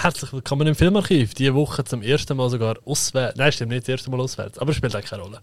[0.00, 1.34] Herzlich willkommen im Filmarchiv.
[1.34, 3.36] Diese Woche zum ersten Mal sogar auswärts.
[3.36, 4.56] Nein, stimmt nicht, das erste Mal auswärts.
[4.56, 5.40] Aber spielt eigentlich keine Rolle.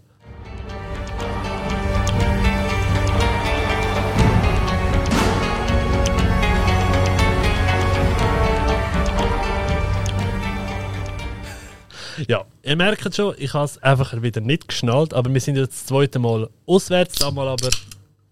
[12.26, 15.74] Ja, ihr merkt schon, ich habe es einfach wieder nicht geschnallt, aber wir sind jetzt
[15.74, 17.68] das zweite Mal auswärts, einmal aber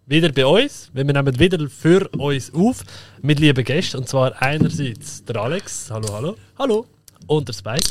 [0.06, 0.90] wieder bei uns.
[0.92, 2.84] Wir nehmen wieder für uns auf
[3.22, 3.98] mit lieben Gästen.
[3.98, 6.36] Und zwar einerseits der Alex, hallo, hallo.
[6.58, 6.86] Hallo.
[7.26, 7.88] Und der Spike.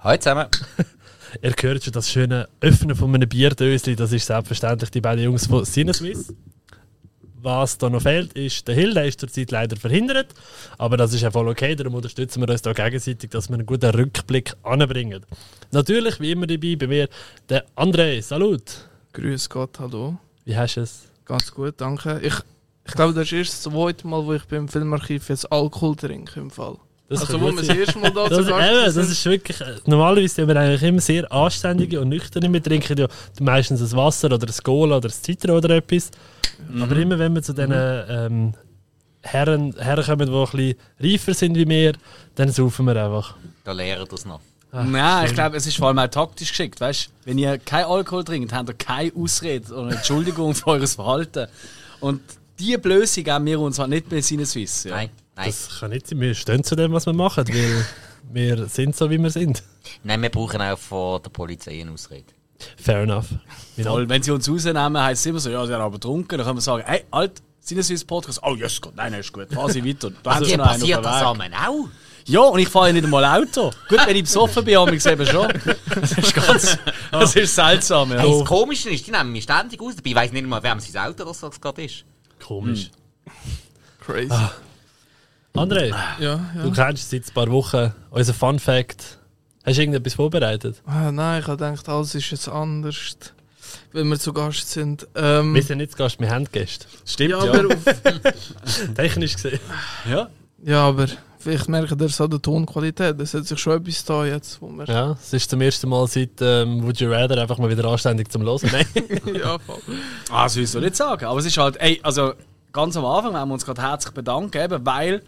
[0.00, 0.46] Hallo zusammen.
[1.42, 5.46] Ihr hört schon das schöne Öffnen von einem Bierdösli, das ist selbstverständlich die beiden Jungs
[5.46, 6.32] von Sinneswiss.
[7.40, 10.34] Was da noch fehlt, ist der Hill, der ist zurzeit leider verhindert.
[10.76, 13.66] Aber das ist ja voll okay, darum unterstützen wir uns da gegenseitig, dass wir einen
[13.66, 15.24] guten Rückblick anbringen.
[15.70, 17.08] Natürlich, wie immer dabei, bei mir
[17.48, 18.22] der André.
[18.22, 18.88] Salut!
[19.12, 20.18] Grüß Gott, hallo.
[20.44, 21.07] Wie hast du es?
[21.28, 22.18] Ganz gut, danke.
[22.22, 22.34] Ich,
[22.86, 26.40] ich glaube, das ist erst das zweite Mal, wo ich beim Filmarchiv jetzt Alkohol trinke
[26.40, 26.76] im Fall.
[27.08, 29.60] Das also wo wir das erste Mal da Das, zu Gast eben, das ist wirklich.
[29.60, 32.52] äh, Normalerweise sind wir eigentlich immer sehr anständige und nüchterne.
[32.52, 33.08] Wir trinken ja
[33.40, 36.10] meistens ein Wasser oder ein Cola oder ein Citra oder etwas.
[36.80, 38.54] Aber immer wenn wir zu diesen ähm,
[39.22, 41.92] Herren, Herren kommen, die ein bisschen reifer sind wie wir,
[42.34, 43.36] dann saufen wir einfach.
[43.64, 44.40] Da lernen das noch.
[44.70, 46.80] Nein, ich glaube, es ist vor allem auch taktisch geschickt.
[46.80, 47.10] Weißt?
[47.24, 51.48] Wenn ihr kein Alkohol trinkt, habt ihr keine Ausrede oder Entschuldigung für eures Verhalten.
[52.00, 52.20] Und
[52.58, 54.84] diese Blöße geben wir uns halt nicht bei Sinneswiss.
[54.84, 54.96] Ja.
[54.96, 55.46] Nein, nein.
[55.46, 56.20] Das kann nicht sein.
[56.20, 57.86] Wir stehen zu dem, was wir machen, weil
[58.32, 59.62] wir sind so, wie wir sind.
[60.04, 62.24] Nein, wir brauchen auch von der Polizei eine Ausrede.
[62.76, 63.26] Fair enough.
[63.80, 66.36] Voll, wenn sie uns rausnehmen, heisst es immer so, ja, sie haben aber getrunken.
[66.36, 68.40] Dann können wir sagen, hey, alt, Sinneswiss Podcast.
[68.42, 69.52] Oh, yes, Gott, nein, nein, ist gut.
[69.52, 70.10] Fahr sie weiter.
[70.22, 71.20] Da haben sie einen passiert auf das Weg.
[71.20, 71.88] zusammen auch?
[72.28, 73.70] Ja, und ich fahre ja nicht einmal Auto.
[73.88, 75.48] Gut, wenn ich besoffen bin, habe ich eben schon.
[75.94, 76.78] Das ist ganz,
[77.10, 78.18] das ist seltsam, ja.
[78.18, 79.96] Hey, das Komische ist, die nehmen mich ständig aus.
[79.96, 82.04] Dabei weiss nicht mal, wer sein Auto das das gerade ist.
[82.44, 82.90] Komisch.
[84.00, 84.32] Crazy.
[85.54, 86.74] André, Ja, du ja.
[86.74, 89.18] kennst seit ein paar Wochen unseren Fun Fact.
[89.64, 90.82] Hast du irgendetwas vorbereitet?
[90.86, 93.16] Ah, nein, ich habe gedacht, alles ist jetzt anders,
[93.92, 95.06] wenn wir zu Gast sind.
[95.14, 96.86] Ähm, Wir sind nicht zu Gast, wir haben Gäste.
[97.04, 97.52] Stimmt, ja, ja.
[97.52, 97.84] aber auf,
[98.94, 99.58] Technisch gesehen.
[100.08, 100.28] ja.
[100.64, 101.06] ja, aber
[101.38, 103.20] vielleicht merkt ihr so an der Tonqualität.
[103.20, 104.84] Es hat sich schon etwas da jetzt, wo wir...
[104.86, 108.30] Ja, es ist zum ersten Mal seit ähm, Would You Rather einfach mal wieder anständig
[108.30, 108.70] zum Hören.
[108.72, 108.86] Nein.
[109.34, 109.78] ja voll.
[110.30, 111.24] Ah, das will ich so nicht sagen.
[111.24, 112.32] Aber es ist halt, ey, also
[112.72, 115.22] ganz am Anfang haben wir uns gerade herzlich bedankt, eben, weil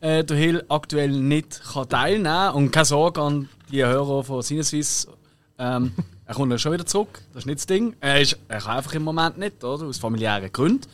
[0.00, 2.54] äh, der Hill aktuell nicht kann teilnehmen kann.
[2.54, 5.08] Und keine Sorge an die Hörer von Sinneswiss.
[5.58, 5.92] Ähm,
[6.26, 7.94] er kommt ja schon wieder zurück, das ist nicht das Ding.
[8.00, 9.86] Er, ist, er kann einfach im Moment nicht, oder?
[9.86, 10.86] Aus familiären Gründen.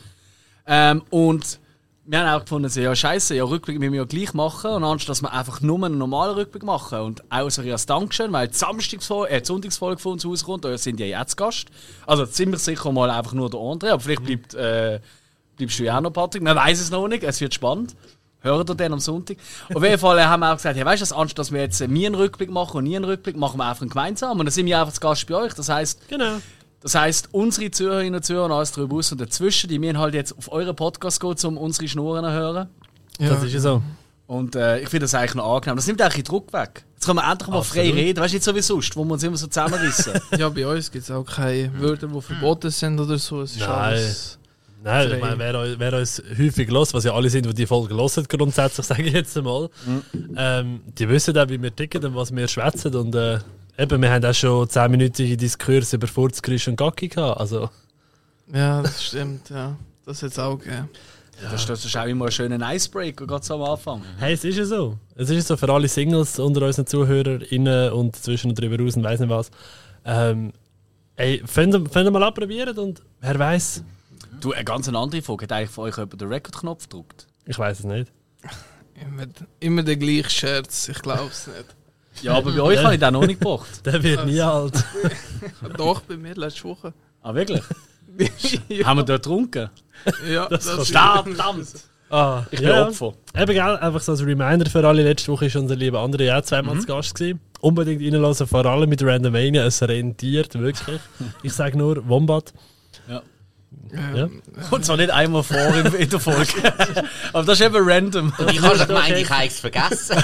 [0.65, 1.59] Ähm, und
[2.05, 4.71] wir haben auch gefunden, ja, scheiße, ja, Rückblick müssen wir ja gleich machen.
[4.71, 6.99] Und anstatt dass wir einfach nur einen normalen Rückblick machen.
[6.99, 10.77] Und auch so als Dankeschön, weil die, Samstagsfolge, äh, die Sonntagsfolge von uns rauskommt, da
[10.77, 11.67] sind ja jetzt Gast.
[12.05, 14.99] Also ziemlich sicher mal einfach nur der André, aber vielleicht bleibt, äh,
[15.55, 16.43] bleibst du ja auch noch, Patrick.
[16.43, 17.95] Man weiß es noch nicht, es wird spannend.
[18.41, 19.37] Hören ihr den am Sonntag?
[19.73, 21.79] Auf jeden Fall äh, haben wir auch gesagt, ja, weißt du, anstatt dass wir jetzt
[21.79, 24.37] äh, mir einen Rückblick machen und nie einen Rückblick, machen wir einfach einen gemeinsam.
[24.37, 25.53] Und dann sind wir einfach zu Gast bei euch.
[25.53, 26.41] Das heisst, genau.
[26.83, 30.13] Das heisst, unsere Zuhörerinnen und Zuhörer und alles darüber aus und dazwischen, die müssen halt
[30.13, 32.69] jetzt auf euren Podcast gehen, um unsere Schnurren zu hören.
[33.19, 33.29] Ja.
[33.29, 33.81] Das ist ja so.
[34.27, 35.77] Und äh, ich finde das eigentlich noch angenehm.
[35.77, 36.83] Das nimmt eigentlich Druck weg.
[36.95, 37.97] Jetzt können wir endlich mal frei Absolut.
[37.97, 38.19] reden.
[38.19, 40.13] Weißt du, nicht so wie sonst, wo wir uns immer so zusammenrissen.
[40.37, 43.41] ja, bei uns gibt es auch keine Wörter, die verboten sind oder so.
[43.41, 43.69] Es ist Nein.
[43.69, 44.39] alles...
[44.83, 45.15] Nein, Frei.
[45.15, 48.25] ich meine, wer, wer uns häufig los, was ja alle sind, die die Folge hören,
[48.27, 49.69] grundsätzlich, sage ich jetzt einmal,
[50.35, 52.93] ähm, die wissen auch, wie wir ticken und was wir schwätzen.
[52.93, 53.39] Und äh,
[53.77, 57.39] eben, wir haben auch schon 10-minütige Diskurs über Furzkrisch und Gacki gehabt.
[57.39, 57.69] Also,
[58.53, 59.75] Ja, das stimmt, ja.
[60.05, 60.89] Das hat es auch gegeben.
[61.41, 64.01] das, das ist auch immer ein schöner Icebreaker, gerade so am Anfang.
[64.19, 64.97] hey, es ist ja so.
[65.15, 68.95] Es ist ja so für alle Singles unter unseren ZuhörerInnen und zwischen und drüber raus
[68.95, 69.49] und weiss nicht was.
[70.05, 70.51] Ähm,
[71.15, 73.83] ey, fängt fängt mal an probieren und wer weiß,
[74.41, 75.43] Du, eine ganz andere Frage.
[75.43, 77.27] Hat eigentlich von euch jemand den Record-Knopf gedrückt?
[77.45, 78.11] ich weiß es nicht.
[79.01, 79.27] Immer,
[79.61, 81.75] immer der gleiche Scherz, ich glaube es nicht.
[82.21, 83.69] Ja, aber bei euch habe ich den noch nicht gebracht.
[83.85, 84.83] Der wird nie alt.
[85.77, 86.93] Doch, bei mir letzte Woche.
[87.21, 87.61] Ah, wirklich?
[88.69, 89.69] ja, Haben wir dort getrunken?
[90.29, 91.37] ja, das, ist Verdammt!
[92.09, 92.87] Ah, Ich bin ja.
[92.87, 93.13] Opfer.
[93.35, 95.03] Eben, gell, einfach so als Reminder für alle.
[95.03, 97.15] Letzte Woche war unser lieber André ja zweimal zu Gast.
[97.15, 97.39] Gewesen.
[97.59, 99.65] Unbedingt reinlassen, vor allem mit Randomania.
[99.65, 100.99] Es rentiert wirklich.
[101.41, 102.53] Ich sage nur Wombat.
[103.09, 103.23] Ja.
[104.69, 106.73] Kommt zwar nicht einmal vor in, in der Folge.
[107.33, 108.33] aber das ist eben random.
[108.37, 110.17] Und ich habe schon gemeint, ich habe es vergessen.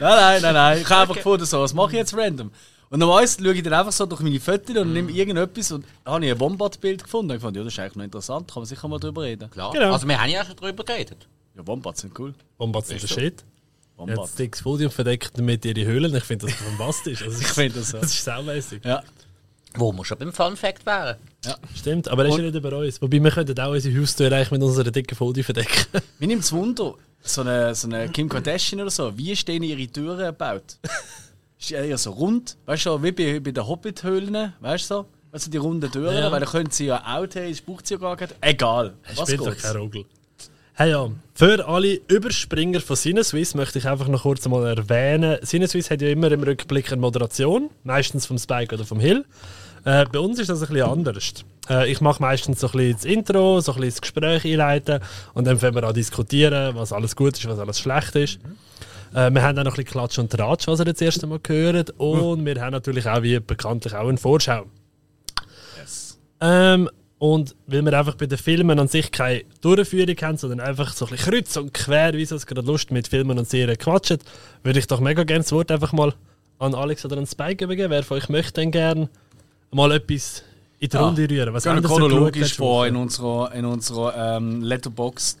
[0.00, 0.78] Nein, nein, nein, nein.
[0.80, 2.50] Ich habe einfach gefunden, so, was mache ich jetzt random?
[2.90, 6.26] Und normalerweise schaue ich dann einfach so durch meine Fotos und nehme irgendetwas und habe
[6.26, 7.34] ich ein Wombat-Bild gefunden.
[7.34, 9.50] Ich fand, ja, das ist eigentlich noch interessant, kann man sicher mal drüber reden.
[9.50, 9.72] Klar.
[9.72, 9.92] Genau.
[9.92, 11.26] Also wir haben ja schon drüber geredet.
[11.56, 12.34] Ja, Wombats sind cool.
[12.58, 13.14] Wombats sind der so.
[13.14, 13.44] Shit.
[13.96, 14.18] Wombat.
[14.18, 16.14] das dickes Podium verdeckt mit ihren Höhlen.
[16.14, 17.22] Ich finde das bombastisch.
[17.24, 17.98] Also, Ich finde das so.
[17.98, 18.84] das ist saumässig.
[18.84, 19.02] Ja.
[19.74, 21.16] Wo wir schon beim Fun Fact wären.
[21.74, 23.00] Stimmt, aber das ist ja nicht über uns.
[23.00, 25.86] Wobei wir könnten auch unsere Haustür eigentlich mit unserer dicken Folie verdecken.
[26.18, 29.62] Mir nimmt es Wunder, so eine, so eine Kim Kardashian oder so, wie ist denn
[29.62, 30.78] ihre Türen gebaut?
[31.58, 32.56] ist die eher so rund?
[32.66, 35.06] Weißt du, wie bei, bei den Hobbit-Höhlen, weißt du so?
[35.30, 36.30] Also die runden Türen, Ja.
[36.30, 38.34] weil dann können sie ja Out haben, braucht sie ja gar nicht.
[38.40, 38.94] Egal.
[39.16, 40.04] Was Spielt doch keine Rolle.
[40.74, 45.38] Hey ja, für alle Überspringer von Sinneswiss möchte ich einfach noch kurz mal erwähnen.
[45.42, 49.24] Sinneswiss hat ja immer im Rückblick eine Moderation, meistens vom Spike oder vom Hill.
[49.84, 51.32] Äh, bei uns ist das ein bisschen anders.
[51.68, 55.00] Äh, ich mache meistens so ein bisschen das Intro, so ein bisschen das Gespräch einleiten
[55.34, 58.38] und dann fangen wir an diskutieren, was alles gut ist, was alles schlecht ist.
[59.14, 61.26] Äh, wir haben auch noch ein bisschen Klatsch und Tratsch, was ihr jetzt das erste
[61.26, 61.90] Mal gehört.
[61.98, 64.66] Und wir haben natürlich auch, wie bekanntlich, auch eine Vorschau.
[66.40, 66.88] Ähm,
[67.18, 71.06] und weil wir einfach bei den Filmen an sich keine Durchführung haben, sondern einfach so
[71.06, 74.18] ein bisschen kreuz und quer, wie es gerade Lust mit Filmen und Serien quatschen,
[74.64, 76.14] würde ich doch mega gerne das Wort einfach mal
[76.58, 77.90] an Alex oder an Spike übergeben.
[77.90, 79.08] Wer von euch möchte denn gerne
[79.72, 80.42] mal etwas
[80.78, 81.02] in die Ja.
[81.04, 81.54] Runde rühren?
[81.54, 85.38] Was haben wir chronologisch vor in unserer, in unserer ähm, Letterboxd.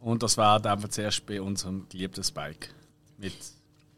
[0.00, 2.68] Und das war einfach zuerst bei unserem geliebten Spike.
[3.18, 3.34] Mit,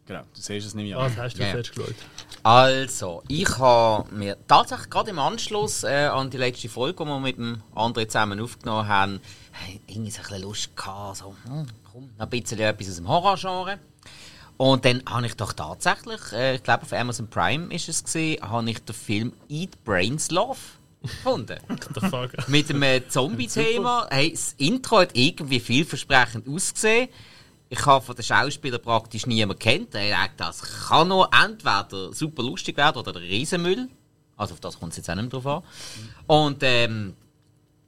[0.05, 0.97] genau, du siehst es nicht mehr.
[0.97, 1.95] Was hast du Ja, zuerst geschaut?
[2.43, 7.19] Also, ich habe mir tatsächlich gerade im Anschluss äh, an die letzte Folge, die wir
[7.19, 9.19] mit dem André zusammen aufgenommen haben,
[9.87, 13.07] irgendwie so ein bisschen Lust gehabt, so, hm, komm, noch ein bisschen etwas aus dem
[13.07, 13.79] Horrorgenre.
[14.57, 18.41] Und dann habe ich doch tatsächlich, äh, ich glaube auf Amazon Prime ist es gesehen,
[18.41, 20.57] habe ich den Film Eat Brains Love
[21.01, 21.59] gefunden.
[22.47, 24.07] Mit dem äh, Zombie-Thema.
[24.09, 27.09] Hey, das Intro hat irgendwie vielversprechend ausgesehen.
[27.69, 29.95] Ich habe von den Schauspielern praktisch niemanden kennt.
[29.95, 33.89] Ich dachte, das kann noch entweder super lustig werden oder der Riesenmüll.
[34.37, 35.63] Also auf das kommt es jetzt auch nicht mehr drauf an.
[36.27, 37.15] Und ähm,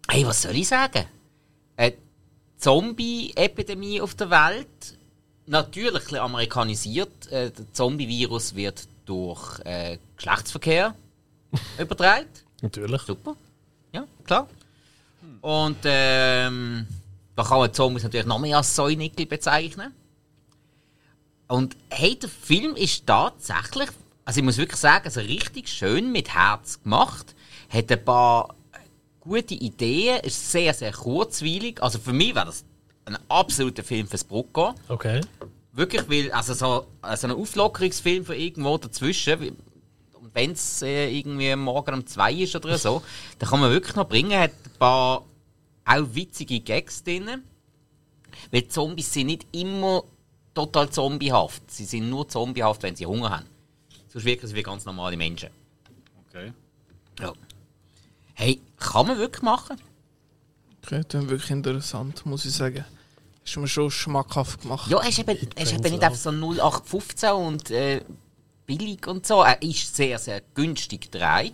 [0.09, 1.05] hey, was soll ich sagen?
[1.75, 1.93] Eine
[2.57, 4.96] Zombie-Epidemie auf der Welt.
[5.47, 7.31] Natürlich ein bisschen amerikanisiert.
[7.31, 10.93] Äh, der Zombie-Virus wird durch äh, Geschlechtsverkehr
[11.79, 12.27] übertragen.
[12.61, 13.01] Natürlich.
[13.01, 13.35] Super.
[13.93, 14.47] Ja, klar.
[15.41, 16.85] Und ähm,
[17.35, 19.93] da kann man Zombies natürlich noch mehr als Säunickel bezeichnen.
[21.47, 23.89] Und hey, der Film ist tatsächlich,
[24.25, 27.35] also ich muss wirklich sagen, also richtig schön mit Herz gemacht.
[27.69, 28.53] Hat ein paar
[29.21, 31.81] gute Ideen, ist sehr, sehr kurzweilig.
[31.81, 32.65] Also für mich wäre das
[33.07, 34.75] ein absoluter Film fürs Brucko.
[34.89, 35.21] Okay.
[35.71, 39.57] Wirklich, weil, also so also ein Auflockerungsfilm von irgendwo dazwischen,
[40.13, 43.01] und wenn es äh, irgendwie morgen um zwei ist oder so,
[43.39, 45.23] dann kann man wirklich noch bringen, hat ein paar
[45.85, 47.43] auch witzige Gags drin.
[48.51, 50.03] Weil Zombies sind nicht immer
[50.53, 51.71] total zombiehaft.
[51.71, 53.45] Sie sind nur zombiehaft, wenn sie Hunger haben.
[54.09, 55.49] Sonst wirken sie wie ganz normale Menschen.
[56.27, 56.51] Okay.
[57.19, 57.33] Ja.
[58.33, 59.77] Hey, kann man wirklich machen?
[60.83, 62.85] Okay, dann wirklich interessant, muss ich sagen.
[63.47, 64.91] Ist mir schon schmackhaft gemacht.
[64.91, 68.01] Ja, er ist eben, er ist eben nicht einfach so 0815 und äh,
[68.65, 69.41] billig und so.
[69.41, 71.53] Er ist sehr, sehr günstig gedreht.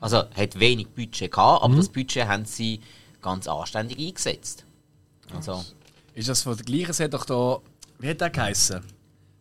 [0.00, 2.80] Also hat wenig Budget gehabt, aber das Budget haben sie
[3.20, 4.64] ganz anständig eingesetzt.
[5.34, 5.62] Also,
[6.14, 6.90] Ist das von der gleichen?
[6.90, 7.58] Es hat doch da.
[7.98, 8.82] Wie hat der geheißen?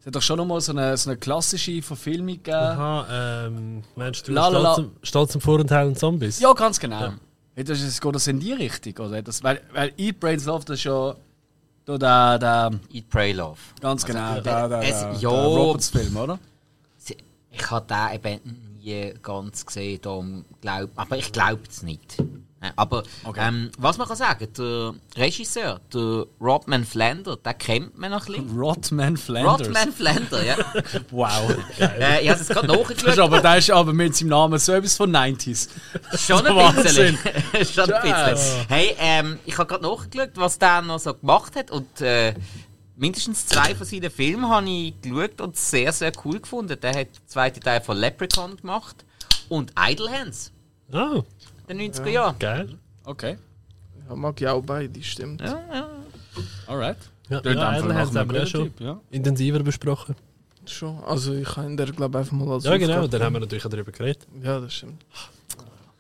[0.02, 2.56] Es hat doch schon nochmal so eine, so eine klassische Verfilmung gegeben.
[2.58, 4.86] Aha, ähm, meinst du La, la, la.
[5.02, 6.40] Stolz, zum Vorurteil und Zombies?
[6.42, 7.14] Ja, ganz genau.
[7.58, 9.06] Hat das, ist- geht das in die Richtung?
[9.08, 9.22] Oder?
[9.22, 11.16] Das, weil, weil Eat Brains Love, das ist ja.
[11.86, 13.60] Da der, der, Eat, Pray, Love.
[13.80, 15.30] ganz genau, der, der, es- der, ja.
[15.30, 16.40] Roberts-Film, oder?
[17.52, 22.18] Ich habe den eben nie ganz gesehen, darum glaub, aber ich glaube es nicht.
[22.68, 23.48] Äh, Aber Okay.
[23.48, 28.34] ähm, was man kann sagen, der Regisseur, der Rodman Flander, den kennt man noch ein
[28.34, 28.60] bisschen.
[28.60, 29.68] Rodman Flanders.
[29.68, 30.56] Rodman Flander, ja.
[31.12, 31.56] Wow.
[31.80, 33.20] äh, ich habe es gerade Das nachgeschaut.
[33.20, 35.70] aber, der ist aber mit seinem Namen etwas von 90s.
[36.18, 37.18] Schon ein Wahnsinn.
[37.54, 37.66] bisschen.
[37.86, 38.66] Schon ein bisschen.
[38.68, 42.34] Hey, ähm, ich habe gerade nachgeschaut, was der noch so gemacht hat und äh,
[42.98, 46.80] mindestens zwei von seinen Filmen habe ich geschaut und sehr, sehr cool gefunden.
[46.82, 49.04] Der hat den zweiten Teil von Leprechaun gemacht
[49.50, 50.52] und Idle Hands,
[50.94, 51.24] Oh,
[51.68, 52.40] in den 90er Jahren.
[52.40, 52.70] geil.
[53.04, 53.38] Okay.
[54.10, 55.42] Ja, mag ich auch beide, stimmt.
[55.42, 55.90] Ja, ja.
[56.68, 56.98] Alright.
[57.30, 57.88] Ja, Tönt ja, haben
[58.32, 59.00] wir ja guten schon Typ, ja.
[59.10, 60.16] intensiver besprochen.
[60.68, 61.04] Schon.
[61.04, 63.66] Also ich kann ihn glaube einfach mal als Ja, genau, Aufgabe- dann haben wir natürlich
[63.66, 64.28] auch darüber geredet.
[64.44, 65.04] Ja, das stimmt.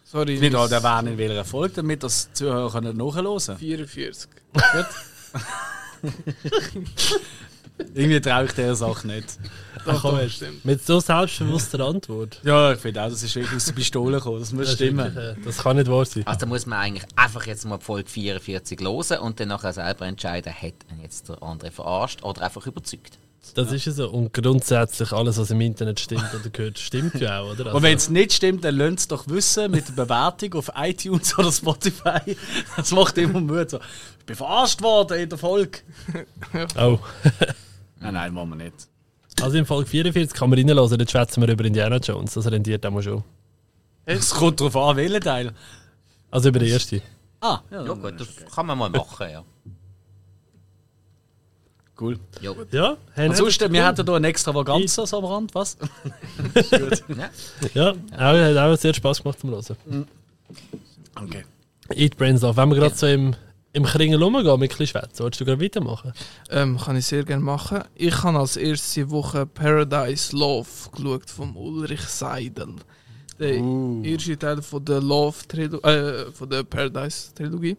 [0.03, 0.39] Sorry.
[0.39, 3.57] Nicht halt erwähnen, in welcher Erfolg, damit das Zuhörer nachhören können.
[3.57, 4.29] 44.
[7.93, 9.37] Irgendwie traue ich dieser Sache nicht.
[9.85, 10.63] Ach, komm, doch, stimmt.
[10.65, 12.39] Mit so selbstbewusster Antwort.
[12.43, 14.39] Ja, ich finde auch, das ist wirklich aus der Pistole gekommen.
[14.39, 15.13] Das muss Das, stimmen.
[15.13, 16.25] wirklich, äh, das kann nicht wahr sein.
[16.25, 19.73] Also da muss man eigentlich einfach jetzt mal die Folge 44 hören und dann nachher
[19.73, 23.19] selber entscheiden, hat ihn jetzt der andere verarscht oder einfach überzeugt.
[23.53, 24.09] Das ist ja so.
[24.09, 27.65] Und grundsätzlich alles, was im Internet stimmt oder gehört, stimmt ja auch, oder?
[27.67, 30.71] Also, Und wenn es nicht stimmt, dann lasst es doch wissen mit der Bewertung auf
[30.75, 32.35] iTunes oder Spotify.
[32.75, 33.69] Das macht immer Mut.
[33.69, 33.77] So,
[34.19, 35.77] ich bin verarscht worden in der Folge.
[36.79, 36.97] oh.
[38.05, 38.87] Nein, nein, machen wir nicht.
[39.41, 42.33] Also in Folge 44 kann man reinlassen, dort schwätzen wir über Indiana Jones.
[42.35, 43.23] Das rendiert auch mal schon.
[44.05, 45.51] Es kommt darauf an, welchen Teil.
[46.31, 47.01] Also über den ersten.
[47.41, 49.43] Ah, ja, Ja dann- gut, das kann man mal machen, ja.
[51.99, 52.19] Cool.
[52.41, 52.55] Jo.
[52.71, 55.77] Ja, hey, Ansonsten, nein, wir das hätten hier eine Extravaganza so am Rand, was?
[57.07, 57.29] Ja.
[57.73, 60.07] Ja, auch, hat auch sehr Spaß gemacht zum Hören.
[61.15, 61.45] Okay.
[61.93, 62.57] Eat Brains Off.
[62.57, 63.35] Wenn wir gerade so im,
[63.75, 66.13] im Kringel rumgehen mit ein Schwätzen, willst du gerade weitermachen?
[66.49, 67.83] Ähm, kann ich sehr gerne machen.
[67.93, 72.75] Ich habe als erste Woche Paradise Love geschaut vom Ulrich Seidel.
[73.37, 73.55] Der
[74.03, 77.75] erste Teil von der Love Trilogie, äh, von der Paradise Trilogie.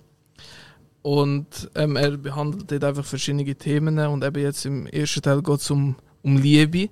[1.00, 5.60] Und ähm, er behandelt dort einfach verschiedene Themen und eben jetzt im ersten Teil geht
[5.60, 6.90] es um, um Liebe,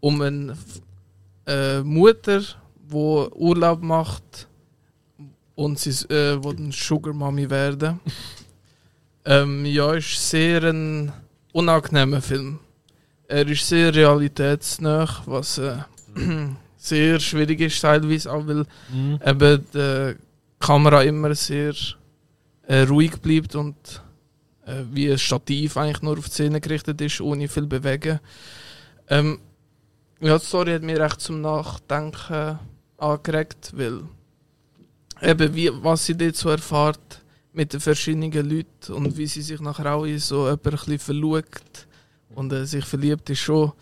[0.00, 0.56] um eine
[1.46, 4.48] äh, Mutter, die Urlaub macht
[5.56, 7.98] und sie äh, will eine Sugar Mami werden.
[9.24, 11.12] ähm, ja, ist sehr ein
[11.52, 12.60] unangenehmer Film.
[13.28, 15.78] Er ist sehr realitätsnah, was äh,
[16.76, 19.18] sehr schwierig ist teilweise, auch weil Mhm.
[19.24, 20.14] eben die
[20.60, 21.74] Kamera immer sehr
[22.68, 23.74] äh, ruhig bleibt und
[24.64, 28.20] äh, wie ein Stativ eigentlich nur auf die Szene gerichtet ist, ohne viel bewegen.
[29.08, 29.40] Ähm,
[30.20, 32.58] ja, die Story hat mich recht zum Nachdenken
[32.98, 34.02] angeregt, weil
[35.22, 39.60] eben wie, was sie dort so erfahrt mit den verschiedenen Leuten und wie sie sich
[39.60, 41.86] nachher auch in so jemanden ein bisschen verliebt
[42.34, 43.72] und äh, sich verliebt ist schon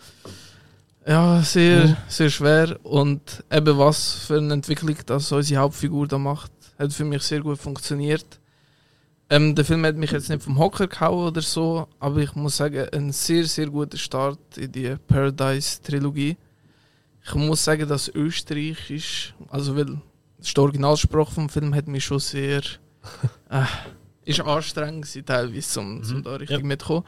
[1.07, 6.51] ja, sehr, sehr schwer und eben was für eine Entwicklung das unsere Hauptfigur da macht,
[6.79, 8.39] hat für mich sehr gut funktioniert.
[9.29, 12.57] Ähm, der Film hat mich jetzt nicht vom Hocker gehauen oder so, aber ich muss
[12.57, 16.37] sagen, ein sehr, sehr guter Start in die Paradise-Trilogie.
[17.23, 19.99] Ich muss sagen, dass Österreich ist, also weil
[20.53, 22.61] der Originalsprache vom Film hat mich schon sehr
[23.49, 23.63] äh,
[24.25, 26.65] ist anstrengend gewesen, teilweise, zum, zum da richtig Ja.
[26.65, 27.05] mitkommen.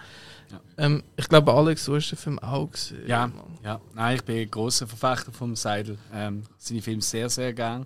[0.51, 0.62] Ja.
[0.77, 3.06] Ähm, ich glaube, Alex, du hast den Film auch gesehen.
[3.08, 3.58] Ja, Mann.
[3.63, 3.82] ja.
[3.96, 5.98] Nein, ich bin ein grosser Verfechter vom Seidel.
[6.13, 7.86] Ähm, seine Filme sehr, sehr gern.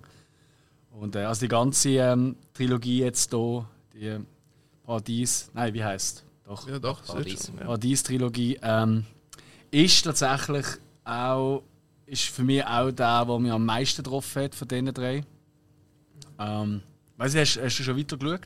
[0.90, 4.26] Und äh, also die ganze ähm, Trilogie jetzt hier, die ähm,
[4.84, 7.46] Paradies, nein, wie heißt Doch, Ja, doch, Paradies.
[7.46, 7.64] schön, ja.
[7.64, 9.06] Paradies-Trilogie, ähm,
[9.70, 10.66] ist tatsächlich
[11.04, 11.62] auch,
[12.04, 15.24] ist für mich auch der, der mich am meisten getroffen hat von diesen drei.
[16.42, 16.82] Ähm,
[17.18, 18.40] weißt du, hast, hast du schon weiter geschaut?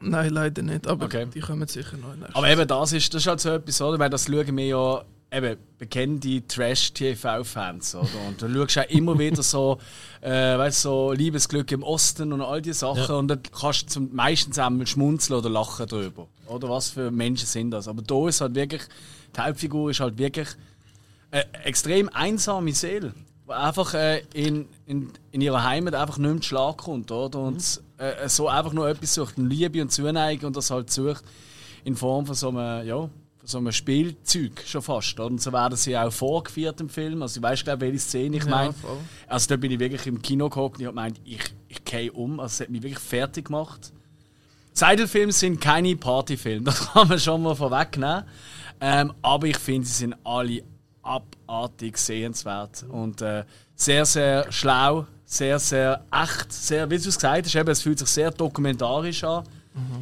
[0.00, 1.26] Nein, leider nicht, aber Okay.
[1.34, 3.98] die kommen sicher noch Aber eben, das ist, das ist halt so etwas, oder?
[3.98, 8.08] Weil das schauen wir ja eben bekannte Trash-TV-Fans, oder?
[8.28, 9.78] Und du schaust auch immer wieder so,
[10.20, 13.02] äh, weißt so Liebesglück im Osten und all diese Sachen.
[13.08, 13.14] Ja.
[13.16, 16.28] Und dann kannst du zum, meistens einmal schmunzeln oder lachen drüber.
[16.46, 17.88] Oder was für Menschen sind das?
[17.88, 18.82] Aber da ist halt wirklich,
[19.36, 20.48] die Hauptfigur ist halt wirklich
[21.30, 23.12] eine extrem einsame Seele.
[23.48, 27.38] Einfach äh, in, in, in ihrer Heimat einfach nicht mehr zu Schlag kommt, oder?
[27.38, 31.24] Und äh, so einfach nur etwas sucht, Liebe und Zuneigung und das halt sucht
[31.84, 33.10] in Form von so einem, ja, von
[33.44, 35.18] so einem Spielzeug schon fast.
[35.18, 35.26] Oder?
[35.26, 37.22] Und so werden sie auch vorgeführt im Film.
[37.22, 38.74] Also ich weiß glaube welche Szene ich meine.
[39.26, 42.12] Also da bin ich wirklich im Kino gehockt und ich habe gemeint, ich, ich gehe
[42.12, 42.40] um.
[42.40, 43.92] Also es hat mich wirklich fertig gemacht.
[44.74, 48.24] Seidelfilme sind keine Partyfilme, das kann man schon mal vorwegnehmen.
[48.80, 50.62] Ähm, aber ich finde, sie sind alle
[51.08, 57.46] abartig sehenswert und äh, sehr, sehr schlau, sehr, sehr echt, sehr, wie du es gesagt
[57.46, 59.44] hast, eben, es fühlt sich sehr dokumentarisch an.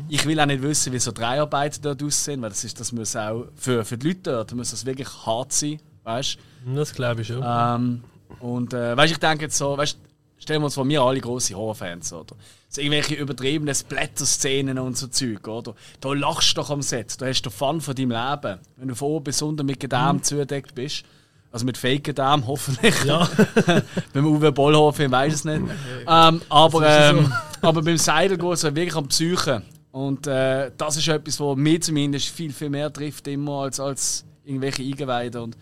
[0.08, 3.14] Ich will auch nicht wissen, wie so Dreharbeiten dort aussehen, weil das, ist, das muss
[3.14, 6.38] auch für, für die Leute dort muss das wirklich hart sein, weißt
[6.74, 7.42] Das glaube ich schon.
[7.46, 8.02] ähm,
[8.40, 9.98] und äh, weißt, ich denke jetzt so, weißt,
[10.46, 12.36] stellen wir uns vor, wir alle große Horrorfans, oder?
[12.68, 15.74] So irgendwelche übertriebenen Splatter-Szenen und so Zeug, oder?
[16.00, 18.60] Da lachst du doch am Set, da hast du Fun von deinem Leben.
[18.76, 21.04] Wenn du von oben bis unten mit Gedärm zugedeckt bist.
[21.50, 22.94] Also mit fake Gedärm, hoffentlich.
[23.04, 23.28] Ja.
[24.12, 25.62] beim Uwe Bollhoff, ich weiß es nicht.
[26.06, 29.62] Ähm, aber, ähm, aber beim Seidel geht es wirklich am Psyche.
[29.90, 34.24] Und äh, das ist etwas, was mich zumindest viel, viel mehr trifft immer als, als
[34.44, 35.42] irgendwelche Eingeweide.
[35.42, 35.56] Und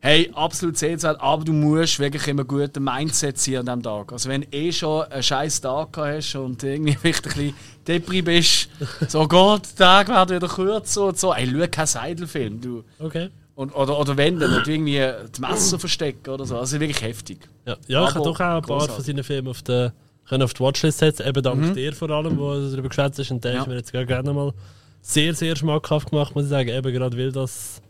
[0.00, 4.12] hey, absolut sehenswert, aber du musst wirklich immer guten Mindset sein an diesem Tag.
[4.12, 7.54] Also wenn du eh schon einen scheiß Tag hast und irgendwie vielleicht ein bisschen
[7.86, 8.68] Depri bist,
[9.08, 11.32] so Gott, der Tag wird wieder kürzer und so.
[11.32, 12.84] Ey, schau keinen Seidelfilm, du.
[12.98, 13.30] Okay.
[13.54, 16.58] Und, oder, oder wenn, dann irgendwie das Messer verstecken oder so.
[16.58, 17.48] Also wirklich heftig.
[17.64, 18.94] Ja, ja ich habe doch auch ein paar grossartig.
[18.96, 19.94] von seinen Filmen auf, der,
[20.28, 23.30] können auf die Watchlist setzen, eben dank dir vor allem, wo du darüber geschwätzt hast.
[23.30, 23.60] Und der Ja.
[23.62, 24.52] ist mir jetzt gerne mal
[25.00, 26.68] sehr, sehr schmackhaft gemacht, muss ich sagen.
[26.68, 27.80] Eben gerade weil das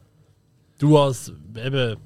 [0.78, 1.96] du als eben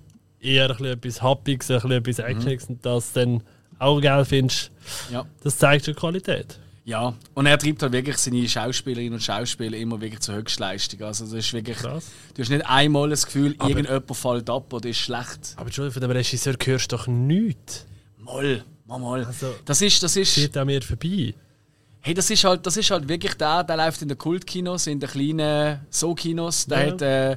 [0.40, 3.42] eher ein bisschen etwas Happiges, ein bisschen etwas Actioniges und das dann
[3.78, 4.70] auch geil findest,
[5.10, 5.24] Ja.
[5.42, 6.58] das zeigt schon Qualität.
[6.84, 11.02] Ja, und er treibt halt wirklich seine Schauspielerinnen und Schauspieler immer wirklich zur Höchstleistung.
[11.02, 12.06] Also das ist wirklich, Krass.
[12.34, 15.54] du hast nicht einmal das Gefühl, irgendjemand fällt ab oder ist schlecht.
[15.56, 17.86] Aber Entschuldigung, von dem Regisseur hörst du doch nichts.
[18.18, 19.24] Moll, mal, mal.
[19.24, 21.34] Also- Das ist, das ist, Geht an mir vorbei.
[22.00, 24.98] hey, das ist halt, das ist halt wirklich der, der läuft in den Kultkinos, in
[25.00, 26.66] den kleinen So-Kinos.
[26.66, 26.92] Der Ja.
[26.92, 27.36] hat, äh,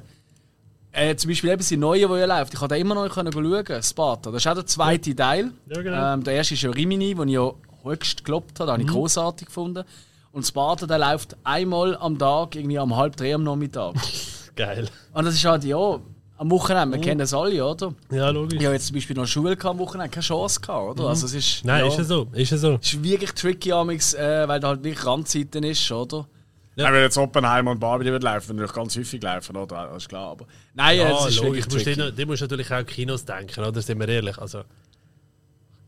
[0.93, 2.53] äh, zum Beispiel eben sein neuer, der ja läuft.
[2.53, 4.31] Ich konnte immer noch können schauen, Sparta.
[4.31, 5.51] Das ist auch der zweite Teil.
[5.67, 6.13] Ja, genau.
[6.13, 7.51] Ähm, der erste ist ja Rimini, den ich ja
[7.83, 8.87] höchst gelobt habe, habe Mhm.
[8.89, 9.83] ich großartig gefunden.
[10.31, 13.95] Und Sparta, der läuft einmal am Tag, irgendwie am halb drei am Nachmittag.
[14.55, 14.87] Geil.
[15.13, 15.99] Und das ist halt ja
[16.37, 17.93] am Wochenende, wir kennen es alle, oder?
[18.11, 18.59] Ja, logisch.
[18.59, 21.09] Ich habe jetzt zum Beispiel noch Schule am Wochenende keine Chance gehabt, oder?
[21.09, 22.27] Also es ist, Nein, ja, ist ja so.
[22.33, 22.73] Ist ja so.
[22.81, 26.27] ist wirklich tricky, amix, äh, weil da halt wirklich Randzeiten ist, oder?
[26.75, 26.91] Ja.
[26.91, 29.87] Wenn jetzt Oppenheimer und Barbie die laufen, natürlich ganz häufig laufen, oder?
[29.93, 30.31] Das ist klar.
[30.31, 31.65] Aber nein, Ja, es ist logisch.
[31.71, 33.81] wirklich Du musst, musst natürlich auch Kinos denken, oder?
[33.81, 34.37] Sind wir ehrlich.
[34.39, 34.63] Also,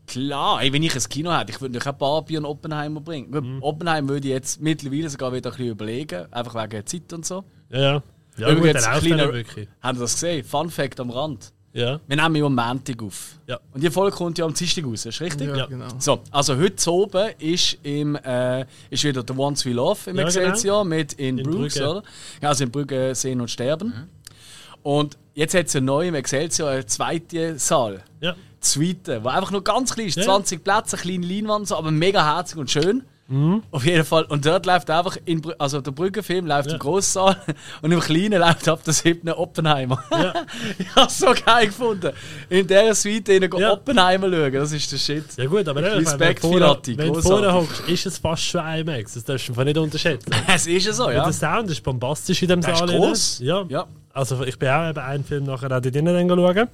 [0.06, 3.32] Klar, ey, wenn ich ein Kino hätte, ich würde natürlich auch Barbie und Oppenheimer bringen.
[3.32, 3.60] Gut, Mhm.
[3.60, 7.44] Oppenheimer würde ich jetzt mittlerweile sogar wieder ein bisschen überlegen, einfach wegen Zeit und so.
[7.70, 8.02] ja, ja.
[8.38, 9.66] Ja, gut, Übrigens, dann auch kleiner- dann wirklich.
[9.82, 10.44] Haben Sie das gesehen?
[10.44, 11.52] Fun Fact am Rand.
[11.76, 12.00] Ja.
[12.06, 13.38] Wir nehmen ja am Montag auf.
[13.46, 13.60] Ja.
[13.74, 15.48] Und die Folge kommt ja am Dienstag raus, ist richtig?
[15.48, 15.66] Ja, Ja.
[15.66, 15.88] genau.
[15.98, 20.24] So, also heute oben ist, im, äh, ist wieder The Ones We Love im Ja,
[20.24, 22.02] Excelsior mit in, In Brugge, oder?
[22.40, 24.08] Also in Brugge Sehen und Sterben.
[24.82, 28.02] Und jetzt hat es ja neu im Excelsior einen zweiten Saal.
[28.20, 28.32] Ja.
[28.32, 30.22] Die Suite, wo einfach nur ganz klein ist, Ja.
[30.24, 33.02] 20 Plätze, eine kleine Leinwand, so, aber mega herzig und schön.
[33.28, 33.62] Mhm.
[33.72, 34.22] Auf jeden Fall.
[34.24, 36.74] Und dort läuft einfach, in, also der Brückenfilm läuft Ja.
[36.74, 37.36] im Grosssaal
[37.82, 39.98] und im Kleinen läuft ab der siebten Oppenheimer.
[40.12, 40.32] Ja.
[40.78, 42.12] ich hab's so geil gefunden.
[42.48, 43.72] In dieser Suite in Ja.
[43.72, 45.24] Oppenheimer schauen, das ist der Shit.
[45.36, 48.18] Ja gut, aber ehrlich, wenn Respekt, du vorne- Filati, wenn du vorne hockst, ist es
[48.18, 49.14] fast schon IMAX.
[49.14, 50.30] Das darfst du einfach nicht unterschätzen.
[50.54, 51.24] Es ist ja so, Und ja.
[51.24, 52.88] der Sound ist bombastisch in dem Der ist Saal.
[52.88, 53.38] gross.
[53.42, 53.64] Ja.
[53.68, 53.86] Ja.
[54.12, 56.68] Also ich bin auch eben einen Film nachher auch dort drinnen schauen.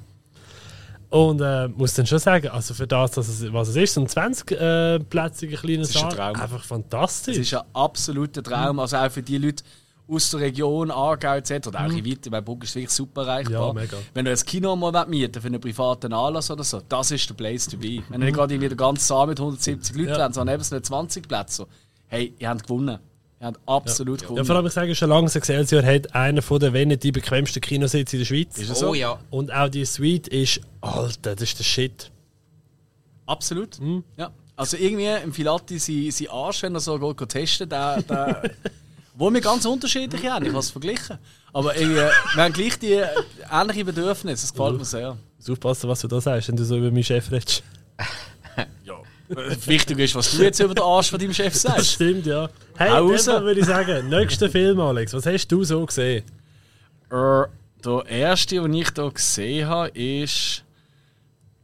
[1.13, 4.07] Und äh, muss dann schon sagen, also für das, es, was es ist, so ein
[4.07, 6.41] 20-plätziger kleiner ist ein Saal, Traum.
[6.41, 7.37] einfach Es fantastisch.
[7.37, 9.63] ist ein absoluter Traum, also auch für die Leute
[10.09, 11.69] aus der Region, Aargau etc.
[11.69, 13.67] oder auch ein bisschen weiter, weil Bruck ist wirklich super erreichbar.
[13.69, 13.99] Ja, mega.
[14.15, 17.35] Wenn du ein Kino mal mieten für einen privaten Anlass oder so, das ist der
[17.35, 18.03] Place to be.
[18.09, 20.19] Wenn du nicht gerade irgendwie den ganzen Saal mit 170 Leuten Ja.
[20.19, 20.33] ja.
[20.33, 21.67] sondern eben so eine 20 Plätze,
[22.07, 22.99] hey, ihr habt gewonnen.
[23.43, 24.45] Ihr habt absolut ja, gewonnen.
[24.45, 27.11] vor allem, ich sage schon lange, das Excelsior hat einen von der, wenn nicht die
[27.11, 28.57] bequemsten Kinositze in der Schweiz.
[28.57, 28.95] Ist das Oh so?
[28.95, 29.19] ja.
[29.31, 32.13] Und auch die Suite ist, Alter, das ist der Shit.
[33.27, 33.81] Absolut.
[33.81, 34.05] Mhm.
[34.17, 34.31] Ja.
[34.55, 38.51] Also irgendwie im Filati sein, sein Arsch, wenn er so geht, geht testen, der, der
[39.17, 41.19] wo wir ganz unterschiedlich haben, ich habe es verglichen.
[41.53, 43.09] Aber irgendwie, wir haben gleich die äh,
[43.51, 45.17] ähnlichen Bedürfnisse, das gefällt mir sehr.
[45.39, 47.65] Muss aufpassen, was du da sagst, wenn du so über meinen Chef redest.
[49.67, 51.93] Wichtig ist, was du jetzt über den Arsch von deinem Chef Das sagst.
[51.93, 52.49] stimmt, ja.
[52.77, 53.09] Hey, dann
[53.45, 55.15] würde ich sagen, nächster Film, Alex.
[55.15, 56.25] Was hast du so gesehen?
[57.11, 57.43] Äh,
[57.85, 60.65] der erste, den ich hier gesehen habe, ist.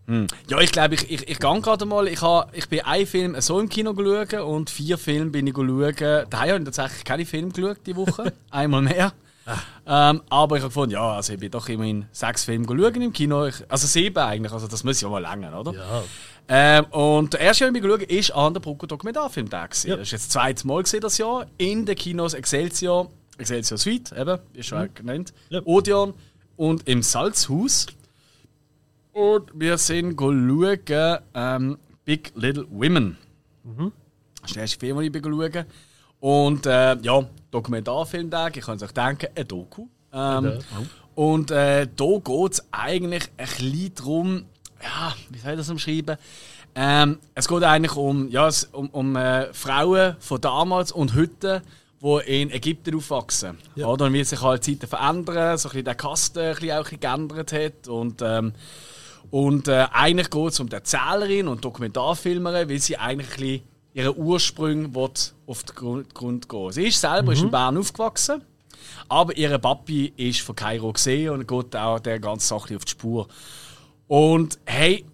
[0.06, 0.26] Hm.
[0.48, 2.08] Ja, ich glaube, ich, ich, ich gehe gerade mal.
[2.08, 5.54] Ich, habe, ich bin einen Film so im Kino geschaut und vier Filme bin ich
[5.54, 6.26] schauen.
[6.30, 8.32] Daheim habe ich tatsächlich keine Filme geschaut diese Woche.
[8.50, 9.12] Einmal mehr.
[9.86, 13.12] Ähm, aber ich habe gefunden, ja, also ich bin doch immerhin sechs Filme schauen im
[13.12, 13.46] Kino.
[13.46, 15.72] Ich, also sieben eigentlich, also das muss ja mal länger, oder?
[15.72, 16.02] Ja.
[16.50, 19.66] Ähm, und der erste, den ich habe, ist an der Brücke Dokumentarfilm da.
[19.66, 19.88] gewesen.
[19.90, 19.96] Ja.
[19.96, 24.38] Das ist jetzt das zweite Mal das Jahr in den Kinos Excelsior, Excelsior Suite, eben,
[24.54, 25.60] wie schon genannt, Ja.
[25.64, 26.14] Odeon
[26.56, 27.86] und im Salzhaus.
[29.12, 33.18] Und wir sind schauen ähm, Big Little Women.
[34.40, 35.64] Das ist der erste Film, den ich schauen.
[36.20, 39.86] Und äh, ja, Dokumentarfilmtag, ich kann es euch denken, ein Doku.
[40.12, 40.58] Ähm, Ja.
[41.14, 44.44] Und äh, da geht es eigentlich ein bisschen darum,
[44.82, 46.16] ja, wie soll ich das umschreiben?
[46.74, 51.62] Ähm, es geht eigentlich um, ja, um, um äh, Frauen von damals und heute,
[52.00, 53.58] die in Ägypten aufwachsen.
[53.74, 53.88] Ja.
[53.88, 54.06] Oder?
[54.06, 56.82] Und wie sich halt Zeiten verändern, so ein bisschen der Kasten ein bisschen auch ein
[56.84, 57.88] bisschen geändert hat.
[57.88, 58.52] Und, ähm,
[59.30, 63.62] und äh, eigentlich geht es um die Erzählerin und Dokumentarfilmerin, weil sie eigentlich ein bisschen
[63.94, 68.42] ihren Ursprung auf den Grund, Grund gehen Sie ist selber ist in Bern aufgewachsen,
[69.08, 72.92] aber ihre Papi ist von Kairo gesehen und geht auch der ganzen Sache auf die
[72.92, 73.26] Spur.
[74.08, 75.04] Und hey,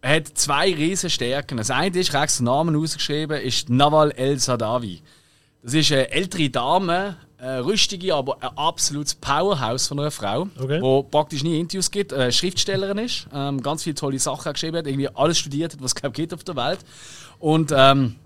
[0.00, 1.58] er hat zwei riesen Stärken.
[1.58, 5.02] Das eine ist, ich habe den Namen ausgeschrieben, ist Nawal El Sadawi.
[5.62, 10.80] Das ist eine ältere Dame, eine rüstige, aber ein absolutes Powerhouse von einer Frau, Okay.
[10.80, 14.86] wo praktisch nie Interviews gibt, eine Schriftstellerin ist, ähm, ganz viele tolle Sachen geschrieben hat,
[14.86, 16.78] irgendwie alles studiert hat, was es gibt auf der Welt.
[17.38, 18.16] Und ähm,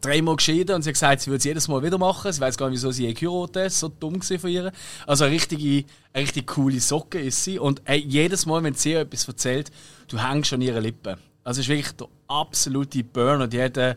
[0.00, 2.32] dreimal geschieden und sie hat gesagt, sie würde es jedes Mal wieder machen.
[2.32, 3.72] Sie weiß gar nicht, wieso sie geheiratet hat.
[3.72, 4.72] So dumm gewesen von ihr.
[5.06, 7.58] Also eine richtige, eine richtig coole Socke ist sie.
[7.58, 9.70] Und hey, jedes Mal, wenn sie ihr etwas erzählt,
[10.08, 11.16] du hängst an ihre Lippen.
[11.44, 13.46] Also es ist wirklich der absolute Burner.
[13.46, 13.96] Die hat eine,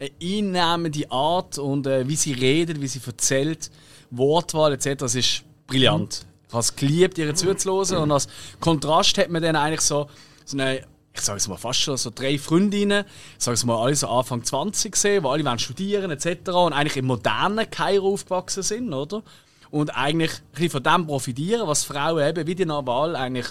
[0.00, 3.70] eine einnehmende Art und äh, wie sie redet, wie sie erzählt,
[4.10, 4.96] Wortwahl etc.
[4.98, 6.26] Das ist brillant.
[6.48, 7.98] Ich habe es geliebt, ihr zuzuhören.
[7.98, 8.28] Und als
[8.60, 10.08] Kontrast hat man dann eigentlich so,
[10.44, 13.04] so eine ich sage es mal fast schon, so drei Freundinnen,
[13.38, 16.50] ich sage es mal alle so Anfang 20 gesehen, die alle wollen studieren etc.
[16.50, 19.22] und eigentlich im modernen Kairo aufgewachsen sind, oder?
[19.70, 23.46] Und eigentlich ein bisschen von dem profitieren, was Frauen eben wie die Naval eigentlich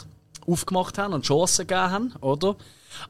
[0.45, 2.55] aufgemacht haben und Chancen gegeben haben, oder?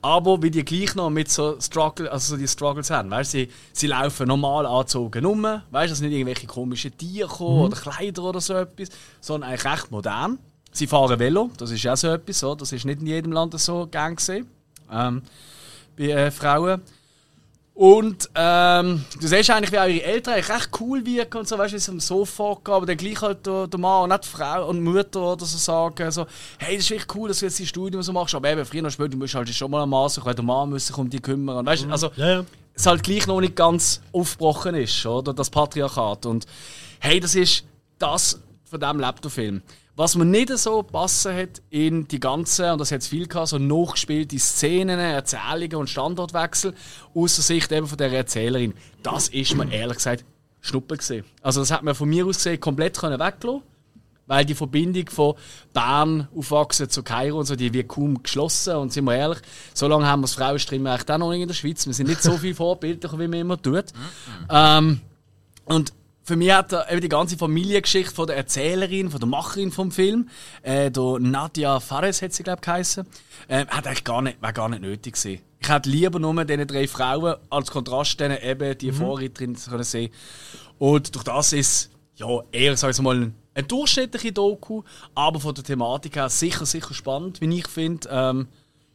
[0.01, 3.49] Aber wie die gleich noch mit so Struggle, also so die Struggles haben, weißt sie,
[3.73, 8.39] sie laufen normal angezogen rum, weißt dass nicht irgendwelche komischen Tiere kommen oder Kleider oder
[8.39, 8.89] so etwas,
[9.19, 10.39] sondern eigentlich recht modern.
[10.73, 12.55] Sie fahren Velo, das ist ja so etwas, so.
[12.55, 14.47] das ist nicht in jedem Land so gesehen,
[14.91, 15.21] ähm,
[15.95, 16.81] bei äh, Frauen.
[17.75, 21.73] Und ähm, du siehst eigentlich, wie eure Eltern eigentlich recht cool wirken und so, weißt
[21.73, 24.25] du, wie sie am Sofa gehen, aber dann gleich halt der, der Mann und nicht
[24.25, 26.27] die Frau und die Mutter oder so sagen, so,
[26.59, 28.81] hey, das ist echt cool, dass du jetzt die Studium so machst, aber eben, früher
[28.81, 30.97] oder später musst du halt schon mal am Mann suchen, weil der Mann muss sich
[30.97, 31.57] um die kümmern.
[31.57, 32.45] Und weißt, du, also, Ja, ja.
[32.75, 35.33] es halt gleich noch nicht ganz aufgebrochen ist, oder?
[35.33, 36.27] Das Patriarchat.
[36.27, 36.45] Und
[36.99, 37.63] hey, das ist
[37.97, 39.63] das von diesem Laptop-Film.
[39.95, 43.49] Was mir nicht so passen hat in die ganzen, und das hat es viel gehabt,
[43.49, 46.73] so nachgespielte Szenen, Erzählungen und Standortwechsel
[47.13, 48.73] aus der Sicht eben von der Erzählerin.
[49.03, 50.25] Das ist mir ehrlich gesagt
[50.61, 51.25] Schnuppe gesehen.
[51.41, 53.61] Also das hat man von mir aus gesehen komplett können weglassen
[54.25, 55.35] weil die Verbindung von
[55.73, 58.75] Bern aufwachsen zu Kairo und so, die wird kaum geschlossen.
[58.75, 59.39] Und sind wir ehrlich,
[59.73, 61.85] so lange haben wir das Frauenstream eigentlich auch noch nicht in der Schweiz.
[61.85, 63.85] Wir sind nicht so viel vorbildlicher, wie man immer tut.
[64.49, 65.01] Ähm,
[65.65, 69.71] und für mich hat er eben die ganze Familiengeschichte von der Erzählerin, von der Macherin
[69.71, 70.29] vom Film,
[70.61, 73.05] äh, der Nadia Fares hat sie glaube ich geheißen,
[73.49, 75.41] äh, hat eigentlich gar nicht, wäre gar nicht nötig gewesen.
[75.59, 80.11] Ich hätte lieber nur diese drei Frauen als Kontrast denen eben die Vorreiterin können sehen.
[80.77, 84.83] Und durch das ist ja eher, sag ich mal, ein- durchschnittliche Doku,
[85.15, 88.07] aber von der Thematik her sicher, sicher spannend, wie ich finde.
[88.11, 88.47] Ähm,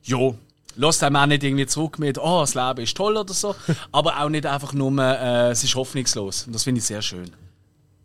[0.03, 0.35] ja,
[0.79, 3.57] Lasst einem auch nicht irgendwie zurück mit, oh, das Leben ist toll oder so,
[3.93, 6.47] aber auch nicht einfach nur, äh, es ist hoffnungslos.
[6.47, 7.31] Und das finde ich sehr schön.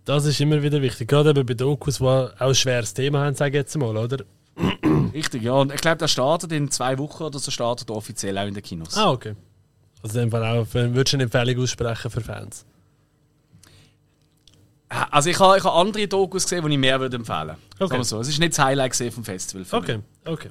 [0.05, 1.07] Das ist immer wieder wichtig.
[1.07, 4.25] Gerade eben bei Dokus, die auch ein schweres Thema haben, sage ich jetzt mal, oder?
[5.13, 5.53] Richtig, ja.
[5.53, 8.63] Und ich glaube, der startet in zwei Wochen oder so startet offiziell auch in den
[8.63, 8.97] Kinos.
[8.97, 9.35] Ah, okay.
[10.01, 12.65] Also in dem Fall auch, würdest du eine Empfehlung aussprechen für Fans?
[15.11, 17.57] Also ich habe ich hab andere Dokus gesehen, die ich mehr würde empfehlen würde.
[17.79, 18.03] Okay.
[18.03, 18.19] So.
[18.19, 19.65] Es ist nicht das Highlight vom Festival.
[19.71, 20.49] Okay, okay.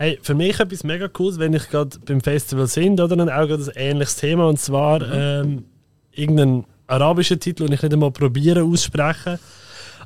[0.00, 3.16] Hey, für mich etwas mega cooles, wenn ich gerade beim Festival sind, oder?
[3.16, 5.64] Dann auch gerade ein ähnliches Thema, und zwar ähm,
[6.12, 9.40] irgendein arabischer Titel, den ich nicht einmal probiere aussprechen,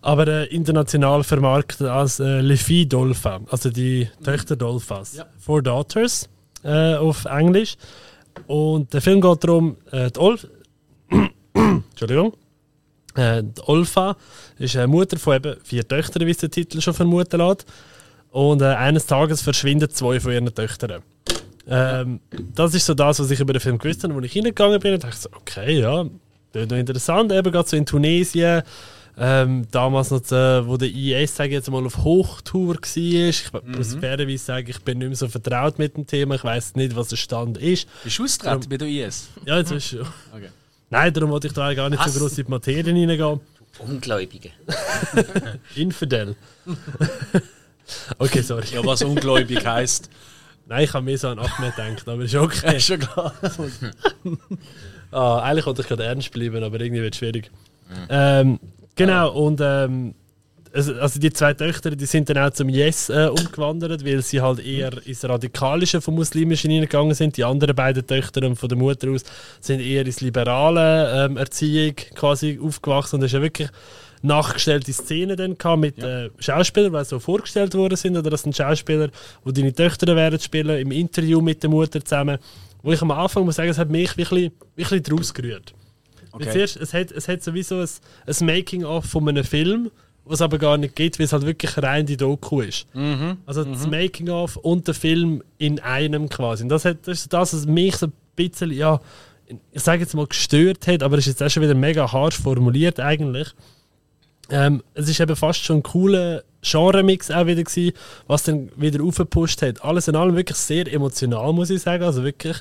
[0.00, 5.16] aber äh, international vermarktet als äh, Le Fille Dolpha, also die Töchter Dolphas.
[5.16, 5.26] Ja.
[5.38, 6.26] Four Daughters
[6.64, 7.76] äh, auf Englisch.
[8.46, 10.48] Und der Film geht darum, äh, die Olf
[11.52, 12.32] Entschuldigung.
[13.14, 14.16] Äh, die Olfa
[14.58, 17.66] ist eine Mutter von eben vier Töchtern, wie es der Titel schon vermuten lässt.
[18.32, 21.02] Und äh, eines Tages verschwinden zwei von ihren Töchtern.
[21.68, 22.20] Ähm,
[22.54, 24.98] das ist so das, was ich über den Film gewusst habe, als ich reingegangen bin.
[24.98, 26.04] Dachte so, okay, ja,
[26.52, 27.30] das ist noch interessant.
[27.30, 28.62] Eben gerade so in Tunesien,
[29.18, 32.96] ähm, damals noch, äh, wo der IS, sage ich jetzt mal, auf Hochtour war.
[32.96, 36.36] Ich muss fairerweise sagen, ich bin nicht mehr so vertraut mit dem Thema.
[36.36, 37.86] Ich weiß nicht, was der Stand ist.
[38.02, 39.28] Bist du austreten bei der IS?
[39.44, 40.06] Ja, jetzt ist schon.
[40.34, 40.48] Okay.
[40.88, 43.40] Nein, darum wollte ich da gar nicht so groß in die Materie hineingehen.
[43.78, 44.50] Ungläubige.
[45.76, 46.34] Infidel.
[48.18, 48.66] okay, sorry.
[48.72, 50.10] Ja, was ungläubig heisst.
[50.66, 52.76] Nein, ich habe mir so an Ahmed gedacht, aber ist okay.
[52.76, 53.34] Ist schon klar.
[55.14, 57.50] Ah, eigentlich wollte ich gerade ernst bleiben, aber irgendwie wird es schwierig.
[58.08, 58.58] Ähm,
[58.94, 60.14] genau, und ähm,
[60.72, 64.40] also, also die zwei Töchter, die sind dann auch zum Yes äh, umgewandert, weil sie
[64.40, 67.36] halt eher ins Radikalische vom Muslimischen hineingegangen sind.
[67.36, 69.22] Die anderen beiden Töchter und von der Mutter aus
[69.60, 73.68] sind eher ins liberale ähm, Erziehung quasi aufgewachsen und es ist ja wirklich
[74.22, 78.56] nachgestellte Szenen dann gehabt mit äh, Schauspielern, die so vorgestellt worden sind, oder das sind
[78.56, 79.10] Schauspieler,
[79.44, 82.38] die deine Töchter werden spielen, im Interview mit der Mutter zusammen.
[82.82, 85.74] Wo ich am Anfang muss sagen, es hat mich wirklich, wirklich draus gerührt.
[86.32, 86.50] Okay.
[86.50, 87.88] Zuerst, es, hat, es hat sowieso ein,
[88.26, 89.90] ein Making-of von einem Film,
[90.24, 92.86] was es aber gar nicht gibt, weil es halt wirklich rein die Doku ist.
[93.44, 96.62] Also das Making-of und der Film in einem quasi.
[96.62, 99.00] Und das, hat, das ist das, was mich so ein bisschen, ja,
[99.72, 102.38] ich sage jetzt mal gestört hat, aber es ist jetzt auch schon wieder mega harsch
[102.38, 103.48] formuliert eigentlich.
[104.52, 107.92] Ähm, es ist eben fast schon ein cooler Genre-Mix auch wieder gewesen,
[108.26, 109.82] was dann wieder aufgepusht hat.
[109.82, 112.04] Alles in allem wirklich sehr emotional, muss ich sagen.
[112.04, 112.58] Also wirklich,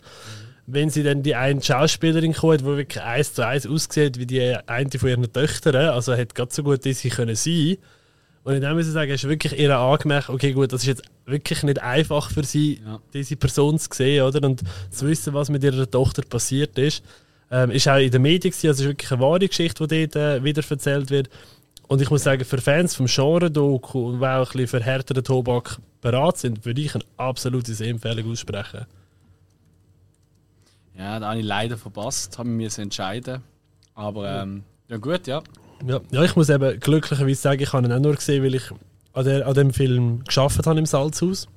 [0.68, 4.56] wenn sie dann die eine Schauspielerin kommt, die wirklich eins zu eins aussieht wie die
[4.66, 7.78] eine von ihren Töchtern, also hat gerade so gut, sie können sein.
[8.44, 11.04] Und in dem muss ich sagen, ist wirklich ihr angemerkt, okay gut, das ist jetzt
[11.26, 13.00] wirklich nicht einfach für sie, Ja.
[13.14, 14.44] diese Person zu sehen, oder?
[14.48, 17.04] Und zu wissen, was mit ihrer Tochter passiert ist.
[17.52, 20.08] Ähm, ist auch in den Medien gewesen, also es ist wirklich eine wahre Geschichte, die
[20.08, 21.30] dort äh, wieder erzählt wird.
[21.92, 25.26] Und ich muss sagen, für Fans vom Genre-Doku und die auch ein bisschen für härteren
[25.26, 28.86] Tobak bereit sind, würde ich eine absolute Sehempfehlung aussprechen.
[30.98, 33.42] Ja, da habe ich leider verpasst, habe mich müssen entscheiden.
[33.94, 35.44] Aber ähm, ja gut, ja.
[35.86, 38.72] Ja, ja, ich muss eben glücklicherweise sagen, ich habe ihn auch nur gesehen, weil ich
[39.12, 41.50] an, der, an dem Film geschafft habe im Salzhaus.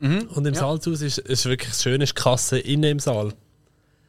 [0.00, 0.54] Und im ja.
[0.54, 3.34] Salzhaus ist, ist wirklich das Schöne, ist die Kasse innen im Saal.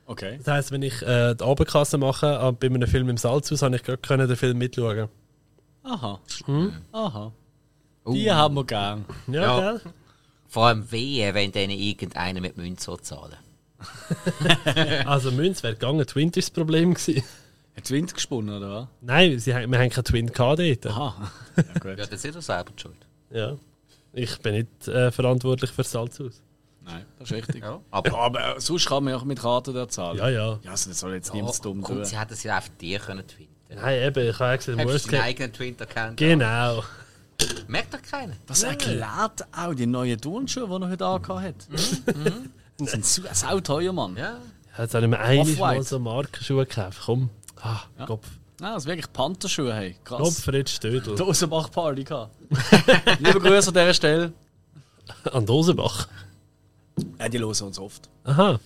[0.07, 0.39] Okay.
[0.43, 3.75] Das heisst, wenn ich äh, die Abendkasse mache äh, bei einem Film im Salzhaus, habe
[3.75, 5.07] ich gerade den Film mitschauen.
[5.83, 6.19] Aha.
[6.45, 6.73] Hm?
[6.91, 7.31] Aha.
[8.07, 9.05] Die haben wir gern.
[9.27, 9.71] Ja, Ja.
[9.73, 9.81] gell?
[10.47, 13.37] Vor allem wehe, wenn denen irgendeiner mit Münze zahlen
[15.05, 17.23] Also Münz wäre gegangen, Twint ist das Problem gewesen.
[17.75, 18.87] Hat Wind gesponnen, oder was?
[19.01, 20.85] Nein, sie, wir haben keinen Twin gehabt dort.
[20.87, 21.31] Aha.
[21.55, 21.97] Ja, gut.
[21.99, 22.97] Ja, das ist doch selber die schuld.
[23.31, 23.55] Ja.
[24.13, 26.41] Ich bin nicht äh, verantwortlich für das Salzhaus.
[26.83, 27.63] Nein, das ist richtig.
[27.63, 27.79] Ja.
[27.91, 30.17] Aber, aber sonst kann man ja auch mit Karten da zahlen.
[30.17, 30.59] Ja, ja.
[30.63, 32.03] Ja, also das soll jetzt Ja, niemand dumm tun.
[32.03, 33.55] sie hätten sie einfach dir können twinten.
[33.75, 35.23] Nein, eben, ich habe ja gesagt, Hättest Worst du deinen Case.
[35.29, 36.17] eigenen Twint-Account?
[36.17, 36.83] Genau.
[37.67, 38.33] Merkt doch keiner.
[38.45, 41.55] Das erklärt auch die neuen Turnschuhe, die er heute angehabt hat.
[42.77, 44.15] Das sind sau- sau teuer, Mann.
[44.17, 44.37] Ja.
[44.77, 45.77] Jetzt habe ich mir eigentlich Off-White.
[45.77, 46.99] mal so Markenschuhe gekauft.
[47.05, 47.29] Komm.
[47.61, 48.25] Ah, Kopf.
[48.59, 49.71] Nein, das sind wirklich Panther-Schuhe.
[49.73, 49.95] Hey.
[50.03, 50.17] Krass.
[50.19, 51.15] Kopf, Fritz Stödel.
[51.15, 52.31] Dosenbach-Party gehabt.
[53.19, 54.33] Liebe Grüße an dieser Stelle.
[55.31, 56.07] An Dosenbach.
[57.19, 58.09] Ja, die hören uns oft.
[58.23, 58.59] Aha.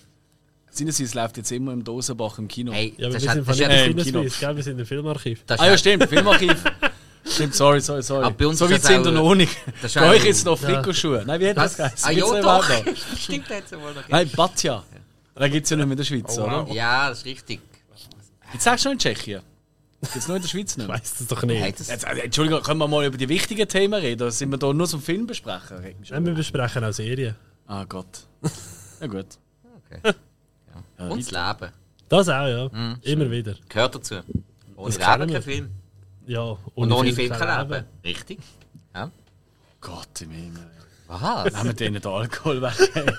[0.76, 2.72] Sinnesweise läuft jetzt immer im Dosenbach im Kino.
[2.72, 4.18] Hey, Ja, aber das wir sind das von ist, nicht äh, in im Kino.
[4.20, 4.56] Sinneswiss, gell?
[4.56, 5.42] Wir sind im Filmarchiv.
[5.46, 6.64] das Ah ja, stimmt, Filmarchiv.
[7.28, 8.24] stimmt, sorry, sorry, sorry.
[8.24, 9.56] Aber bei uns so weit das sind wir noch nicht.
[9.82, 10.68] das Bei euch jetzt noch Ja.
[10.68, 11.24] Frikoschuhe.
[11.26, 11.76] Nein, wie hat das Was?
[11.76, 12.08] geheißen?
[12.08, 12.70] Ah, ja, doch.
[13.18, 14.08] Stimmt, jetzt wohl noch.
[14.08, 14.84] Nein, Batja.
[15.34, 16.66] Da gibt es ja nicht mehr in der Schweiz, Oh, oder?
[16.72, 17.60] Ja, das ist richtig.
[18.52, 19.42] Jetzt sagst du noch in Tschechien.
[20.14, 20.86] Jetzt nur in der Schweiz nicht.
[20.88, 21.60] Ich weiß das doch nicht.
[21.60, 24.22] Hey, das, Jetzt, äh, Entschuldigung, können wir mal über die wichtigen Themen reden?
[24.22, 25.78] Oder sind wir da nur zum Film besprechen?
[26.04, 26.14] Schon.
[26.16, 27.34] Nein, wir besprechen auch Serien.
[27.66, 28.06] Ah Gott.
[29.00, 29.26] Ja gut.
[29.90, 30.14] okay.
[30.98, 31.72] Ja, Und das Leben
[32.08, 32.68] Das auch, ja.
[32.72, 33.54] Mhm, Immer wieder.
[33.68, 34.16] gehört dazu.
[34.76, 35.34] Ohne Das Leben wir.
[35.36, 35.70] kein Film.
[36.26, 36.56] Ja.
[36.74, 37.84] Und ohne Film kein Leben.
[38.04, 38.38] Richtig.
[38.94, 39.10] Ja.
[39.80, 40.66] Gott im Himmel.
[41.08, 41.52] Was?
[41.52, 42.74] Nehmen wir denen den Alkohol weg.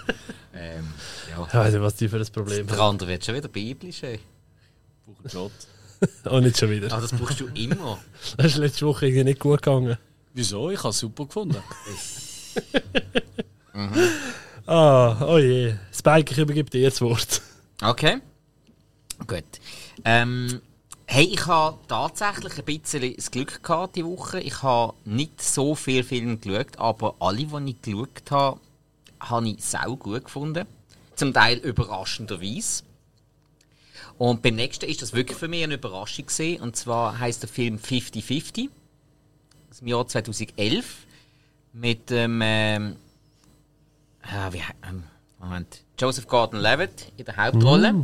[0.54, 0.88] ähm,
[1.32, 1.46] ja.
[1.48, 2.90] Ich weiß nicht, was die für ein Problem Der haben.
[2.92, 4.04] andere wird schon wieder biblisch.
[4.04, 4.20] Ey.
[5.06, 5.52] Brauchen Shot.
[6.30, 6.92] Oh, nicht schon wieder.
[6.94, 7.98] Ah, das brauchst du immer.
[8.38, 9.98] Das ist letzte Woche irgendwie nicht gut gegangen.
[10.34, 10.70] Wieso?
[10.70, 11.58] Ich habe es super gefunden.
[14.66, 15.76] Ah, oh je.
[15.94, 17.42] Spike, ich übergebe dir das Wort.
[17.82, 18.22] Okay.
[19.28, 19.44] Gut.
[20.04, 20.62] Ähm,
[21.06, 24.40] hey, ich habe tatsächlich ein bisschen das Glück gehabt diese Woche.
[24.40, 28.60] Ich habe nicht so viele Filme geschaut, aber alle, die ich geschaut habe,
[29.20, 30.66] habe ich sau gut gefunden.
[31.16, 32.84] Zum Teil überraschenderweise.
[34.18, 36.62] Und beim nächsten ist das wirklich für mich eine Überraschung gewesen.
[36.62, 38.70] Und zwar heißt der Film 50-50
[39.70, 41.06] aus dem Jahr 2011
[41.74, 42.96] mit dem ähm,
[44.24, 45.04] ah, wie, ähm,
[45.40, 47.96] Moment, Joseph Gordon-Levitt in der Hauptrolle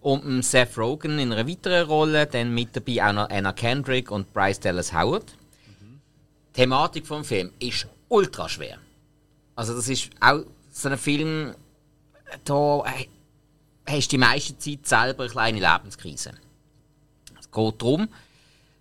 [0.00, 4.10] und dem Seth Rogen in einer weiteren Rolle, dann mit dabei auch noch Anna Kendrick
[4.10, 5.36] und Bryce Dallas Howard.
[6.48, 8.78] Die Thematik vom Film ist ultra schwer.
[9.54, 11.54] Also das ist auch so ein Film,
[12.44, 13.06] da äh,
[13.86, 16.32] hast du die meiste Zeit selber eine kleine Lebenskrise.
[17.38, 18.08] Es geht darum,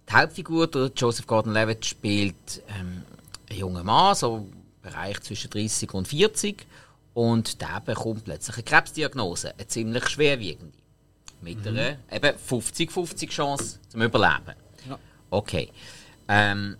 [0.09, 3.03] die Hauptfigur, der Joseph Gordon-Levitt, spielt ähm,
[3.49, 4.51] einen jungen Mann, so im
[4.81, 6.65] Bereich zwischen 30 und 40.
[7.13, 10.77] Und der bekommt plötzlich eine Krebsdiagnose, eine ziemlich schwerwiegende.
[11.41, 14.55] Mit einer eben 50-50 Chance zum Überleben.
[15.29, 15.69] Okay.
[16.27, 16.77] Ähm,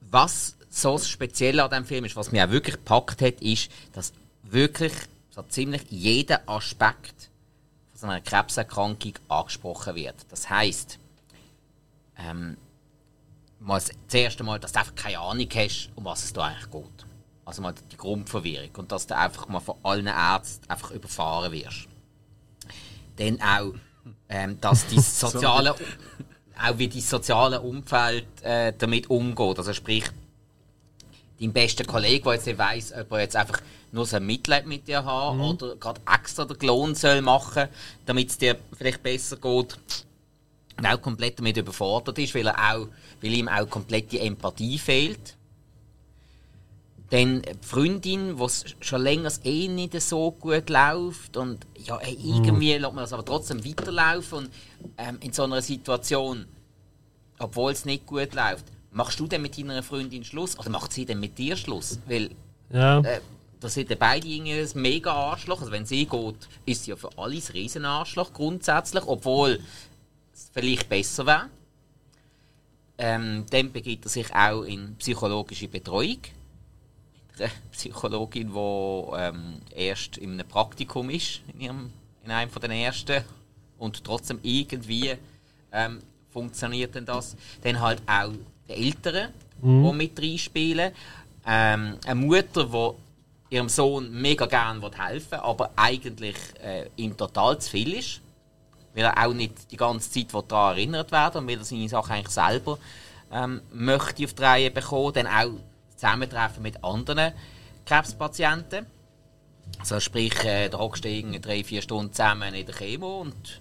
[0.00, 3.70] was so das Spezielle an diesem Film ist, was mich auch wirklich gepackt hat, ist,
[3.92, 4.92] dass wirklich
[5.30, 7.30] so ziemlich jeder Aspekt
[7.90, 10.16] von so einer Krebserkrankung angesprochen wird.
[10.28, 10.98] Das heißt,
[12.18, 12.56] ähm,
[13.60, 16.70] mal das erste Mal, dass du einfach keine Ahnung hast, um was es da eigentlich
[16.70, 17.09] geht.
[17.44, 18.70] Also mal die Grundverwirrung.
[18.76, 21.88] Und dass du einfach mal von allen Ärzten einfach überfahren wirst.
[23.16, 23.74] Dann auch,
[24.28, 29.58] ähm, dass die soziale, auch wie dein soziale Umfeld äh, damit umgeht.
[29.58, 30.04] Also sprich,
[31.40, 33.60] dein bester Kollege, der jetzt nicht weiss, ob er jetzt einfach
[33.92, 37.68] nur so ein Mitleid mit dir hat oder gerade extra den Lohn soll machen,
[38.06, 39.78] damit es dir vielleicht besser geht.
[40.76, 42.88] Und auch komplett damit überfordert ist, weil, er auch,
[43.20, 45.36] weil ihm auch komplett die Empathie fehlt.
[47.10, 52.74] Dann die Freundin, es schon länger eh nicht so gut läuft und ja, hey, irgendwie
[52.74, 54.50] lässt man das aber trotzdem weiterlaufen und
[54.96, 56.46] ähm, in so einer Situation,
[57.38, 61.04] obwohl es nicht gut läuft, machst du denn mit deiner Freundin Schluss oder macht sie
[61.04, 61.98] denn mit dir Schluss?
[62.06, 62.30] Weil
[62.70, 63.00] Ja.
[63.00, 63.20] äh,
[63.60, 65.60] da sind beide irgendwie ein mega Arschloch.
[65.60, 69.60] Also wenn sie geht, ist sie ja für alles ein riesen Arschloch grundsätzlich, obwohl
[70.32, 71.50] es vielleicht besser wäre.
[72.96, 76.18] Ähm, dann begibt er sich auch in psychologische Betreuung.
[77.32, 81.92] Mit einer Psychologin, die ähm, erst in einem Praktikum ist, in, ihrem,
[82.24, 83.24] in einem von den ersten.
[83.78, 85.16] Und trotzdem irgendwie
[85.72, 87.36] ähm, funktioniert denn das.
[87.62, 88.32] Dann halt auch
[88.68, 90.92] die Eltern, die mit reinspielen.
[91.46, 97.58] Ähm, eine Mutter, die ihrem Sohn mega gerne helfen will, aber eigentlich äh, ihm total
[97.58, 98.20] zu viel ist.
[98.94, 102.12] Weil er auch nicht die ganze Zeit daran erinnert werden und weil er seine Sachen
[102.12, 102.78] eigentlich selber
[103.32, 105.12] ähm, möchte auf die Reihe bekommen.
[105.14, 105.52] Dann auch
[106.00, 107.32] Zusammentreffen mit anderen
[107.84, 108.86] Krebspatienten.
[109.78, 113.60] Also sprich, äh, da hockst du drei, vier Stunden zusammen in der Chemo und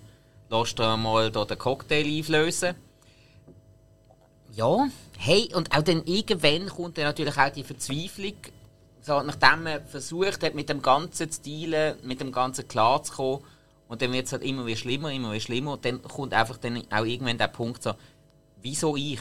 [0.49, 2.75] lässt dir mal da den Cocktail einflößen.
[4.55, 8.33] Ja, hey, und auch dann irgendwann kommt dann natürlich auch die Verzweiflung,
[9.01, 13.41] so, nachdem man versucht hat, mit dem Ganzen zu dealen, mit dem Ganzen klarzukommen,
[13.87, 16.57] und dann wird es halt immer wieder schlimmer, immer wieder schlimmer, und dann kommt einfach
[16.57, 17.93] dann auch irgendwann der Punkt so,
[18.61, 19.19] wieso ich?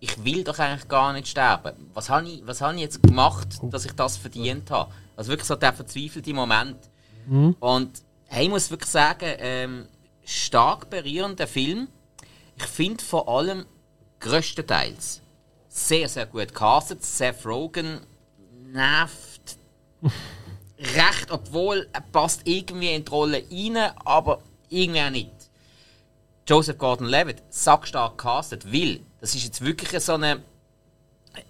[0.00, 1.90] Ich will doch eigentlich gar nicht sterben.
[1.94, 4.92] Was habe ich, was habe ich jetzt gemacht, dass ich das verdient habe?
[5.16, 6.76] Also wirklich so der verzweifelte Moment.
[7.60, 9.88] Und hey, ich muss wirklich sagen, ähm,
[10.24, 11.88] stark berührender Film.
[12.56, 13.66] Ich finde vor allem
[14.20, 15.22] größtenteils
[15.68, 17.04] sehr, sehr gut castet.
[17.04, 18.00] Seth Rogen
[18.72, 19.58] nervt
[20.78, 25.32] recht, obwohl er passt irgendwie in die Rolle rein, aber irgendwie auch nicht.
[26.46, 30.42] Joseph Gordon-Levitt, sackstark castet, weil das ist jetzt wirklich so eine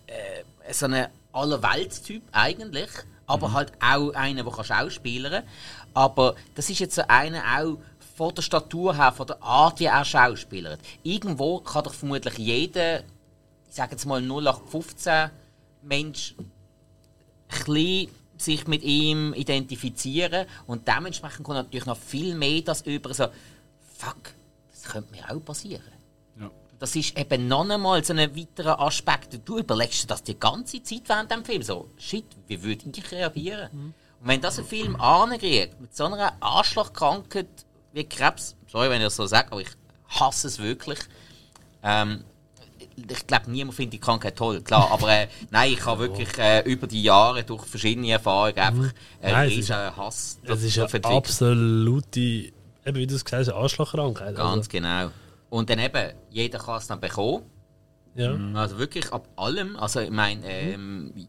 [0.06, 2.90] äh, so ein Allerweltstyp eigentlich,
[3.26, 5.50] aber halt auch einer, der schauspielern kann.
[5.94, 7.78] Aber das ist jetzt so einer auch
[8.16, 10.80] von der Statur her, von der Art, wie er schauspielert.
[11.02, 15.30] Irgendwo kann doch vermutlich jeder, ich sage jetzt mal 0815
[15.82, 16.34] Mensch,
[17.48, 23.26] ein sich mit ihm identifizieren und dementsprechend kommt natürlich noch viel mehr das über so,
[23.96, 24.34] fuck,
[24.70, 25.97] das könnte mir auch passieren.
[26.78, 29.40] Das ist eben noch einmal so ein weiterer Aspekt.
[29.44, 33.10] Du überlegst dir das die ganze Zeit während dem Film so, shit, wie würde ich
[33.12, 33.68] reagieren?
[33.72, 33.94] Und
[34.28, 37.48] wenn das ein Film ankriegt, mit so einer Arschlochkrankheit
[37.92, 39.68] wie Krebs, sorry, wenn ich das so sage, aber ich
[40.08, 40.98] hasse es wirklich.
[41.82, 42.22] Ähm,
[42.96, 46.60] ich glaube, niemand findet die Krankheit toll, klar, aber äh, nein, ich habe wirklich äh,
[46.62, 50.76] über die Jahre durch verschiedene Erfahrungen einfach einen Nein, es ist- riesen Hass Es ist
[50.76, 52.52] darauf eine absolute, eben
[52.94, 54.36] wie du es gesagt hast, Arschlochkrankheit.
[54.36, 55.10] Ganz Also, genau.
[55.50, 57.44] Und dann eben, jeder kann es dann bekommen.
[58.14, 58.36] ja.
[58.54, 59.76] Also wirklich ab allem.
[59.76, 61.28] Also ich meine, ähm,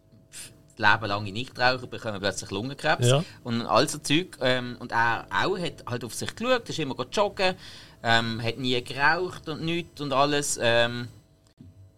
[0.78, 3.08] das Leben lange Nichtraucher bekommen plötzlich Lungenkrebs.
[3.08, 3.24] Ja.
[3.44, 4.38] Und all so Zeug.
[4.42, 7.56] Ähm, und er auch hat halt auf sich geschaut, ist immer go joggen,
[8.04, 10.60] ähm, hat nie geraucht und nichts und alles.
[10.62, 11.08] Ähm,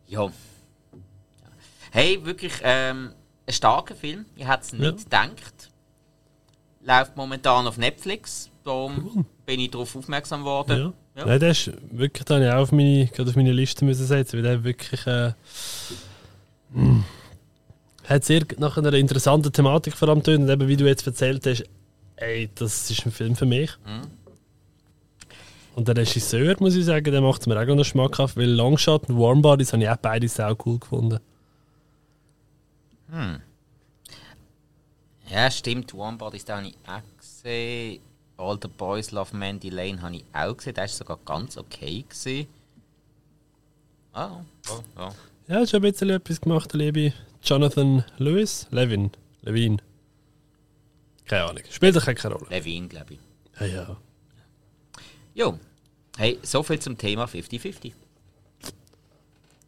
[0.07, 0.29] ja.
[1.91, 3.13] Hey, wirklich ähm,
[3.47, 4.25] ein starker Film.
[4.35, 5.25] Ich hätte es nicht Ja.
[5.25, 5.69] gedacht.
[6.81, 8.49] Läuft momentan auf Netflix.
[8.63, 10.77] Darum bin ich darauf aufmerksam geworden.
[10.79, 10.93] Ja.
[11.15, 11.25] Ja.
[11.25, 14.05] Nein, der ist wirklich, da habe ich auch auf meine, gerade auf meine Liste müssen
[14.05, 15.33] setzen, weil der wirklich äh,
[16.71, 17.03] mm,
[18.05, 20.43] hat sehr nach einer interessanten Thematik vor allem tönt.
[20.43, 21.65] Und eben, wie du jetzt erzählt hast,
[22.15, 23.71] ey, das ist ein Film für mich.
[23.85, 24.07] Mhm.
[25.75, 29.09] Und der Regisseur, muss ich sagen, der macht es mir auch noch schmackhaft, weil Longshot
[29.09, 31.19] und Warm Bodies habe ich auch beide sehr cool gefunden.
[35.29, 35.93] Ja, stimmt.
[35.93, 38.01] One Bodies, habe ich auch gesehen.
[38.41, 40.73] All the Boys Love Mandy Lane habe ich auch gesehen.
[40.73, 42.03] Der war sogar ganz okay.
[42.09, 42.47] Gewesen.
[44.13, 45.11] Ah, oh, oh.
[45.47, 48.67] Ja, hat schon ein bisschen etwas gemacht, der liebe Jonathan Lewis.
[48.71, 49.11] Levin.
[49.43, 49.81] Levin.
[51.25, 51.63] Keine Ahnung.
[51.69, 52.47] Spielt doch keine Rolle.
[52.49, 53.19] Levin, glaube ich.
[53.59, 53.97] Ja, ja.
[55.33, 55.59] Jo.
[56.17, 57.93] Hey, so viel zum Thema 50-50.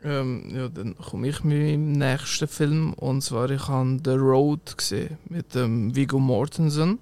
[0.04, 2.94] Ähm, ja, dann komme ich mit meinem nächsten Film.
[2.94, 7.00] Und zwar, ich habe The Road gesehen mit dem Viggo Mortensen.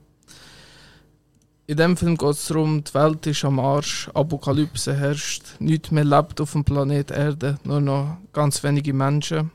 [1.71, 6.03] In dem Film geht es darum, die Welt ist am Arsch, Apokalypse herrscht, nichts mehr
[6.03, 9.51] lebt auf dem Planet Erde, nur noch ganz wenige Menschen.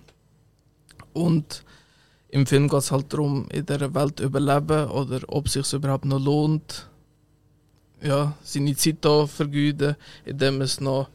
[1.12, 1.62] Und
[2.30, 6.06] im Film geht es halt darum, in dieser Welt überleben oder ob es sich überhaupt
[6.06, 6.88] noch lohnt,
[8.00, 11.10] ja, seine Zeit hier vergeuden, indem es noch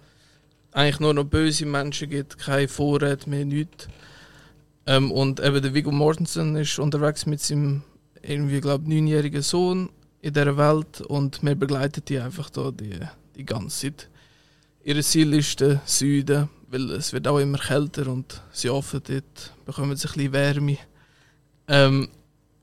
[0.72, 3.88] eigentlich nur noch böse Menschen gibt, keine Vorräte mehr, nichts.
[4.86, 7.82] Ähm, und eben der Viggo Mortensen ist unterwegs mit seinem
[8.22, 9.90] irgendwie, glaube neunjährigen Sohn
[10.22, 13.00] in dieser Welt und wir begleiten die einfach da die,
[13.36, 14.10] die ganze Zeit.
[14.84, 19.54] Ihr Ziel ist der Süden, weil es wird auch immer kälter und sie hoffen, dort
[19.66, 20.78] bekommen sie ein bisschen Wärme.
[21.68, 22.10] Ähm,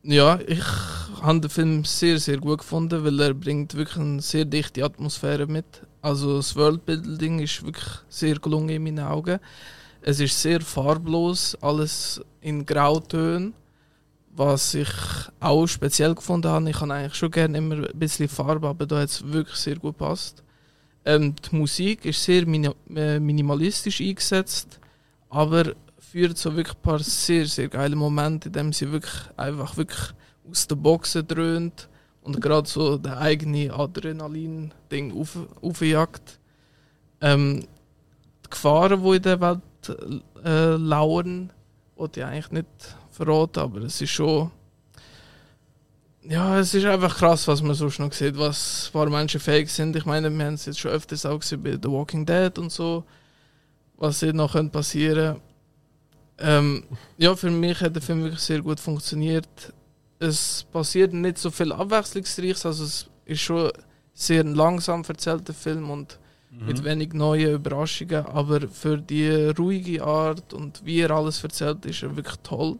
[0.02, 0.64] ja, ich
[1.22, 5.46] habe den Film sehr, sehr gut gefunden, weil er bringt wirklich eine sehr dichte Atmosphäre
[5.46, 5.66] mit.
[6.00, 9.40] Also das Worldbuilding ist wirklich sehr gelungen in meinen Augen.
[10.00, 13.52] Es ist sehr farblos, alles in Grautönen,
[14.38, 14.88] was ich
[15.40, 16.70] auch speziell gefunden habe.
[16.70, 19.76] Ich habe eigentlich schon gerne immer ein bisschen Farbe, aber da hat es wirklich sehr
[19.76, 20.42] gut gepasst.
[21.04, 24.78] Ähm, die Musik ist sehr mini äh, minimalistisch eingesetzt,
[25.28, 29.76] aber führt so wirklich ein paar sehr, sehr geile Momente, in denen sie wirklich einfach
[29.76, 30.14] wirklich
[30.48, 31.88] aus der Boxen dröhnt
[32.22, 36.38] und gerade so der eigene Adrenalin-Ding auf, aufjagt.
[37.20, 37.66] Ähm,
[38.44, 39.62] die Gefahren, die in der Welt
[40.44, 41.52] äh, lauern,
[41.96, 44.50] wollte ich eigentlich nicht verraten, aber es ist schon.
[46.22, 49.70] Ja, es ist einfach krass, was man sonst noch sieht, was ein paar Menschen fähig
[49.70, 49.96] sind.
[49.96, 52.70] Ich meine, wir haben es jetzt schon öfters auch gesehen bei The Walking Dead und
[52.70, 53.04] so,
[53.96, 55.36] was hier noch könnte passieren
[56.38, 56.84] ähm,
[57.16, 59.72] Ja, für mich hat der Film wirklich sehr gut funktioniert.
[60.18, 63.70] Es passiert nicht so viel Abwechslungsreiches, also es ist schon
[64.12, 66.18] sehr langsam erzählter Film und
[66.50, 72.02] mit wenig neuen Überraschungen, aber für die ruhige Art und wie er alles erzählt, ist
[72.02, 72.78] er wirklich toll.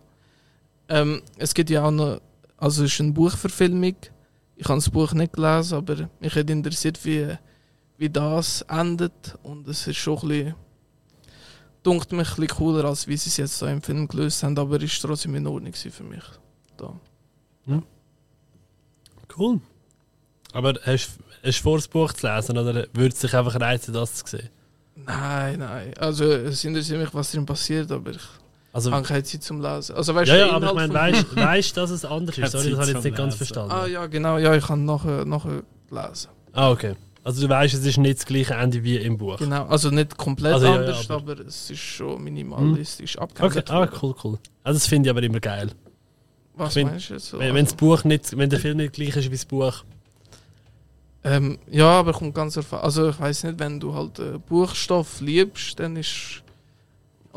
[0.88, 2.20] Ähm, es gibt ja auch noch,
[2.56, 3.96] also es ist eine Buchverfilmung.
[4.56, 7.28] Ich habe das Buch nicht gelesen, aber mich hat interessiert, wie,
[7.96, 10.54] wie das endet und es ist schon ein bisschen,
[11.82, 14.58] dunkt mich ein bisschen cooler, als wie sie es jetzt so im Film gelöst haben,
[14.58, 16.24] aber ist trotzdem in Ordnung für mich.
[16.76, 16.98] Da.
[19.36, 19.60] Cool.
[20.52, 23.94] Aber hast hast du vor, das Buch zu lesen oder würde es dich einfach reizen,
[23.94, 24.48] das zu sehen?
[24.96, 25.94] Nein, nein.
[25.98, 28.26] Also es interessiert mich, was drin passiert, aber ich
[28.86, 29.94] Also, habe keine Zeit zum Lesen.
[29.96, 32.52] Also weißt ja, du, ja, aber ich meine, weißt weißt du, dass es anders ist?
[32.52, 33.36] Sorry, das habe ich jetzt nicht ganz Lesen.
[33.38, 33.72] verstanden.
[33.72, 36.28] Ah ja, genau, ja, ich kann nachher, nachher lesen.
[36.52, 36.94] Ah, okay.
[37.24, 39.36] Also du weißt, es ist nicht das gleiche Ende wie im Buch.
[39.38, 43.22] Genau, also nicht komplett Also, ja, ja, anders, aber- aber, es ist schon minimalistisch Okay,
[43.24, 43.70] abgehandelt.
[43.70, 44.38] ah, cool, cool.
[44.64, 45.70] Also das finde ich aber immer geil.
[46.54, 47.26] Was Wenn- meinst du jetzt?
[47.28, 47.38] So?
[47.38, 49.84] Wenn, wenn das Buch nicht, wenn der Film nicht gleich ist wie das Buch.
[51.24, 52.82] Ähm, ja, aber kommt ganz erfahren.
[52.84, 56.42] Also ich weiß nicht, wenn du halt äh, Buchstoff liebst, dann ist.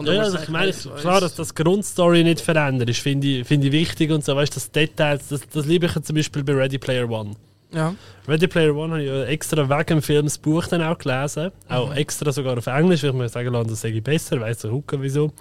[0.08, 3.68] Und Ja, also ich meine, klar, dass das Grundstory nicht verändert ist, finde ich, finde
[3.68, 6.44] ich wichtig und so, weißt du, das Details, das, das liebe ich ja zum Beispiel
[6.44, 7.32] bei Ready Player One.
[7.74, 7.96] Ja,
[8.28, 11.52] Ready Player One habe ich extra wegen dem Film das Buch dann auch gelesen.
[11.70, 14.58] Auch extra sogar auf Englisch, weil ich mir sagen lasse, das sage ich besser, weiss
[14.60, 15.32] der Hucke wieso.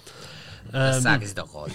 [0.71, 1.73] Das Ähm, sagen sie doch alle.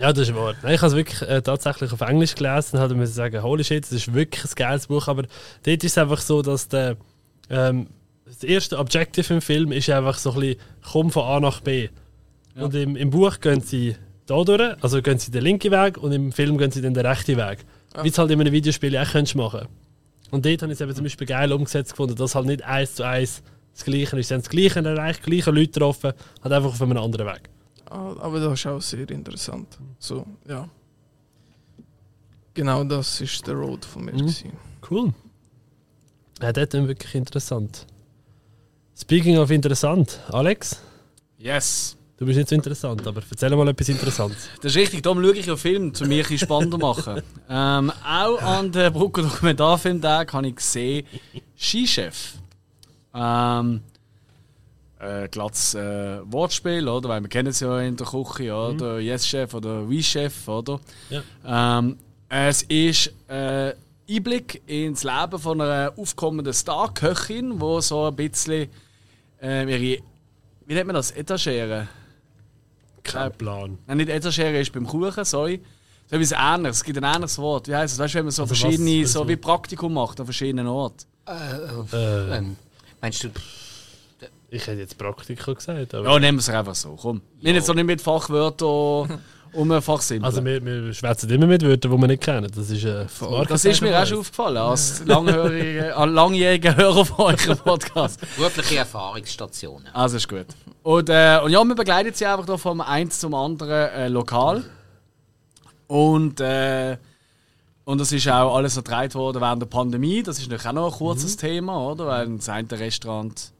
[0.00, 0.54] ja, das ist wahr.
[0.62, 3.62] Nein, ich habe es wirklich äh, tatsächlich auf Englisch gelesen und habe mir sagen, holy
[3.64, 5.24] shit, das ist wirklich ein geiles Buch, aber
[5.64, 6.96] dort ist es einfach so, dass der,
[7.50, 7.88] ähm,
[8.24, 10.60] das erste Objective im Film ist einfach so ein bisschen,
[10.90, 11.88] komm von A nach B.
[12.60, 13.96] Und im, im Buch gehen sie
[14.26, 17.06] da durch, also gehen sie den linken Weg und im Film gehen sie dann den
[17.06, 17.64] rechten Weg.
[17.94, 18.04] Ah.
[18.04, 19.68] Wie es halt in einem Videospiel auch könntest machen
[20.30, 22.94] Und dort habe ich es eben zum Beispiel geil umgesetzt gefunden, dass halt nicht eins
[22.96, 23.42] zu eins
[23.72, 24.28] das Gleiche ist.
[24.28, 27.48] Sie haben das Gleiche erreicht, gleiche Leute getroffen, halt einfach auf einem anderen Weg.
[27.86, 29.78] Ah, aber das ist auch sehr interessant.
[29.98, 30.68] So, ja.
[32.54, 34.12] Genau das ist der Road von mir.
[34.12, 34.34] Mhm.
[34.90, 35.14] Cool.
[36.42, 37.86] Ja, das ist wirklich interessant.
[38.96, 40.82] Speaking of interessant, Alex,
[41.38, 41.96] Yes.
[42.18, 44.48] Du bist nicht so interessant, aber erzähl mal etwas Interessantes.
[44.60, 47.22] Das ist richtig, darum schaue ich ja Film, um mich ein spannender zu machen.
[47.48, 51.06] ähm, auch an der Brucker Dokumentarfilmtag habe ich gesehen
[51.56, 52.34] Skichef.
[53.14, 53.80] Ähm,
[55.00, 57.08] äh, glattes äh, Wortspiel, oder?
[57.08, 58.98] Weil wir kennen es ja in der Küche, oder?
[58.98, 60.80] Yes-Chef oder We-Chef, oder?
[61.10, 61.78] Ja.
[61.78, 61.96] Ähm,
[62.28, 63.74] es ist äh,
[64.10, 68.68] Einblick ins Leben von einer aufkommenden Star-Köchin, die so ein bisschen
[69.40, 70.02] äh, ihre,
[70.66, 71.88] wie nennt man das, Etagere?
[73.02, 73.78] Kein Plan.
[73.86, 75.60] Nein, nicht Etagere ist beim Kuchen, sorry.
[76.10, 76.76] So etwas ähnliches.
[76.78, 77.68] Es gibt ein ähnliches Wort.
[77.68, 77.98] Wie heißt es?
[77.98, 81.04] Weißt du, wenn man so Also verschiedene, was- so wie Praktikum macht an verschiedenen Orten?
[81.26, 82.56] Äh, Ähm,
[83.00, 83.28] meinst du,
[84.50, 86.10] ich hätte jetzt Praktika gesagt, aber.
[86.10, 86.96] Ja, nehmen wir es einfach so.
[87.00, 87.20] Komm.
[87.42, 89.20] Wir jetzt doch nicht mit Fachwörtern
[89.52, 90.24] um ein Fachsinn.
[90.24, 92.50] Also wir, wir schwätzen immer mit Wörtern, die wir nicht kennen.
[92.54, 97.04] Das ist äh, das das ist mir auch schon aufgefallen, als langjähriger als langjähriger Hörer
[97.04, 98.20] von eurem Podcast.
[98.36, 99.88] berufliche Erfahrungsstationen?
[99.92, 100.46] Also ist gut.
[100.82, 104.64] Und, äh, und ja, wir begleiten sie einfach da vom eins zum anderen äh, Lokal.
[105.86, 106.96] Und, äh,
[107.84, 110.22] und das ist auch alles ertreibt worden während der Pandemie.
[110.22, 112.06] Das ist natürlich auch noch ein kurzes Thema, oder?
[112.06, 113.52] Weil das eine Restaurant,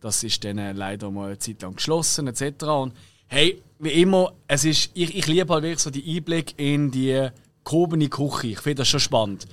[0.00, 2.64] das ist dann äh, leider mal eine Zeit lang geschlossen, etc.
[2.64, 2.92] Und
[3.28, 7.30] hey, wie immer, es ist, ich, ich liebe halt wirklich so die Einblick in die
[7.66, 8.46] gehobene Küche.
[8.46, 9.46] Ich finde das schon spannend.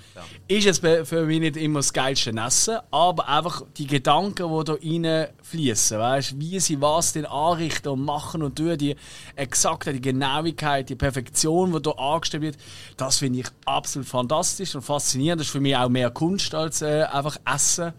[0.48, 4.74] Ist jetzt für mich nicht immer das geilste Essen, aber einfach die Gedanken, die da
[4.74, 8.96] reinfließen, weißt wie sie was denn anrichten und machen und tun, die
[9.36, 12.58] Exaktheit, die Genauigkeit, die Perfektion, die da angestellt wird,
[12.98, 15.42] das finde ich absolut fantastisch und faszinierend.
[15.42, 17.94] Das ist für mich auch mehr Kunst als äh, einfach Essen.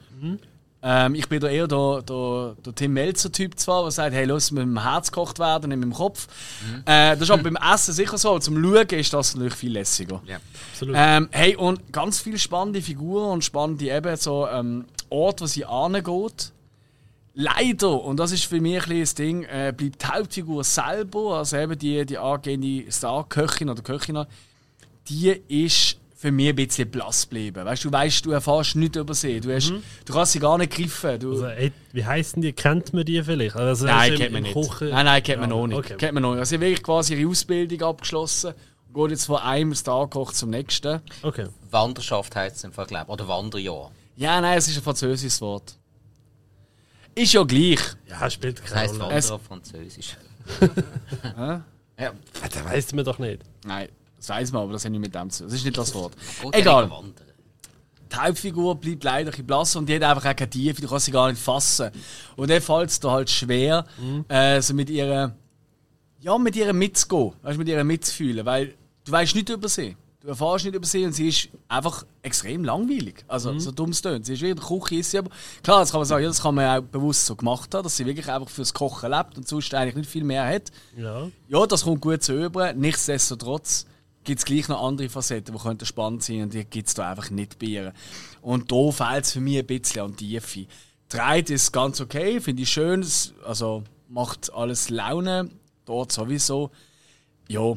[0.87, 4.51] Ähm, ich bin da eher der, der, der Tim Melzer-Typ zwar, der sagt, hey, los,
[4.51, 6.29] mit dem Herz gekocht werden, nicht mit dem Kopf.
[6.85, 9.73] Äh, das ist aber beim Essen sicher so, aber zum Schauen ist das natürlich viel
[9.73, 10.23] lässiger.
[10.27, 10.37] Ja.
[10.73, 10.95] Absolut.
[10.99, 15.65] Ähm, hey, und ganz viele spannende Figuren und spannende eben so ähm, Orte, wo sie
[15.65, 16.53] angeht.
[17.33, 21.57] Leider, und das ist für mich ein das Ding, äh, bleibt die Hauptfigur selber, also
[21.57, 24.27] eben die, die angehende Star-Köchin oder Köchin,
[25.09, 27.67] die ist für mich ein bisschen blass geblieben.
[27.67, 29.41] Weißt du, du weißt, du erfährst nichts über sie.
[29.41, 29.69] Du, hast,
[30.07, 31.21] du kannst sie gar nicht greifen.
[31.21, 32.55] Du, Also, ey, wie heißen die?
[32.55, 33.55] Kennt man die vielleicht?
[33.57, 34.55] Also, nein, kennt man im nicht.
[34.55, 35.77] Kochen- Nein, nein, kennt man Ja, noch nicht.
[35.79, 35.97] okay.
[35.99, 36.39] Kennt man noch nicht.
[36.41, 38.55] Also, sie wirklich quasi ihre Ausbildung abgeschlossen
[38.89, 41.03] und geht jetzt von einem Star-Koch zum nächsten.
[41.23, 41.47] Okay.
[41.71, 43.13] Wanderschaft heisst es im Fall, glaube ich.
[43.13, 43.91] Oder Wanderjahr.
[44.17, 45.77] Ja, nein, es ist ein französisches Wort.
[47.15, 47.81] Ist ja gleich.
[48.09, 49.15] Ja, spielt Das keine heisst Rolle.
[49.15, 50.17] Wanderer auf Französisch.
[50.61, 51.61] Hä?
[52.01, 52.13] Ja,
[52.51, 53.43] Das weiss man doch nicht.
[53.65, 53.89] Nein,
[54.27, 55.49] das weiß man, aber das hat nicht mit dem zu tun.
[55.49, 56.15] Das ist nicht das Wort.
[56.53, 56.91] Egal.
[58.11, 60.87] Die Hauptfigur bleibt leider ein bisschen blass und die hat einfach auch keine Tiefe, die
[60.87, 61.91] kann sie gar nicht fassen.
[62.37, 63.85] Und dann fällt es da halt schwer,
[64.29, 65.35] äh, so mit ihr,
[66.21, 69.97] ja, mit ihr mitzugehen, weißt, mit ihr mitzufühlen, weil du weißt nicht über sie.
[70.21, 73.27] Du erfährst nicht über sie und sie ist einfach extrem langweilig.
[73.29, 74.25] Also, so dumm es tönt.
[74.25, 75.31] Sie ist wirklich in der Küche, ist sie aber.
[75.63, 77.99] Klar, das kann man sagen, ja, das kann man auch bewusst so gemacht haben, dass
[77.99, 80.73] sie wirklich einfach fürs Kochen lebt und sonst eigentlich nicht viel mehr hat.
[80.97, 81.29] Ja.
[81.49, 82.73] Ja, das kommt gut zu über.
[82.73, 83.85] Nichtsdestotrotz
[84.25, 87.11] gibt es gleich noch andere Facetten, die könnten spannend sein und die gibt es da
[87.11, 87.93] einfach nicht bei ihr.
[88.43, 90.67] Und da fehlt es für mich ein bisschen an Tiefe.
[91.13, 93.07] Die Ride ist ganz okay, finde ich schön,
[93.45, 95.51] also macht alles Laune,
[95.85, 96.71] dort sowieso.
[97.49, 97.77] Ja,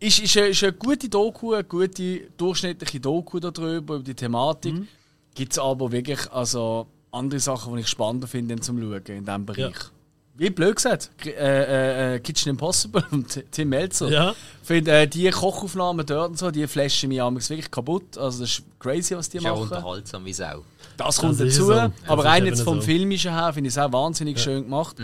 [0.00, 4.74] ist, ist, eine, ist eine gute Doku, eine gute durchschnittliche Doku darüber, über die Thematik.
[4.74, 4.88] Mhm.
[5.34, 9.46] Gibt es aber wirklich also, andere Sachen, die ich spannender finde zum Schauen in diesem
[9.46, 9.74] Bereich.
[9.74, 9.90] Ja.
[10.38, 14.08] Wie blöd gesagt, K- äh, äh, Kitchen Impossible und Tim Melzer.
[14.08, 14.34] Ja.
[14.62, 18.16] finde äh, die Kochaufnahmen dort und so, die flashen mich amigs wirklich kaputt.
[18.16, 19.62] Also das ist crazy, was die Ist ja machen.
[19.64, 20.64] unterhaltsam wie Sau.
[20.96, 21.64] Das kommt Das dazu.
[21.66, 21.72] so.
[21.72, 22.86] Ja, aber rein jetzt vom so.
[22.86, 24.96] Filmischen her finde ich es auch wahnsinnig schön gemacht.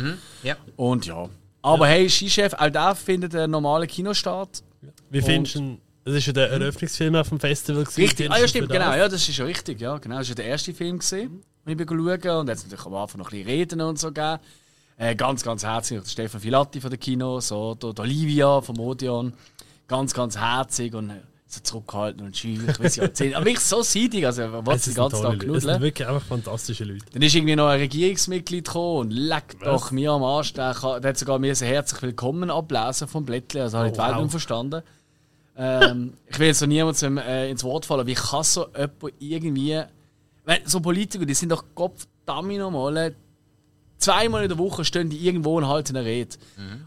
[0.42, 0.56] Ja.
[0.76, 1.28] Und ja.
[1.62, 4.62] Aber hey, Skichef, auch der findet einen normalen Kinostart.
[5.10, 5.78] Wie findest du ihn?
[6.04, 7.82] Das ist ja der Eröffnungsfilm auf dem Festival.
[7.84, 8.00] gewesen.
[8.02, 10.44] Richtig, ah ja stimmt, genau, ja, das ist ja richtig, ja, genau, das war der
[10.44, 13.80] erste Film gesehen, den ich schauen und jetzt natürlich am Anfang noch ein bisschen Reden
[13.80, 14.38] und so gegeben.
[14.96, 18.78] Äh, ganz, ganz herzig, der Stefan Filatti von der Kino, so, der, der Olivia vom
[18.78, 19.32] Odeon,
[19.88, 21.14] ganz, ganz herzig und äh,
[21.46, 23.34] so zurückgehalten und schüch, ich weiß ja, erzählen.
[23.34, 25.56] aber wirklich so seidig, also was den sind ganzen Tag Leute.
[25.58, 27.04] Es sind wirklich einfach fantastische Leute.
[27.12, 30.52] Dann ist irgendwie noch ein Regierungsmitglied gekommen und leckt doch mir am Arsch.
[30.52, 33.62] Der, der hat sogar mir ein herzlich willkommen ablesen vom Blättchen.
[33.62, 34.22] Also habe ich die Oh, Welt wow.
[34.22, 34.82] nicht verstanden.
[35.56, 38.06] ähm, ich will jetzt so niemandem äh, ins Wort fallen.
[38.06, 39.80] Wie kann so jemand irgendwie.
[40.44, 43.14] Weil so Politiker, die sind doch Gottverdammt nochmal.
[43.98, 46.36] Zweimal in der Woche stehen die irgendwo und halten eine Rede.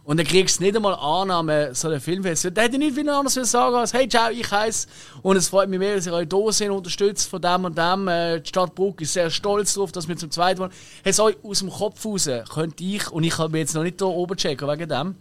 [0.03, 2.53] Und dann kriegst du nicht einmal Annahme, so einen Filmfestival.
[2.53, 4.87] Der hätte nicht viel anderes sagen als: Hey, ciao, ich heiße.
[5.23, 8.07] Und es freut mich mehr, dass ihr euch da sind, unterstützt von dem und dem.
[8.07, 10.69] Äh, Die Stadt Bruck ist sehr stolz darauf, dass wir zum zweiten Mal.
[11.03, 14.07] Hey, so aus dem Kopf raus könnte ich, und ich habe jetzt noch nicht hier
[14.07, 15.15] oben checken wegen dem,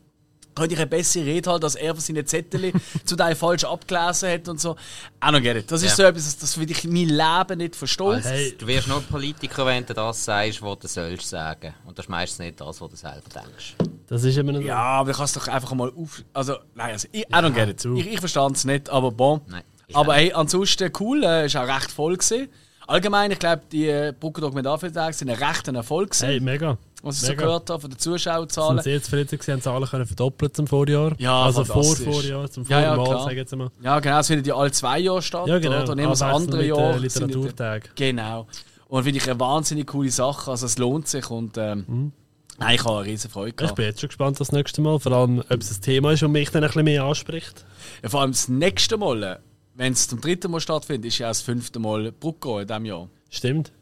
[0.57, 2.73] könnte ich eine bessere Rede halten, als er von seinen Zettel
[3.05, 4.75] zu Teil falsch abgelesen hat und so.
[5.21, 5.63] Auch noch gerne.
[5.63, 5.97] Das ist Ja.
[5.97, 8.21] so etwas, das, das würde ich mein Leben nicht verstehen.
[8.23, 11.75] Hey, Du wirst nur Politiker, wenn du das sagst, was du sollst sagen.
[11.85, 13.77] Und das ist meistens nicht das, was du selber denkst.
[14.09, 14.59] das ist immer.
[14.61, 16.23] Ja, aber du kannst doch einfach mal auf.
[16.33, 17.85] Also, nein, also, ich, I don't get it.
[17.85, 19.41] Ich, ich verstand es nicht, aber bon.
[19.49, 19.63] Nein.
[19.89, 22.49] Ich aber hey, ansonsten cool, äh, ist auch recht voll gewesen.
[22.89, 26.79] Allgemein, ich glaube, die äh, Brücke Dokumentarfilmtage sind ein rechter Erfolg gewesen, Hey, mega.
[27.03, 27.43] Was ich so mega.
[27.45, 28.83] gehört habe von den Sind Zuschauerzahlen.
[28.83, 31.13] sehr zufrieden gewesen, haben Zahlen können verdoppelt zum Vorjahr.
[31.19, 31.85] Ja, also vor.
[31.85, 33.23] Vorjahr, zum Ja, ja, Vormal, klar.
[33.25, 33.71] sag ich jetzt mal.
[33.83, 35.47] Ja, genau, es findet ja alle zwei Jahre statt.
[35.47, 35.83] Ja, genau.
[35.83, 35.93] Oder?
[35.93, 36.91] Und immer das Abwechselnd andere mit, Jahr.
[37.05, 37.97] äh, sind die- Literaturtag.
[37.97, 38.47] Genau.
[38.89, 40.51] Und finde ich eine wahnsinnig coole Sache.
[40.51, 41.29] Also, es lohnt sich.
[41.31, 42.13] Und ähm,
[42.59, 43.75] nein, ich habe eine riesen Freude Ich gehabt.
[43.77, 44.99] bin jetzt schon gespannt das nächste Mal.
[45.01, 47.65] Vor allem, ob es ein Thema ist, das mich dann ein bisschen mehr anspricht.
[48.03, 49.37] Ja, vor allem das nächste Mal, äh,
[49.75, 52.85] wenn es zum dritten Mal stattfindet, ist ja auch das fünfte Mal Brucko in diesem
[52.87, 53.09] Jahr.
[53.29, 53.73] Stimmt.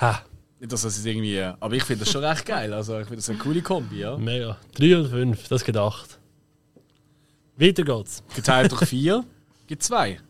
[0.00, 0.20] Ha,
[0.58, 1.40] Nicht, dass das irgendwie.
[1.42, 2.72] Aber ich finde das schon recht geil.
[2.72, 4.16] Also, ich finde das eine coole Kombi, ja.
[4.16, 4.56] mega.
[4.74, 6.18] 3 und 5, das geht 8.
[7.58, 8.22] Weiter geht's.
[8.34, 9.24] Geteilt durch vier
[9.66, 10.20] gibt zwei.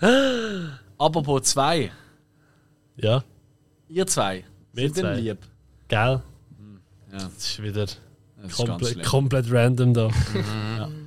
[0.98, 1.90] Apropos zwei.
[2.96, 3.22] Ja,
[3.88, 4.44] Ihr zwei.
[4.72, 5.20] Wir Sind denn zwei.
[5.20, 5.38] lieb?
[5.88, 5.98] gell?
[5.98, 6.22] Ja,
[7.12, 7.98] Das ist wieder das
[8.46, 10.08] ist ganz komplett, random da.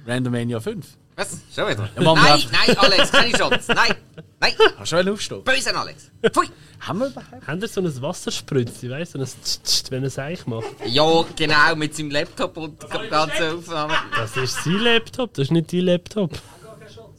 [0.06, 0.86] Randomania 5.
[1.16, 1.38] Was?
[1.56, 1.90] Schon wieder?
[2.00, 3.74] Ja, nein, nein, Alex, keine Chance.
[3.74, 3.96] Nein,
[4.44, 5.44] nein, Hast du schon einen aufstehen?
[5.44, 6.12] böse Alex.
[6.32, 6.48] Pfui.
[6.80, 7.48] Haben wir überhaupt?
[7.48, 10.46] Habt ihr so ein Wasserspritze, weißt du, so ein Tsch, Tsch, wenn er es eigentlich
[10.48, 10.68] macht?
[10.86, 13.94] Ja, genau, mit seinem Laptop und der ganzen Aufnahme.
[14.16, 16.32] Das ist sein Laptop, das ist nicht dein Laptop.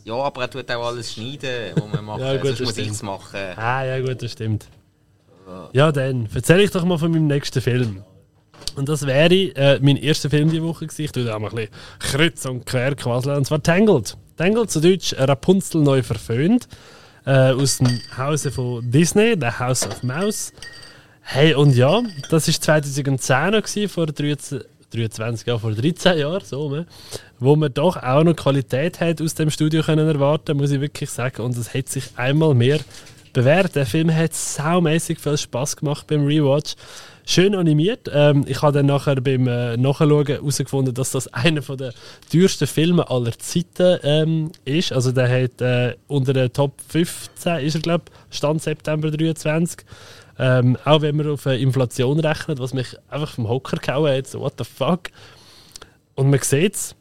[0.04, 2.20] Ja, aber er tut auch alles schneiden, was wir machen.
[2.20, 3.40] Ja, gut, Sonst das muss ich es machen.
[3.56, 4.66] Ah, ja, gut, das stimmt.
[5.72, 8.04] Ja, dann, erzähl ich doch mal von meinem nächsten Film.
[8.76, 11.02] Und das wäre äh, mein erster Film die Woche gewesen.
[11.04, 11.70] Ich tue da mal ein bisschen
[12.00, 13.36] kreuz und quer quasseln.
[13.36, 14.16] Und zwar Tangled.
[14.36, 16.68] Tangled zu Deutsch Rapunzel neu verföhnt.
[17.26, 20.52] Äh, aus dem Hause von Disney, The House of Mouse.
[21.22, 26.44] Hey, und ja, das war 2010 noch, gewesen, vor 13, 23 Jahren, vor 13 Jahren,
[26.44, 26.86] so, ne?
[27.38, 31.10] wo man doch auch noch Qualität hat aus dem Studio können erwarten, muss ich wirklich
[31.10, 31.42] sagen.
[31.42, 32.80] Und es hat sich einmal mehr
[33.32, 33.74] bewährt.
[33.74, 36.74] Der Film hat saumäßig viel Spaß gemacht beim Rewatch.
[37.26, 38.10] Schön animiert.
[38.12, 41.94] Ähm, ich habe dann nachher beim äh, Nachschauen herausgefunden, dass das einer der
[42.30, 44.92] teuersten Filme aller Zeiten ähm, ist.
[44.92, 49.86] Also der hat äh, unter den Top 15 ist er glaube Stand September 23.
[50.38, 54.26] Ähm, auch wenn man auf äh, Inflation rechnet, was mich einfach vom Hocker gehauen hat,
[54.26, 55.10] so what the fuck.
[56.16, 56.94] Und man sieht es.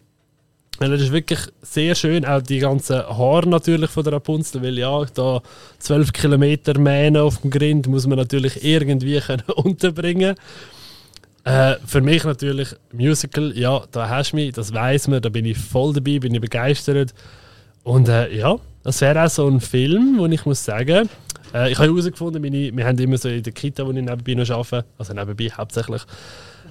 [0.80, 4.78] Weil das ist wirklich sehr schön, auch die ganzen Haare natürlich von der Rapunzel, weil
[4.78, 5.42] ja, da
[5.80, 10.36] 12 Kilometer Mähne auf dem Grind muss man natürlich irgendwie können unterbringen
[11.44, 15.46] äh, Für mich natürlich Musical, ja, da hast du mich, das weiß man, da bin
[15.46, 17.14] ich voll dabei, bin ich begeistert.
[17.84, 21.10] Und äh, ja, das wäre auch so ein Film, wo ich muss sagen,
[21.54, 24.34] äh, ich habe herausgefunden, meine, wir haben immer so in der Kita, wo ich nebenbei
[24.34, 26.02] noch arbeite, also nebenbei hauptsächlich,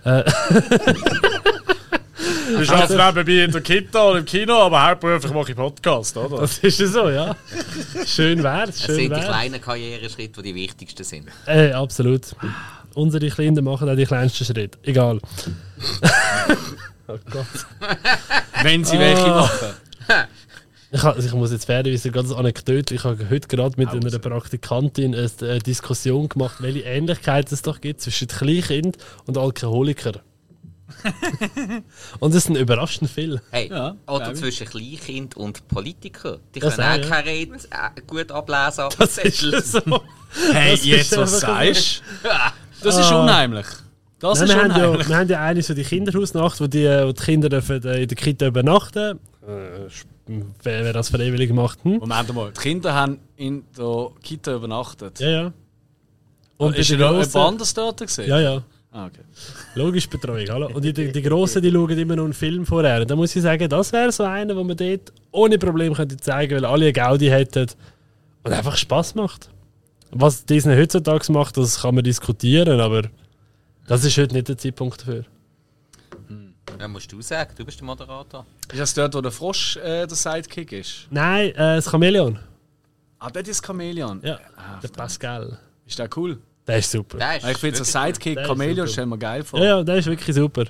[2.58, 6.38] Du schaffst nebenbei in der Kita oder im Kino, aber hauptberuflich mache ich Podcast, oder?
[6.40, 7.36] das ist ja so, ja.
[8.06, 11.28] Schön wär's, Es schön sind die kleinen Karriereschritte, die die wichtigsten sind.
[11.46, 12.34] Äh, absolut.
[12.94, 14.78] Unsere Kinder machen auch die kleinsten Schritte.
[14.82, 15.20] Egal.
[17.08, 17.46] oh Gott.
[18.62, 19.40] Wenn sie welche Ah.
[19.40, 19.68] machen.
[20.94, 22.94] Ich, also ich muss jetzt fairerweise eine ganz Anekdote.
[22.94, 28.02] Ich habe heute gerade mit einer Praktikantin eine, Diskussion gemacht, welche Ähnlichkeit es doch gibt
[28.02, 30.20] zwischen Kleinkind und Alkoholiker.
[32.20, 33.40] Und es ist ein überraschend viel.
[33.50, 36.38] Hey, Ja, oder zwischen Kleinkind und Politiker.
[36.54, 37.08] Die Das können auch, auch ja.
[37.08, 38.84] keine Rede äh, gut ablesen.
[38.98, 39.40] Das ist
[39.72, 39.80] so.
[40.52, 42.02] Hey, Das jetzt ist was sagst
[42.82, 43.22] Das ist Ah.
[43.22, 43.66] unheimlich.
[44.18, 45.08] Das Nein, ist wir, haben ja, unheimlich.
[45.08, 48.08] wir haben ja eine so die Kinderhausnacht, wo die, wo die Kinder dürfen, äh, in
[48.08, 49.18] der Kita übernachten.
[49.46, 49.88] Äh,
[50.62, 51.98] wer, wer das freiwillig macht, hm?
[51.98, 55.18] Moment mal, die Kinder haben in der Kita übernachtet.
[55.20, 55.52] Ja, ja.
[56.56, 58.28] Und ist er noch jemand anders dort gesehen?
[58.28, 58.62] Ja, ja.
[58.94, 59.22] Ah, okay.
[59.74, 60.66] Logisch Betreuung, hallo.
[60.74, 63.00] Und die, die, die Grossen, die schauen immer noch einen Film vorher.
[63.00, 66.18] Und da muss ich sagen, das wäre so einer, wo man dort ohne Probleme könnte
[66.18, 67.68] zeigen, weil alle eine Gaudi hätten
[68.42, 69.48] und einfach Spaß macht.
[70.10, 73.04] Was Disney heutzutage macht, das kann man diskutieren, aber
[73.86, 75.24] das ist heute nicht der Zeitpunkt dafür.
[76.78, 78.44] Ja, musst du sagen, du bist der Moderator.
[78.70, 81.06] Ist das dort, wo der Frosch äh, der Sidekick ist?
[81.10, 82.38] Nein, äh, das Chamäleon.
[83.18, 84.20] Ah, das ist Chameleon.
[84.22, 85.58] Ja, Ah, der Pascal.
[85.86, 86.38] Ist der cool?
[86.66, 87.18] Der ist super.
[87.18, 89.58] Der ist Ich finde so Sidekick Der Chameleon stellen wir geil vor.
[89.60, 90.64] Ja, ja, der ist wirklich super.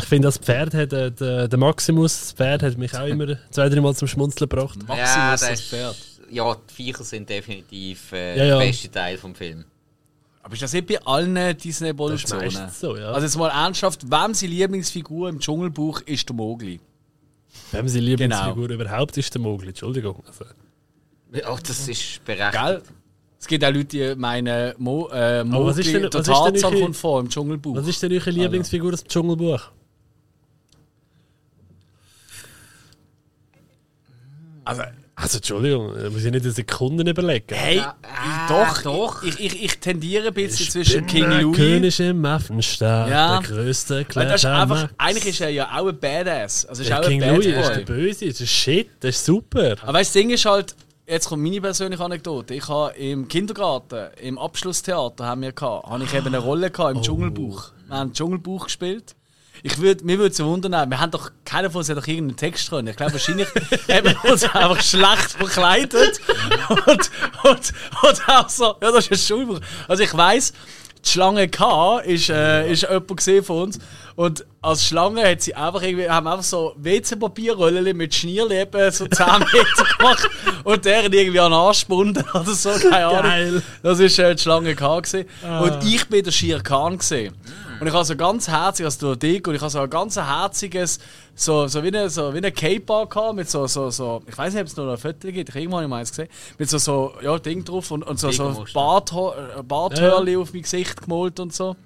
[0.00, 3.36] Ich finde, das Pferd hat, äh, der, der Maximus, das Pferd hat mich auch immer
[3.50, 4.78] zwei, drei Mal zum Schmunzeln gebracht.
[4.80, 5.96] Ja, Maximus das das ist, Pferd.
[6.30, 8.58] ja, die Viecher sind definitiv äh, Ja, ja.
[8.58, 9.64] der beste Teil vom Film.
[10.42, 12.70] Aber ist das nicht bei allen Das ist Disney-Produktionen?
[12.70, 13.08] so, ja.
[13.10, 16.80] Also jetzt mal ernsthaft, wem seine Lieblingsfigur im Dschungelbuch ist der Mogli?
[17.72, 19.68] Wem sie Lieblingsfigur überhaupt ist, der Mogli.
[19.68, 20.22] Entschuldigung.
[20.26, 20.44] Also,
[21.32, 22.52] Ja, das ist berechtigt.
[22.52, 22.82] Gell?
[23.40, 26.96] Es gibt auch Leute, die meinen, Mo, äh, Aber was ist denn- der Tarzan kommt
[26.96, 27.76] vor im Dschungelbuch.
[27.76, 29.60] was ist denn eure Lieblingsfigur aus dem Dschungelbuch?
[34.64, 34.82] Also,
[35.20, 37.46] Also, Entschuldigung, da muss ich nicht eine Sekunde überlegen.
[37.52, 39.22] hey, Ja, ah, doch, doch.
[39.24, 41.56] Ich, ich, ich tendiere ein bisschen Ich zwischen bin King der Louis.
[41.56, 43.40] König im Affenstaat, Ja.
[43.40, 44.94] der größte Weil das ist einfach, Klettermax.
[44.98, 46.66] eigentlich ist er ja auch ein Badass.
[46.66, 47.80] Also ist Der auch ein King Bad Louis ist der.
[47.80, 49.74] Böse, das ist shit, das ist super.
[49.82, 50.76] Aber weißt du, das Ding ist halt,
[51.08, 52.54] jetzt kommt meine persönliche Anekdote.
[52.54, 56.96] Ich habe im Kindergarten, im Abschlusstheater, haben wir gehabt, habe ich eben eine Rolle gehabt
[56.96, 57.72] im Dschungelbuch.
[57.86, 59.14] Wir haben Dschungelbuch gespielt.
[59.64, 62.36] Ich würd, mir würde es wundern, wir haben doch, keiner von uns hat doch irgendeinen
[62.36, 62.86] Text können.
[62.86, 63.48] Ich glaube, wahrscheinlich
[63.88, 66.20] haben wir uns einfach schlecht verkleidet.
[66.68, 67.10] Und,
[67.44, 69.60] und, und auch so, ja, das ist ein Schulbuch.
[69.88, 70.52] Also ich weiss,
[71.04, 73.78] die Schlange K ist, äh, ist jemand von uns.
[74.16, 79.26] Und als Schlange hat sie einfach irgendwie, haben einfach so WC-Papierrollen mit Schnierleben so 10
[79.38, 80.28] Meter gemacht
[80.64, 83.22] und deren irgendwie an den Arsch gebunden oder so, keine Ahnung.
[83.22, 83.62] Geil.
[83.82, 85.00] Das war äh, die Schlange K.
[85.00, 85.28] Gewesen.
[85.62, 86.98] Und ich bin der Shere Khan.
[86.98, 87.34] Gewesen.
[87.80, 90.98] Und ich habe so ganz herzig, also Dick, und ich habe so ein ganz herziges,
[91.34, 94.62] so, so wie eine, so wie Cape gehabt, mit so, so, so, ich weiß nicht,
[94.62, 97.14] ob es noch ein Foto gibt, ich habe irgendwann mal eins gesehen, mit so, so,
[97.22, 98.64] ja, Ding drauf und, und so, so.
[98.74, 101.76] Bart, äh, Barthörli auf mein Gesicht gemalt und so.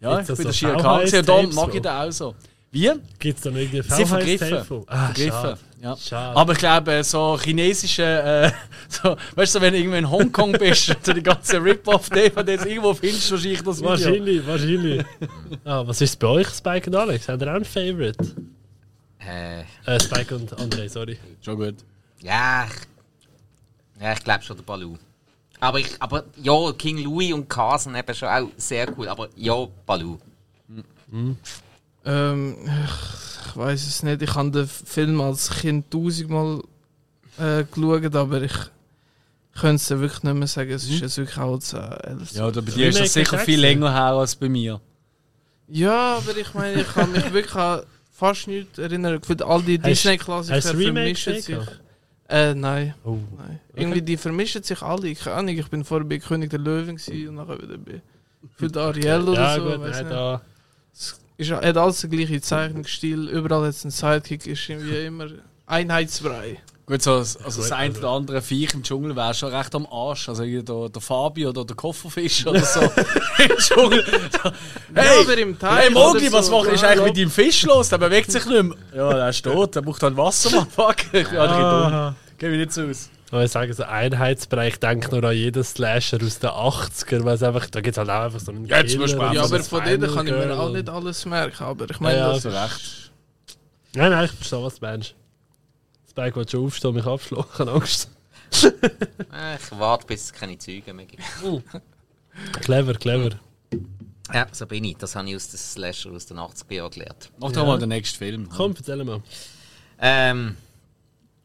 [0.00, 2.10] Ja, Gibt's ich da bin so der Khan gewesen, und VHS-Tapes mag ich den auch
[2.10, 2.34] so.
[2.70, 2.92] Wie?
[3.18, 4.84] Gibt es da irgendwie Sie vergriffen.
[4.86, 5.54] Ah, vergriffen.
[5.80, 5.96] Ja.
[5.96, 6.36] Schade.
[6.36, 8.50] Aber ich glaube, so chinesische, äh,
[8.88, 12.94] so, weißt du, wenn du irgendwo in Hongkong bist und du die ganzen Rip-Off-DVDs irgendwo
[12.94, 13.90] findest, wahrscheinlich das Video.
[13.90, 15.04] Wahrscheinlich, wahrscheinlich.
[15.64, 17.28] ah, was ist bei euch, Spike und Alex?
[17.28, 18.18] Habt ihr auch einen Favorite?
[19.18, 21.18] Äh, Äh, Spike und André, sorry.
[21.42, 21.76] Schon gut.
[22.22, 24.96] ja, ich, ja, ich glaube schon der Baloo.
[25.60, 29.08] Aber, ich, aber ja, King Louis und sind eben schon auch sehr cool.
[29.08, 30.18] Aber ja, Baloo.
[32.06, 34.22] Ähm, ich, ich weiß es nicht.
[34.22, 36.62] Ich habe den Film als Kind tausendmal
[37.38, 38.54] äh, geschaut, aber ich
[39.58, 40.70] könnte es wirklich nicht mehr sagen.
[40.70, 43.60] Es ist jetzt wirklich auch zu äh, Ja, da bei dir ist das sicher viel
[43.60, 44.80] länger her als bei mir.
[45.68, 47.82] Ja, aber ich meine, ich kann mich wirklich an
[48.12, 49.20] fast nichts erinnern.
[49.20, 51.58] Gefühlt all die Disney-Klassiker vermischen sich.
[52.28, 52.94] Äh, nein.
[53.04, 53.18] Oh.
[53.36, 53.60] nein.
[53.74, 55.08] Irgendwie, die vermischen sich alle.
[55.08, 58.00] Ich keine Ahnung, ich bin vorher bei König der Löwen und nachher wieder bei
[58.56, 59.62] für die Ariel oder Ja, so.
[59.64, 61.14] gut, nein, nicht.
[61.38, 65.26] Ist, er hat alles den gleichen Zeichnungsstil, überall hat es einen Sidekick, ist irgendwie immer
[65.66, 66.58] einheitsbrei.
[66.86, 69.86] Gut, so, also das Gut, ein oder andere Viech im Dschungel wäre schon recht am
[69.90, 70.28] Arsch.
[70.28, 72.80] Also der, der Fabi oder der Kofferfisch oder so
[73.38, 74.04] im Dschungel.
[74.44, 74.52] Ja,
[74.94, 77.64] Hey, aber im Teich hey Mogli, was so, macht ist ja, eigentlich mit deinem Fisch
[77.64, 77.88] los?
[77.88, 78.76] Der bewegt sich nicht mehr.
[78.94, 80.68] Ja, der ist tot, der braucht halt Wasser, Mann.
[80.70, 82.14] Fuck, ich bin ein dumm.
[82.38, 83.10] Geh mir nicht so aus.
[83.30, 87.34] Aber ich sage so Einheitsbereich, ich denke nur an jeden Slasher aus den 80ern, weil
[87.34, 89.42] es einfach, da gibt es halt auch einfach so einen Ja, zum Beispiel Killer Ja,
[89.42, 91.64] und so aber von denen kann ich mir auch nicht alles merken.
[91.64, 93.12] Aber ich meine, Ja, ja, das So ist- recht.
[93.94, 95.14] Nein, nein, ich verstehe, was du meinst.
[96.08, 98.10] Spike will schon aufstehen, mich abschlagen, ich Angst.
[98.62, 101.22] Äh, ich warte, bis es keine Züge mehr gibt.
[102.60, 103.30] Clever, clever.
[104.32, 104.96] Ja, so bin ich.
[104.98, 107.30] Das habe ich aus den Slasher aus den 80er Jahren gelernt.
[107.38, 108.48] Mach doch mal den nächsten Film.
[108.54, 109.20] Komm, erzähl mal.
[109.98, 110.56] Ähm,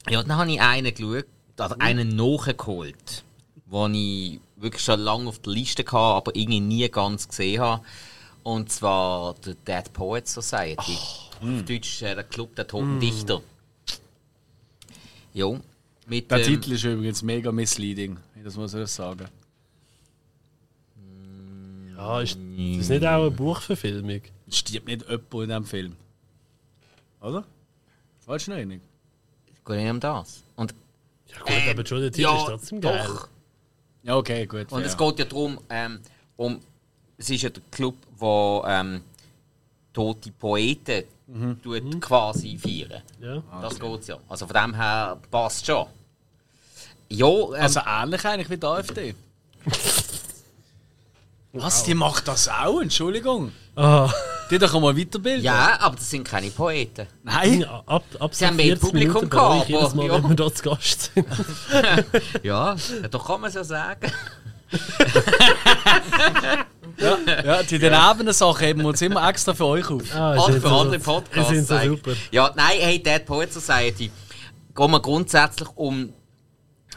[0.10, 1.26] ja, dann habe ich einen geschaut,
[1.58, 3.24] also einen nachgeholt,
[3.72, 7.84] den ich wirklich schon lange auf der Liste hatte, aber irgendwie nie ganz gesehen habe.
[8.44, 10.98] Und zwar der Dead Poets Society.
[11.42, 13.42] Auf Deutsch äh, der Club der Toten Dichter.
[15.34, 15.60] Jo.
[16.08, 19.28] Mit, Der ähm, Titel ist übrigens mega misleading, das muss ich sagen.
[21.96, 24.22] Ja, ist das nicht auch eine Buchverfilmung?
[24.48, 25.96] Es stirbt nicht jemand in diesem Film.
[27.22, 27.46] Oder?
[28.26, 28.82] Falsch noch nicht.
[29.66, 30.44] Geht nicht um das.
[31.32, 33.06] Ja gut, aber schon der Titel ist trotzdem geil.
[33.08, 33.28] doch.
[34.04, 34.72] Ja, okay, gut.
[34.72, 34.88] Und ja.
[34.88, 36.00] es geht ja darum, ähm,
[36.38, 36.60] um,
[37.18, 39.02] es ist ja der Club, wo ähm,
[39.94, 41.04] tote Poeten
[41.62, 43.02] tut quasi feiern.
[43.20, 43.44] Ja.
[43.62, 44.18] Das geht ja.
[44.28, 45.88] Also von dem her passt schon.
[47.10, 49.16] Ja, ähm, Also ähnlich eigentlich wie die AfD.
[51.54, 51.84] Was?
[51.84, 52.80] Die macht das auch?
[52.80, 53.52] Entschuldigung.
[53.76, 54.12] Ah,
[54.52, 55.44] Die doch mal weiterbilden.
[55.44, 57.08] ja, aber das sind keine Poeten.
[57.24, 57.64] Nein.
[57.64, 60.14] ab, ab Sie haben mehr 40 Publikum gehabt, jedes Mal, ja.
[60.16, 61.26] wenn wir dort zu Gast sind.
[62.44, 62.76] Ja,
[63.10, 64.12] doch kann man es ja sagen.
[67.44, 70.04] Ja, die daneben Sachen heben wir uns immer extra für euch auf.
[70.16, 71.50] Ah, ist für jetzt andere so- Podcasts.
[71.50, 72.12] Die sind so super.
[72.32, 74.12] Ja, nein, hey, Dead Poet Society.
[74.76, 76.14] Geht mir grundsätzlich um,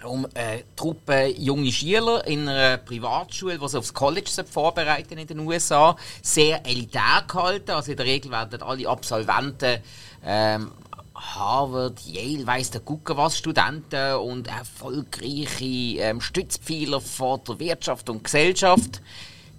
[0.05, 5.41] um äh, Truppe junge Schüler in einer Privatschule, die sie aufs College vorbereiten in den
[5.41, 5.97] USA.
[6.23, 7.73] Sehr elitär gehalten.
[7.73, 9.81] Also in der Regel werden alle Absolventen
[10.25, 10.73] ähm,
[11.15, 18.25] Harvard, Yale, weiss der Gucke was Studenten und erfolgreiche ähm, Stützpfeiler von der Wirtschaft und
[18.25, 19.01] Gesellschaft.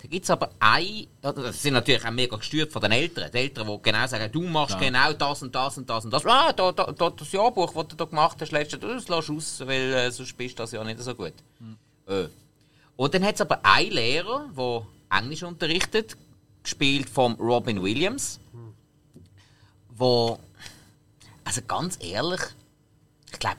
[0.05, 3.31] Da gibt es aber ein, ja, das sind natürlich auch mega gesteuert von den Eltern.
[3.31, 6.23] Die Eltern, die genau sagen, du machst genau das und das und das und das.
[6.27, 9.37] Ah, da, da, da, das Jahrbuch, das du da gemacht hast, letztes, das lässt du
[9.37, 11.33] aus, weil äh, sonst bist du das ja nicht so gut.
[12.07, 12.27] Äh.
[12.95, 16.15] Und dann hat es aber einen Lehrer, der Englisch unterrichtet,
[16.61, 18.39] gespielt von Robin Williams,
[19.89, 20.37] wo,
[21.45, 22.41] also ganz ehrlich,
[23.33, 23.57] ich glaube,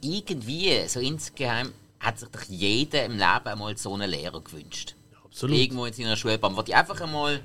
[0.00, 1.70] irgendwie, so insgeheim,
[2.00, 4.94] hat sich doch jeder im Leben einmal so einen Lehrer gewünscht.
[5.32, 5.56] Absolut.
[5.56, 7.40] Irgendwo in seiner Schulbahn, wo die einfach einmal.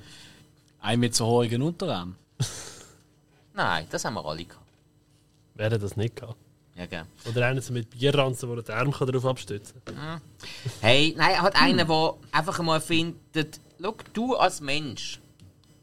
[0.82, 2.16] Ein mit so hohen Unterarm.
[3.54, 4.66] Nein, das haben wir alle gehabt.
[5.56, 6.36] Wer hat das nicht gehabt?
[6.76, 7.06] Ja, gell.
[7.26, 10.22] Oder einer so mit Bierranzen, wo er den Arm kann darauf abstützen kann.
[10.82, 15.20] Hey, nein, halt einer, der einfach einmal findet, schau, du als Mensch,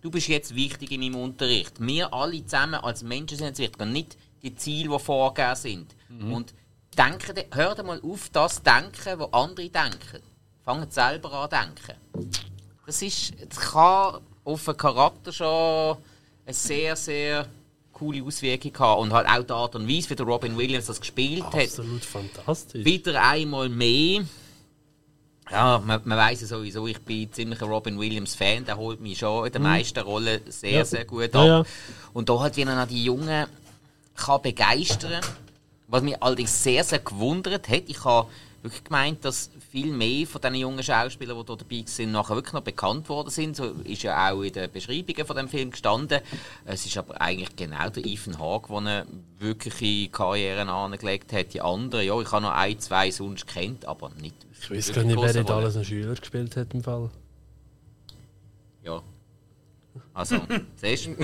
[0.03, 1.81] du bist jetzt wichtig in meinem Unterricht.
[1.81, 5.97] Wir alle zusammen als Menschen sind jetzt wichtig und nicht die Ziele, die vorgegeben sind.
[6.33, 6.55] Und
[6.97, 10.34] denke, hör mal auf, das zu denken, was andere denken.
[10.65, 11.57] Fangt selber an zu
[11.87, 12.39] denken.
[12.87, 15.97] Das, ist, das kann auf den Charakter schon
[16.47, 17.47] eine sehr, sehr
[17.93, 19.03] coole Auswirkung haben.
[19.03, 22.05] Und halt auch die Art und Weise, wie der Robin Williams das gespielt hat Absolut
[22.05, 22.85] fantastisch.
[22.85, 24.25] wieder einmal mehr.
[25.51, 29.01] Ja, man, man weiß ja sowieso, ich bin ziemlich ein Robin Williams Fan, der holt
[29.01, 30.85] mich schon in den meisten Rollen sehr, Ja.
[30.87, 31.47] sehr gut Ja, ab.
[31.47, 31.65] ja.
[32.15, 33.47] Und da halt, wie er die Jungen
[34.17, 35.21] kann begeistern
[35.87, 37.83] was mich allerdings sehr, sehr gewundert hat.
[37.87, 38.29] Ich habe
[38.63, 42.53] wirklich gemeint, dass viel mehr von diesen jungen Schauspielern, die hier dabei sind, nachher wirklich
[42.53, 43.57] noch bekannt worden sind.
[43.57, 46.21] So ist ja auch in den Beschreibungen von dem Film gestanden.
[46.65, 49.07] Es ist aber eigentlich genau der Ethan Hawke, der eine
[49.41, 51.55] wirkliche Karriere angelegt hat.
[51.55, 54.37] Die anderen, ja, ich habe noch ein, zwei sonst kennt, aber nicht.
[54.63, 57.11] Ich weiß gar nicht, wer nicht alles ein Schüler gespielt hat im Fall.
[58.85, 59.03] Ja.
[60.15, 60.37] Also,
[60.77, 61.17] siehst du?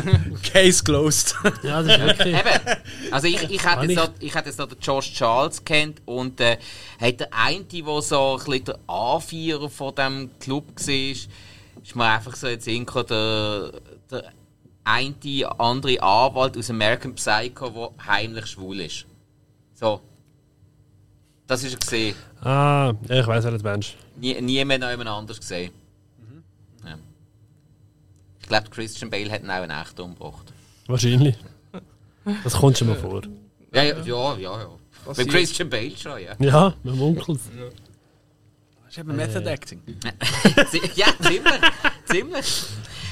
[0.43, 1.36] Case closed.
[1.62, 2.34] Ja, das ist wirklich.
[2.34, 3.12] Eben.
[3.12, 6.41] Also ich, ich, hätte jetzt noch, ich hätte jetzt noch den Josh Charles kennt und
[6.41, 6.59] äh,
[7.01, 11.28] hat der eine, der so ein bisschen der Anführer von dem Club war, ist
[11.95, 13.72] mir einfach so jetzt gekommen, der,
[14.11, 14.32] der
[14.82, 15.14] eine
[15.61, 19.07] andere Anwalt aus American Psycho, der heimlich schwul ist.
[19.74, 20.01] So.
[21.47, 22.16] Das ist er gesehen.
[22.43, 23.95] Ah, ich weiß, wer du meinst.
[24.16, 25.72] Nie, niemand noch jemand anders gesehen.
[28.51, 28.59] Ja.
[28.59, 30.53] Ich glaube, Christian Bale hat ihn auch in echt umgebracht.
[30.87, 31.37] Wahrscheinlich.
[32.45, 33.23] Das kommt schon mal vor.
[33.73, 34.61] Ja, ja, ja, ja.
[34.61, 34.69] ja.
[35.07, 35.25] Bei.
[35.25, 36.35] Christian Bale schon, ja.
[36.39, 37.39] Ja, mit dem Onkel.
[38.85, 39.81] Das ist eben Method Acting.
[40.71, 41.53] Zi- ja, ziemlich.
[42.07, 42.63] ziemlich.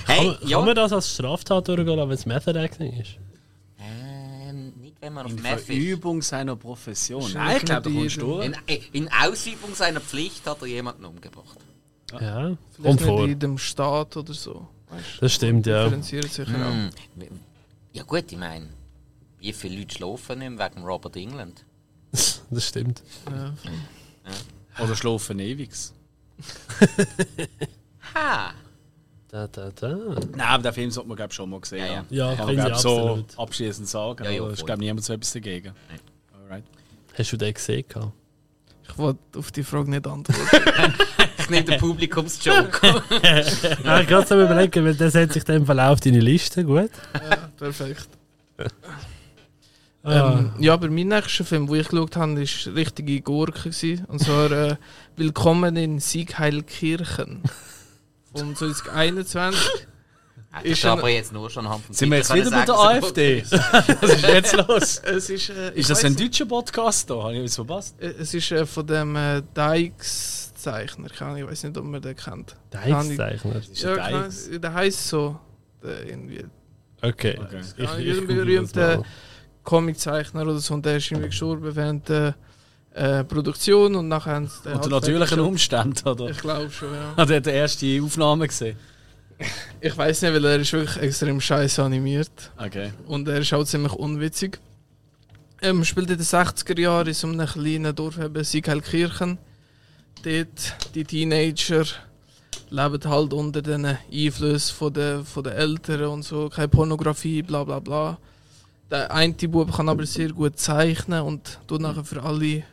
[0.07, 0.57] Hey, Kann, man- ja.
[0.59, 3.11] kann man das als Straftat durchgehen, wenn es Method Acting ist?
[3.81, 5.61] Ähm, nicht, wenn man auf In Meth.
[5.61, 7.33] Verübung seiner Profession.
[7.33, 8.47] Nein, ich glaube, da du durch.
[8.47, 8.55] In,
[8.93, 11.59] in Ausübung seiner Pflicht hat er jemanden umgebracht.
[12.21, 13.23] Ja, kommt Vielleicht vor.
[13.23, 14.67] nicht in dem Staat oder so.
[14.91, 15.85] Weißt, Das stimmt, ja.
[15.85, 16.47] differenziert auch.
[16.47, 16.91] Hm.
[17.93, 18.67] Ja gut, ich meine,
[19.39, 21.65] wie viele Leute schlafen nicht wegen Robert England?
[22.51, 23.03] Das stimmt.
[23.31, 23.55] Ja.
[24.83, 25.71] Oder schlafen ewig.
[28.15, 28.55] Ha!
[29.31, 29.89] Da, da, da.
[30.35, 31.97] Nein, aber den Film sollte man glaub, schon mal gesehen Ja, ja.
[31.99, 32.07] haben.
[32.11, 33.39] Ja, Kann man ich so absolut.
[33.39, 34.25] abschließend sagen.
[34.25, 34.67] Ja, ja, aber ich voll.
[34.67, 35.75] glaube, niemand so etwas dagegen.
[36.33, 36.65] Alright.
[37.19, 37.85] Hast du den gesehen?
[38.85, 40.41] Ich wollte auf die Frage nicht antworten.
[41.49, 43.03] Ich nehme den Publikumsjoke.
[43.85, 46.21] Ah, ich kann es mir überlegen, weil der setzt sich dann im Verlauf auf deine
[46.21, 46.63] Liste.
[46.65, 46.91] Gut.
[47.15, 48.09] ja, perfekt.
[50.03, 53.71] Ah, Ähm, ja, aber mein nächster Film, den ich geschaut habe, war richtige Gurke.
[53.71, 54.05] gewesen.
[54.09, 54.77] Und zwar äh,
[55.17, 57.43] Willkommen in Siegheilkirchen.
[58.35, 59.61] Von 2021.
[60.51, 62.65] Das Ist ist ein- aber jetzt nur schon anhand vom Sind wir jetzt wieder bei
[62.65, 63.45] der AfD?
[64.01, 64.99] Was ist jetzt los?
[65.05, 67.23] Es ist, äh, Ist das ein nicht, deutscher Podcast da?
[67.23, 67.97] Habe ich etwas verpasst?
[68.01, 72.17] äh, Es ist äh, von dem äh, Dykes Ahnung, Ich weiß nicht, ob man den
[72.17, 72.57] kennt.
[72.71, 73.57] Deichzeichner.
[73.57, 74.51] Ist Ja, der genau, Deichs?
[74.53, 75.41] der heißt so.
[75.83, 76.45] Der irgendwie.
[77.03, 77.39] Okay.
[77.41, 77.61] Okay.
[77.77, 79.05] Ich, ich, berühmter mal.
[79.63, 82.35] Comiczeichner oder so, und der ist irgendwie gestorben während der
[82.95, 86.31] äh, Produktion und nachher haben sie Unter halt natürlichen Umständen, oder?
[86.31, 87.15] Ich glaube schon, ja.
[87.17, 88.77] Hat er die erste Aufnahme gesehen?
[89.81, 92.51] Ich weiß nicht, weil er ist wirklich extrem scheiße animiert.
[92.57, 92.93] Okay.
[93.07, 94.59] Und er ist auch ziemlich unwitzig.
[95.63, 99.39] Ähm, spielt in den 60er Jahren in so einem kleinen Dorf, eben Siegheilkirchen.
[100.23, 101.85] Dort, die Teenager
[102.71, 106.49] leben halt unter den Einflüssen von den, von den Eltern und so.
[106.49, 108.19] Keine Pornografie, bla bla bla.
[108.91, 112.65] Der eine Bub kann aber sehr gut zeichnen und tut nachher für alle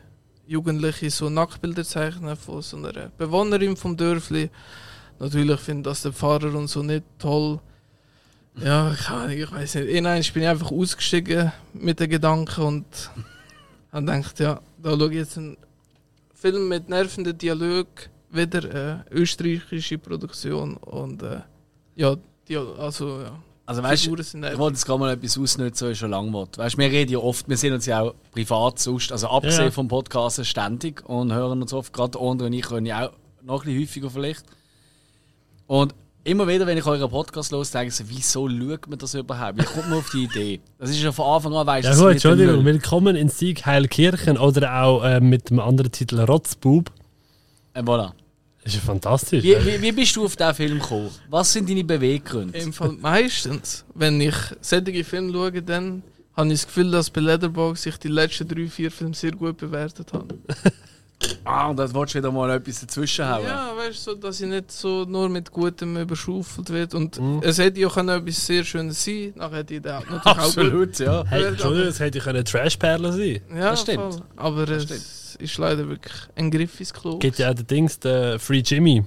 [0.46, 4.50] Jugendliche so Nacktbilder zeichnen von so einer Bewohnerin vom Dörfli.
[5.18, 7.60] Natürlich findet das der Pfarrer und so nicht toll.
[8.56, 10.32] Ja, ich, ich weiß nicht.
[10.32, 13.10] Bin ich einfach ausgestiegen mit den Gedanken und
[13.92, 15.56] habe gedacht, ja, da schaue ich jetzt einen
[16.36, 17.86] Film mit nervenden Dialog,
[18.30, 21.40] wieder äh, österreichische Produktion und äh,
[21.94, 22.14] ja,
[22.46, 23.38] die, also ja.
[23.64, 26.10] Also weißt du, Figuren sind ich wollte jetzt gerade mal etwas ausnutzen, was ich schon
[26.10, 26.58] lange wollte.
[26.60, 29.64] Weißt du, wir reden ja oft, wir sehen uns ja auch privat sonst, also abgesehen
[29.64, 29.70] Ja.
[29.72, 33.12] vom Podcast ständig und hören uns oft, gerade Andre und ich können ja auch
[33.42, 34.44] noch ein bisschen häufiger vielleicht.
[35.66, 35.94] Und
[36.26, 39.58] immer wieder, wenn ich euren Podcast los, denke ich so, wieso schaut man das überhaupt?
[39.58, 40.60] Wie kommt man auf die Idee?
[40.78, 42.64] Das ist ja von Anfang an, weißt Ja das gut, Entschuldigung.
[42.64, 46.90] Willkommen in Siegheilkirchen oder auch äh, mit dem anderen Titel Rotzbub.
[47.74, 48.12] Äh, voilà.
[48.62, 49.44] Das ist ja fantastisch.
[49.44, 51.10] Wie, wie, wie bist du auf diesen Film gekommen?
[51.30, 52.58] Was sind deine Beweggründe?
[52.58, 56.02] Im Fall meistens, wenn ich solche Filme schaue, dann
[56.36, 59.58] habe ich das Gefühl, dass bei Letterboxd ich die letzten drei, vier Filme sehr gut
[59.58, 60.34] bewertet habe.
[61.44, 63.44] Ah, und das wolltest du wieder mal etwas dazwischen hauen.
[63.44, 66.94] Ja, weißt du, so, dass ich nicht so nur mit Gutem überschaufelt wird.
[66.94, 67.40] Und Mhm.
[67.42, 70.26] es hätte ja können etwas sehr Schönes sein Nachher hätte ich natürlich auch.
[70.26, 71.24] Absolut, ja.
[71.26, 73.40] Hey, Entschuldigung, es hätte ja können Trashperle sein.
[73.54, 74.14] Ja, Das stimmt.
[74.14, 74.22] voll.
[74.36, 77.18] Aber Das es ist leider wirklich ein Griff ins Klo.
[77.18, 79.04] Gibt ja auch den Dings, den Free Jimmy.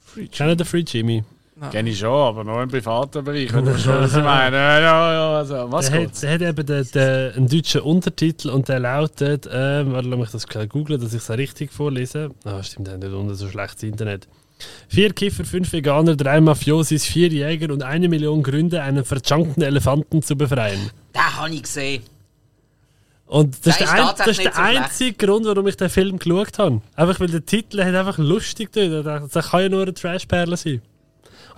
[0.00, 1.22] Free Kennen den Free Jimmy?
[1.60, 1.72] Nein.
[1.72, 3.48] Kenne ich schon, aber nur im privaten Bereich.
[3.52, 4.56] Du schon was ich meine.
[4.56, 5.36] Ja, ja, ja.
[5.36, 9.46] Also, was der, hat, der hat eben den, den, einen deutschen Untertitel und der lautet,
[9.52, 12.30] ähm, warte, lass mich das schnell googeln, dass ich es richtig vorlese.
[12.44, 14.26] Ah, stimmt, der hat nicht unten so schlechtes Internet.
[14.88, 20.22] Vier Kiffer, fünf Veganer, drei Mafiosis, vier Jäger und eine Million Gründe, einen verjunkten Elefanten
[20.22, 20.90] zu befreien.
[21.14, 22.02] Den habe ich gesehen.
[23.26, 25.90] Und das Der ist der, ein, das ist der so einzige Grund, warum ich den
[25.90, 26.80] Film geschaut habe.
[26.96, 28.72] Einfach weil der Titel hat einfach lustig.
[28.72, 30.80] Das das kann ja nur eine Trashperle sein.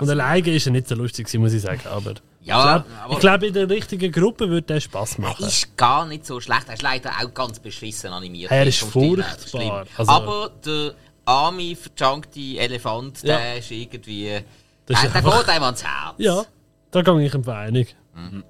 [0.03, 1.81] Und alleine ist er nicht so lustig, muss ich sagen.
[1.87, 5.47] Aber Ja, ich aber glaube, in der richtigen Gruppe würde der Spaß er machen.
[5.47, 6.69] ist gar nicht so schlecht.
[6.69, 8.51] Er ist leider auch ganz beschissen animiert.
[8.51, 9.87] Er ist furchtbar.
[9.97, 10.95] Also- aber der
[11.25, 13.37] arme, verjunkte Elefant, Ja.
[13.39, 14.41] der ist irgendwie...
[14.87, 16.15] Das ist der, einfach- geht einem ans Herz.
[16.19, 16.45] Ja,
[16.91, 17.95] da gehe ich ihm einig.
[18.15, 18.45] Mhm.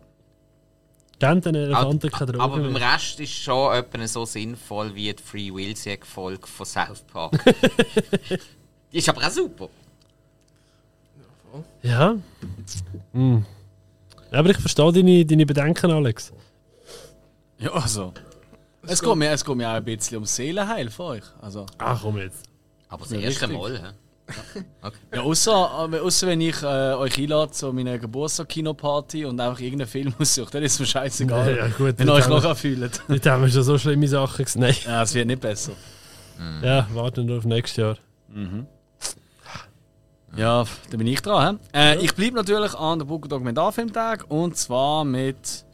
[1.18, 2.94] Geben den Elefanten keine aber Drogen beim mehr.
[2.94, 7.38] Rest ist schon etwa so sinnvoll wie die Free Will Folge von South Park.
[8.92, 9.68] die ist aber auch super.
[11.82, 12.16] Ja.
[13.12, 13.44] Hm.
[14.30, 16.32] Ja, Aber ich verstehe deine, deine Bedenken, Alex.
[17.58, 18.12] Ja, also.
[18.84, 21.22] Es geht, mir, es geht mir auch ein bisschen ums Seelenheil von euch.
[21.40, 22.42] Also, Ach komm jetzt.
[22.88, 23.48] Aber das Ja, erste.
[23.48, 23.78] Mal.
[23.78, 23.86] hä?
[24.80, 24.98] Okay.
[25.14, 29.88] ja, außer, äh, außer wenn ich äh, euch einlade zu meiner Geburtstag-Kinoparty und einfach irgendeinen
[29.88, 31.56] Film aussuche, dann ist es mir scheißegal.
[31.56, 33.08] Ja, gut, wenn ihr euch haben wir- nachher fühlt.
[33.08, 34.62] Nicht haben wir schon so schlimme Sachen gesehen.
[34.62, 34.74] Nein.
[34.86, 35.72] Ja, es wird nicht besser.
[36.62, 37.96] Ja, warten wir auf nächstes Jahr.
[40.36, 41.60] Ja, da bin ich dran.
[41.74, 45.64] Äh, ich bleibe natürlich an der Buko Dokumentarfilmtag und zwar mit,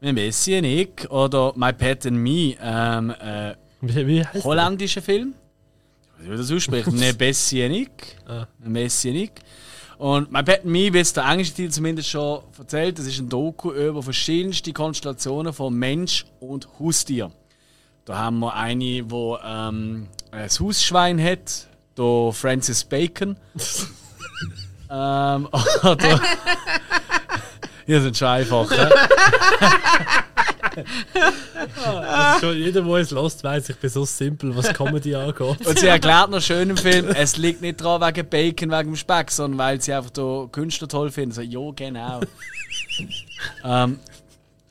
[0.00, 2.56] mit Messi und ich oder My Pet and Me.
[2.60, 5.34] Ähm, äh, Wie, wie heißt holländischer Film.
[6.22, 6.92] Ich weiß nicht, wie das ausspricht.
[6.92, 7.90] Ne Bessie und ich.
[8.26, 8.46] Ah.
[8.60, 9.32] Messi und ich.
[9.98, 13.18] Und My Pet and Me, wie es der englische Titel zumindest schon erzählt, das ist
[13.18, 17.30] ein Doku über verschiedenste Konstellationen von Mensch und Haustier.
[18.06, 19.04] Da haben wir eine, die
[19.44, 21.67] ähm, ein Hausschwein hat,
[21.98, 23.36] der Francis Bacon.
[24.90, 25.48] ähm,
[25.82, 26.20] oder.
[27.86, 28.70] Ihr sind schon einfach.
[31.80, 35.66] Also schon jeder, der es lost, weiß, ich bin so simpel, was Comedy angeht.
[35.66, 38.96] Und sie erklärt noch schön im Film, es liegt nicht dran wegen Bacon, wegen dem
[38.96, 41.32] Speck, sondern weil sie einfach den Künstler toll finden.
[41.32, 42.20] So, ja, genau.
[43.64, 43.98] ähm,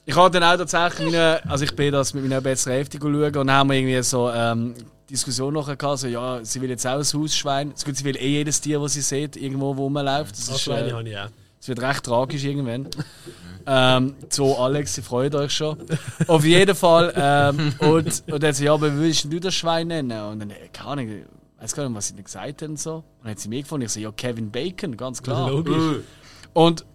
[0.06, 3.14] ich habe dann auch tatsächlich, meine, also ich bin das mit meiner besseren Hälfte schauen
[3.16, 4.74] und dann haben wir irgendwie so ähm,
[5.10, 7.72] Diskussion nachher gehabt, so, ja, sie will jetzt auch ein Hausschwein.
[7.76, 10.38] So gut, sie will eh jedes Tier, das sie sieht, irgendwo, wo man läuft.
[10.38, 11.28] Das, Das ist, eine äh, habe ich auch.
[11.62, 12.88] es wird recht tragisch irgendwann.
[13.66, 15.78] ähm, so, Alex, ihr freut euch schon.
[16.28, 17.14] Auf jeden Fall.
[17.16, 20.12] Ähm, und, und dann hat sie, ja, aber wie würdest du das Schwein nennen?
[20.12, 22.80] Und dann, äh, keine Ahnung, ich weiß gar nicht, was sie denn gesagt hat und
[22.80, 22.96] so.
[22.96, 25.50] Und dann hat sie mir gefunden, ich so, ja, Kevin Bacon, ganz klar.
[25.50, 26.04] Logisch.
[26.54, 26.86] Und,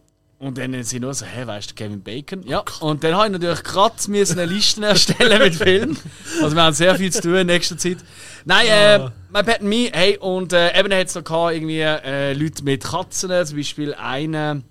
[0.43, 2.43] Und dann sind sie nur so, hä, weißt du, Kevin Bacon?
[2.43, 2.65] Ja.
[2.81, 5.97] Und dann habe ich natürlich gerade eine Liste erstellen mit Filmen.
[6.43, 7.99] Also wir haben sehr viel zu tun in nächster Zeit.
[8.45, 8.99] Nein, äh,
[9.33, 12.65] My Pet and Me, hey, und äh, eben hat es noch gehabt, irgendwie äh, Leute
[12.65, 14.65] mit Katzen, zum Beispiel eine,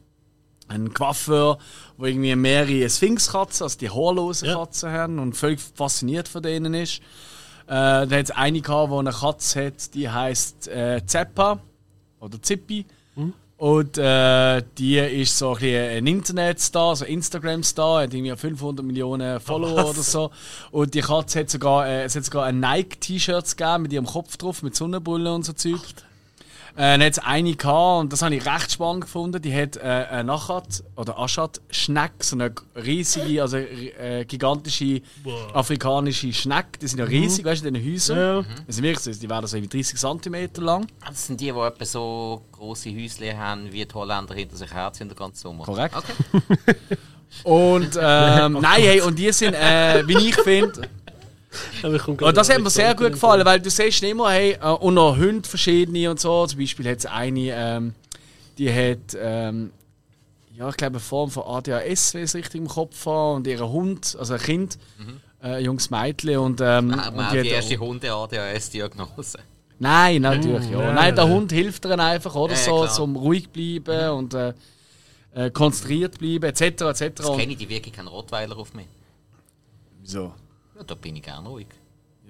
[0.68, 1.58] ein Coiffeur,
[1.96, 4.56] wo irgendwie mehrere Sphinx-Katzen, also die haarlosen Ja.
[4.56, 6.98] Katzen haben und völlig fasziniert von denen ist.
[7.68, 11.62] Äh, dann hat es eine gehabt, die eine Katze hat, die heißt äh, Zeppa
[12.20, 12.86] oder Zippi.
[13.62, 19.40] Und äh, die ist so ein, bisschen ein Internetstar, so Instagram-Star, hat irgendwie 500 Millionen
[19.40, 20.32] Follower oder so.
[20.72, 24.36] Und die Katze hat sogar, äh, es hat sogar ein Nike-T-Shirts gegeben mit ihrem Kopf
[24.38, 25.80] drauf, mit Sonnenbrille und so Zeug.
[26.76, 29.76] Äh, dann hat es eine gehabt, und das habe ich recht spannend gefunden, die hat
[29.78, 35.02] äh, eine Nachat oder Aschat-Schneck, so eine riesige, also äh, gigantische
[35.54, 38.18] afrikanische Schneck, die sind ja riesig, weißt du, in diesen Häusern.
[38.18, 38.42] Ja.
[38.68, 40.88] Die sind wirklich, so- die werden so irgendwie 30 cm lang.
[41.06, 45.10] Das sind die, die etwa so grosse Häuschen haben, wie die Holländer hinter sich herziehen
[45.10, 45.64] den ganzen Sommer.
[45.66, 45.96] Korrekt.
[45.96, 46.76] Okay.
[47.44, 50.82] Und ähm, nein, hey, und die sind, äh, wie ich finde,
[51.84, 54.94] Aber Und das hat mir sehr gut gefallen, weil du siehst immer, hey, äh, und
[54.94, 56.46] noch Hunde verschiedene und so.
[56.48, 57.94] Zum Beispiel hat es eine, ähm,
[58.58, 59.72] die hat, ähm,
[60.56, 63.48] ja, ich glaube, eine Form von ADHS, wenn ich es richtig im Kopf habe, und
[63.48, 64.78] ihr Hund, also ein Kind,
[65.42, 69.40] äh, ein junges Mädchen, und, ähm, Haben und wir auch die die hat- erste Hunde-ADHS-Diagnose.
[69.80, 70.78] Nein, natürlich, ja.
[70.78, 71.28] nein, Nein, der.
[71.28, 72.54] Hund hilft ihnen einfach, oder?
[72.54, 72.90] Ja, so, klar.
[72.94, 74.54] zum ruhig bleiben und äh,
[75.34, 76.62] äh, konzentriert bleiben, etc.
[76.62, 77.12] etc.
[77.16, 78.86] Das Und- kenne ich, die wirken keinen Rottweiler auf mich.
[80.02, 80.34] Wieso?
[80.82, 81.68] Ja, da bin ich gerne ruhig.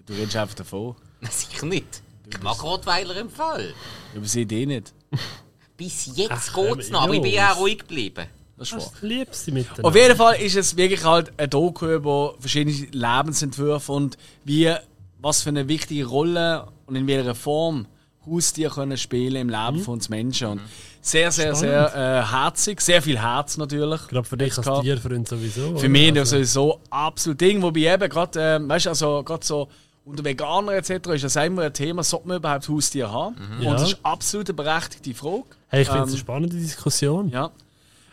[0.06, 0.96] Du redest einfach davon.
[1.22, 2.04] Nein, sicher nicht.
[2.30, 3.74] Ich mag Rottweiler im Fall.
[4.14, 4.94] Aber sie die nicht.
[5.78, 8.28] Bis jetzt Ach, geht's ähm, noch, aber ich bin ja auch ruhig geblieben.
[8.58, 8.92] Das ist.
[8.96, 9.86] Ich liebe sie miteinander.
[9.86, 14.76] Auf jeden Fall ist es wirklich halt ein Doku über verschiedene Lebensentwürfe und wie,
[15.20, 17.88] was für eine wichtige Rolle und in welcher Form
[18.26, 20.48] Haustiere können spielen im Leben von uns Menschen.
[20.50, 20.62] Und
[21.02, 24.08] sehr, sehr, sehr äh, herzig, sehr viel Herz natürlich.
[24.08, 24.84] Gerade für dich als gehabt.
[24.84, 25.78] Tierfreund sowieso.
[25.78, 29.68] Für mich ist sowieso absolut Ding, wobei eben gerade, ähm, weißt du, also gerade so
[30.06, 31.08] unter Veganern etc.
[31.10, 33.36] ist das immer ein Thema, sollte man überhaupt Haustiere haben?
[33.58, 33.74] Und Ja.
[33.74, 35.44] das ist absolut eine berechtigte Frage.
[35.68, 37.30] Hey, ich finde es Ähm, eine spannende Diskussion.
[37.30, 37.52] Ja.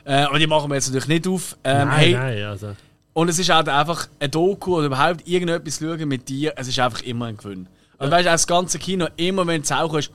[0.04, 1.56] Äh, aber die machen wir jetzt natürlich nicht auf.
[1.64, 2.76] Ähm, nein, hey, nein, also.
[3.12, 6.78] Und es ist halt einfach ein Doku oder überhaupt irgendetwas schauen mit dir, es ist
[6.78, 7.66] einfach immer ein Gewinn.
[7.98, 10.10] Und weißt du, das ganze Kino, immer wenn es auch ist,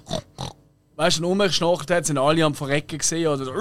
[0.96, 3.52] weißt du, umgeschnarcht hat, sind alle am Verrecken gesehen oder so,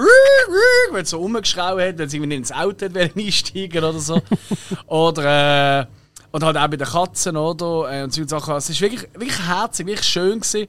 [0.91, 4.21] wenn so umgeschraubt hat, wenn sie irgendwie ins Auto hat, einsteigen oder so.
[4.87, 5.85] oder, äh,
[6.31, 7.91] und halt auch bei den Katzen, oder?
[7.91, 8.55] Äh, Und solche Sachen.
[8.55, 10.67] Es ist wirklich, wirklich herzig, wirklich schön gewesen.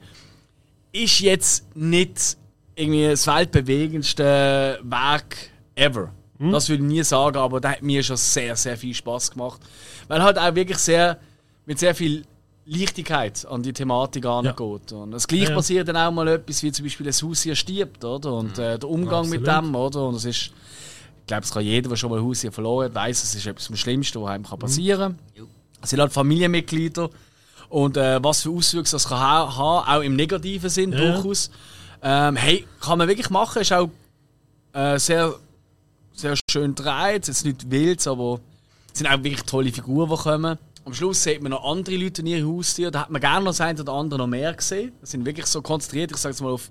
[0.91, 2.37] Ist jetzt nicht
[2.75, 5.35] irgendwie das weltbewegendste Werk
[5.75, 6.11] ever.
[6.51, 9.61] Das würde ich nie sagen, aber da hat mir schon sehr, sehr viel Spaß gemacht.
[10.09, 11.17] Weil halt auch wirklich sehr,
[11.65, 12.25] mit sehr viel
[12.65, 14.91] Leichtigkeit an die Thematik angeht.
[14.91, 15.55] Und das gleich Ja, ja.
[15.55, 18.33] passiert dann auch mal etwas, wie zum Beispiel ein Haus hier stirbt, oder?
[18.33, 19.65] Und äh, der Umgang mit Absolut.
[19.69, 20.07] dem, oder?
[20.07, 20.41] Und es ist,
[21.21, 23.35] ich glaube, es kann jeder, der schon mal ein Haus hier verloren hat, weiß, es
[23.35, 25.47] ist etwas vom Schlimmsten, was einem kann passieren kann.
[25.81, 27.09] Es sind halt Familienmitglieder.
[27.69, 31.11] Und äh, was für Auswirkungen das kann ha haben, auch im negativen Sinn Ja, ja.
[31.13, 31.51] durchaus.
[32.01, 33.89] Ähm, hey, kann man wirklich machen, ist auch
[34.73, 35.33] äh, sehr,
[36.13, 38.39] sehr schön gedreht, jetzt nicht wild, aber
[38.91, 40.57] es sind auch wirklich tolle Figuren, die kommen.
[40.85, 43.51] Am Schluss sieht man noch andere Leute in ihren Haustieren, da hat man gerne noch
[43.51, 44.91] das eine oder andere noch mehr gesehen.
[45.01, 46.69] Das sind wirklich so konzentriert, ich sage es mal auf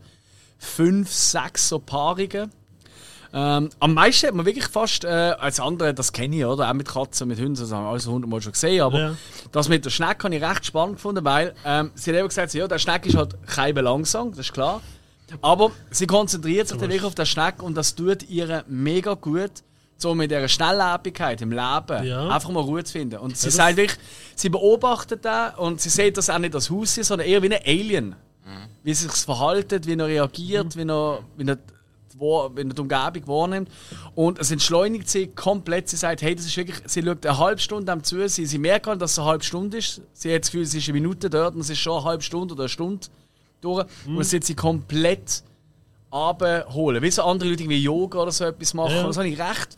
[0.59, 2.51] fünf, sechs so Paarungen.
[3.33, 6.69] Ähm, am meisten hat man wirklich fast, äh, als andere, das kenne ich, oder?
[6.71, 9.17] Auch mit Katzen, mit Hunden, das haben wir alles hundertmal schon gesehen, aber Ja.
[9.51, 12.55] das mit der Schnecke habe ich recht spannend gefunden, weil ähm, sie hat eben gesagt,
[12.55, 14.81] ja, der Schneck ist halt kein Belangsang, das ist klar.
[15.43, 19.51] Aber sie konzentriert sich dann wirklich auf den Schneck und das tut ihr mega gut,
[19.97, 22.29] so mit ihrer Schnelllebigkeit im Leben Ja.
[22.29, 23.17] einfach mal Ruhe zu finden.
[23.19, 23.99] Und sie das- sagt wirklich,
[24.35, 27.61] sie beobachtet den und sie sieht das auch nicht als Haustier, sondern eher wie ein
[27.65, 28.17] Alien.
[28.83, 32.75] Wie er sich verhaltet, wie er reagiert, wie er, wie er die Wahr- wenn er
[32.75, 33.71] die Umgebung wahrnimmt.
[34.15, 35.89] Und es entschleunigt sie komplett.
[35.89, 38.59] Sie sagt, hey, das ist wirklich, sie schaut eine halbe Stunde am zu, sie, sie
[38.59, 40.03] merkt halt, dass es eine halbe Stunde ist.
[40.13, 42.23] Sie hat das Gefühl, es ist eine Minute dort und es ist schon eine halbe
[42.23, 43.07] Stunde oder eine Stunde
[43.63, 43.87] durch.
[44.07, 45.43] Und es wird sie komplett
[46.15, 47.03] abholen.
[47.03, 48.95] Wie so andere Leute wie Yoga oder so etwas machen.
[48.95, 49.07] Ja.
[49.07, 49.77] Das habe ich recht.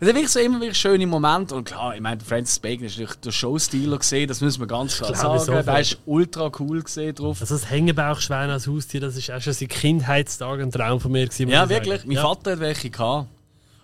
[0.00, 1.56] Es sind wirklich so immer wieder schöne Momente.
[1.56, 4.96] Und klar, ich meine, Francis Bacon ist natürlich der Showstealer gesehen, das müssen wir ganz
[4.96, 5.52] klar glaube, sagen.
[5.52, 5.80] Der sofort.
[5.80, 7.40] ist ultra cool gesehen drauf.
[7.40, 11.26] Also das Hängebauchschwein als Haustier, das ist auch schon seit Kindheitstagen ein Traum von mir
[11.26, 11.48] gewesen.
[11.48, 12.04] Ja, wirklich.
[12.04, 12.22] Mein ja.
[12.22, 13.26] Vater hat welche gehabt.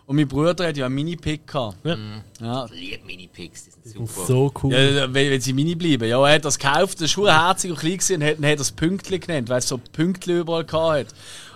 [0.06, 1.78] Und mein Bruder hat ja einen Mini-Pick gehabt.
[1.82, 1.96] Ja.
[2.40, 2.66] Ja.
[2.66, 4.26] Ich liebe Mini-Pigs, die sind super.
[4.26, 4.72] so cool.
[4.74, 6.06] Ja, wenn, wenn sie Mini bleiben.
[6.06, 8.70] Ja, er hat das gekauft, das war herzig und klein gewesen, und hat, hat das
[8.70, 11.14] Pünktli genannt, weil es so Pünktli überall gehabt hat.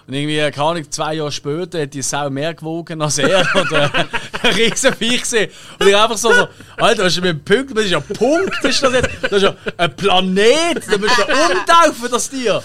[0.09, 3.47] Und irgendwie, keine Ahnung, zwei Jahre später hat die Sau mehr gewogen als er.
[3.55, 3.89] und, äh,
[4.43, 5.51] ein riesen Viech gesehen.
[5.79, 6.49] Und ich einfach so, so
[6.79, 7.77] Alter, was ist mit dem Punkt?
[7.77, 9.11] Das ist ja ein Punkt, ist das jetzt?
[9.23, 12.63] Das ist ja ein Planet, da musst du umtaufen, das Tier.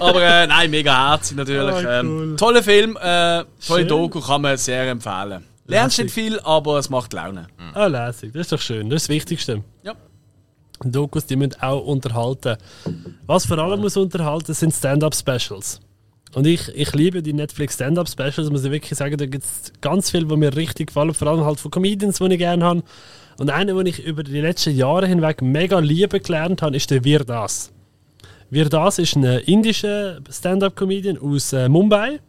[0.00, 1.76] Aber äh, nein, mega herzig natürlich.
[1.76, 2.36] Oh, ähm, cool.
[2.36, 3.88] toller Film, äh, tolle Schön.
[3.88, 5.44] Doku, kann man sehr empfehlen.
[5.68, 7.46] Lernst nicht viel, aber es macht Laune.
[7.74, 8.32] Ah, lässig.
[8.32, 8.90] Das ist doch schön.
[8.90, 9.62] Das ist das Wichtigste.
[9.84, 9.94] Ja.
[10.80, 12.56] Dokus, die müssen auch unterhalten.
[13.26, 15.80] Was vor allem muss unterhalten, sind Stand-Up-Specials.
[16.34, 19.16] Und ich, ich liebe die Netflix Stand-Up-Specials, muss ich wirklich sagen.
[19.16, 22.26] Da gibt es ganz viel, die mir richtig gefallen, vor allem halt von Comedians, die
[22.26, 22.82] ich gerne habe.
[23.38, 27.04] Und einer, den ich über die letzten Jahre hinweg mega lieben gelernt habe, ist der
[27.04, 27.72] Wir Das.
[28.50, 32.20] Wir Das ist ein indischer Stand-Up-Comedian aus äh, Mumbai.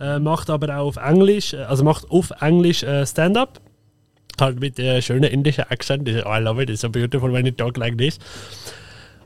[0.00, 3.60] Äh, macht aber auch auf Englisch, äh, also macht auf Englisch äh, Stand-Up.
[4.40, 6.08] Halt mit der schönen indischen Akzent.
[6.08, 8.18] I love it, it's so beautiful when you talk like this.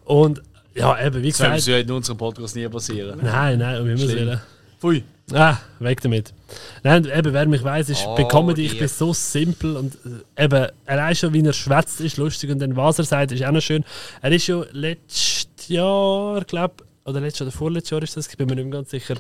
[0.04, 0.40] Und
[0.74, 1.66] ja, eben, wie Das gesagt.
[1.66, 3.18] ja in unserem Podcast nie passieren.
[3.22, 4.08] Nein, nein, um Himmels.
[4.08, 4.40] Willen.
[4.80, 5.04] Pfui.
[5.32, 6.34] Ah, weg damit.
[6.82, 9.96] Nein, eben, wer mich weiss, ist Oh, Comedy, ich bin so simpel und
[10.36, 13.44] äh, eben, allein schon, wie er schwätzt, ist lustig und dann, was er sagt, ist
[13.44, 13.84] auch noch schön.
[14.20, 18.48] Er ist schon letztes Jahr, glaube oder letztes oder vorletztes Jahr ist das, ich bin
[18.48, 19.14] mir nicht mehr ganz sicher,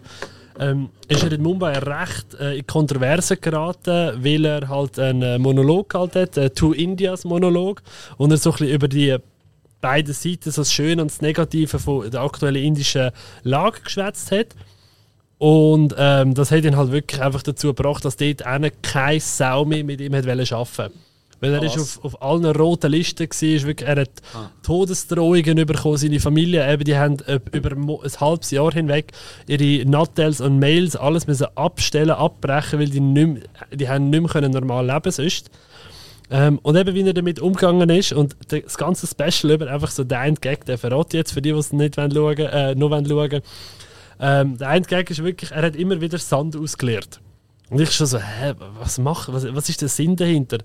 [0.58, 5.88] ähm, ist er in Mumbai recht äh, in Kontroversen geraten, weil er halt einen Monolog
[5.88, 7.82] gehalten hat, äh, Two Indias Monolog,
[8.18, 9.16] und er so ein bisschen über die
[9.82, 13.10] beiden Seiten, so das Schöne und das Negative von der aktuellen indischen
[13.42, 14.56] Lage geschwätzt hat.
[15.36, 19.64] Und ähm, das hat ihn halt wirklich einfach dazu gebracht, dass dort auch keine Sau
[19.64, 20.92] mehr mit ihm hat arbeiten
[21.40, 24.22] Weil er Ah, ist auf, auf allen roten Listen war, ist wirklich, er hat
[24.62, 29.10] Todesdrohungen bekommen, seine Familie, eben, die haben äh, über ein halbes Jahr hinweg
[29.48, 34.30] ihre Nattels und Mails alles müssen abstellen, abbrechen, weil die, nicht die haben nicht mehr
[34.30, 35.50] können normal leben sonst.
[36.34, 40.02] Ähm, und eben, wie er damit umgegangen ist und das ganze Special über einfach so
[40.02, 42.74] der eine Gag, der verrate ich jetzt für die, die es nicht wollen schauen, äh,
[42.74, 43.42] noch wollen schauen
[44.18, 47.20] ähm, der eine Gag ist wirklich, er hat immer wieder Sand ausgeleert.
[47.68, 50.58] Und ich schon so, hä, was macht, was, was ist der Sinn dahinter?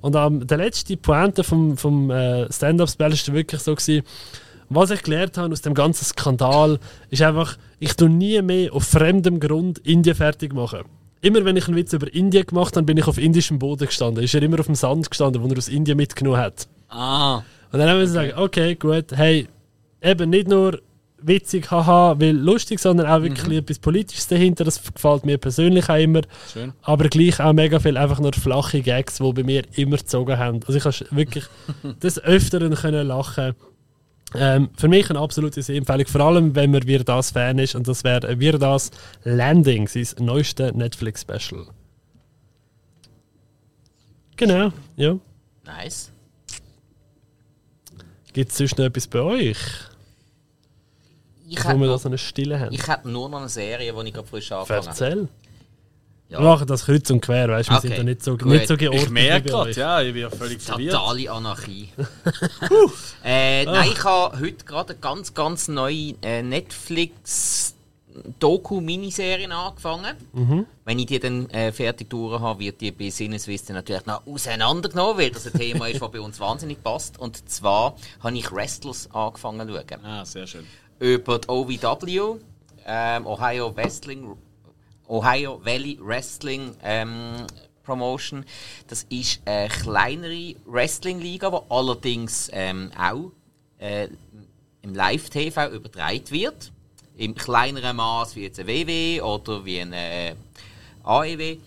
[0.00, 4.04] Und ähm, der letzte Pointe vom, vom äh, Stand-Up-Spell war wirklich so, gewesen,
[4.68, 6.78] was ich gelernt habe aus dem ganzen Skandal,
[7.10, 10.84] ist einfach, ich tue nie mehr auf fremdem Grund Indien fertig machen.
[11.22, 14.24] Immer wenn ich einen Witz über Indien gemacht habe, bin ich auf indischem Boden gestanden.
[14.24, 16.66] Ist er immer auf dem Sand gestanden, wo er aus Indien mitgenommen hat.
[16.88, 17.36] Ah.
[17.70, 19.46] Und dann haben wir gesagt, okay, gut, hey,
[20.02, 20.80] eben nicht nur
[21.22, 24.64] witzig, haha, weil lustig, sondern auch wirklich etwas Politisches dahinter.
[24.64, 26.22] Das gefällt mir persönlich auch immer.
[26.52, 26.72] Schön.
[26.82, 30.60] Aber gleich auch mega viel einfach nur flache Gags, die bei mir immer gezogen haben.
[30.66, 31.44] Also ich habe wirklich
[32.02, 33.54] des Öfteren können lachen.
[34.34, 37.74] Ähm, für mich eine absolute Empfehlung, vor allem wenn man Wir das Fan ist.
[37.74, 38.90] Und das wäre Wir das
[39.24, 41.66] Landing, sein neueste Netflix-Special.
[44.36, 45.16] Genau, ja.
[45.64, 46.10] Nice.
[48.32, 49.58] Gibt es sonst noch etwas bei euch?
[51.46, 52.72] Ich Wo wir da noch, so eine Stille haben?
[52.72, 54.88] ich hätte nur noch eine Serie, die ich gerade frisch angefangen habe.
[54.88, 55.28] Erzähl.
[56.32, 56.38] Ja.
[56.38, 57.72] Wir machen das kreuz und quer, weißt du?
[57.72, 58.46] Wir Okay, sind da nicht so, gut.
[58.46, 59.04] nicht so geordnet.
[59.04, 60.94] Ich merke gerade, ja, ich bin ja völlig verwirrt.
[60.94, 61.90] Totale Anarchie.
[63.24, 67.74] äh, nein, ich habe heute gerade eine ganz, ganz neue äh, Netflix
[68.38, 70.16] Doku-Miniserie angefangen.
[70.84, 75.18] Wenn ich die dann äh, fertig durch habe, wird die bei Sinneswissen natürlich noch auseinandergenommen,
[75.18, 77.18] weil das ein Thema ist, das bei uns wahnsinnig passt.
[77.18, 80.04] Und zwar habe ich Wrestlers angefangen zu schauen.
[80.04, 80.66] Ah, sehr schön.
[80.98, 82.38] Über die OVW,
[82.86, 84.36] ähm, Ohio Wrestling,
[85.12, 87.46] Ohio Valley Wrestling ähm,
[87.84, 88.46] Promotion.
[88.88, 93.30] Das ist eine kleinere Wrestling-Liga, die allerdings ähm, auch
[93.78, 94.08] äh,
[94.80, 96.72] im Live-TV übertragen wird.
[97.18, 100.34] Im kleineren Maß wie jetzt ein WW oder wie ein äh,
[101.04, 101.58] AEW.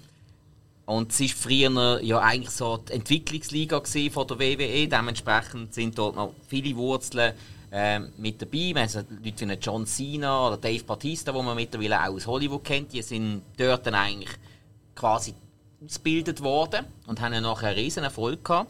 [0.88, 3.80] Und es war früher ja eigentlich so die Entwicklungsliga
[4.12, 4.88] von der WWE.
[4.88, 7.34] Dementsprechend sind dort noch viele Wurzeln
[7.72, 8.74] ähm, mit dabei.
[8.74, 12.64] Wir haben Leute wie John Cena oder Dave Batista, die man mittlerweile auch aus Hollywood
[12.64, 12.94] kennt.
[12.94, 14.32] Die sind dort dann eigentlich
[14.96, 15.34] quasi
[15.84, 18.70] ausgebildet worden und haben dann nachher einen riesen Erfolg gehabt.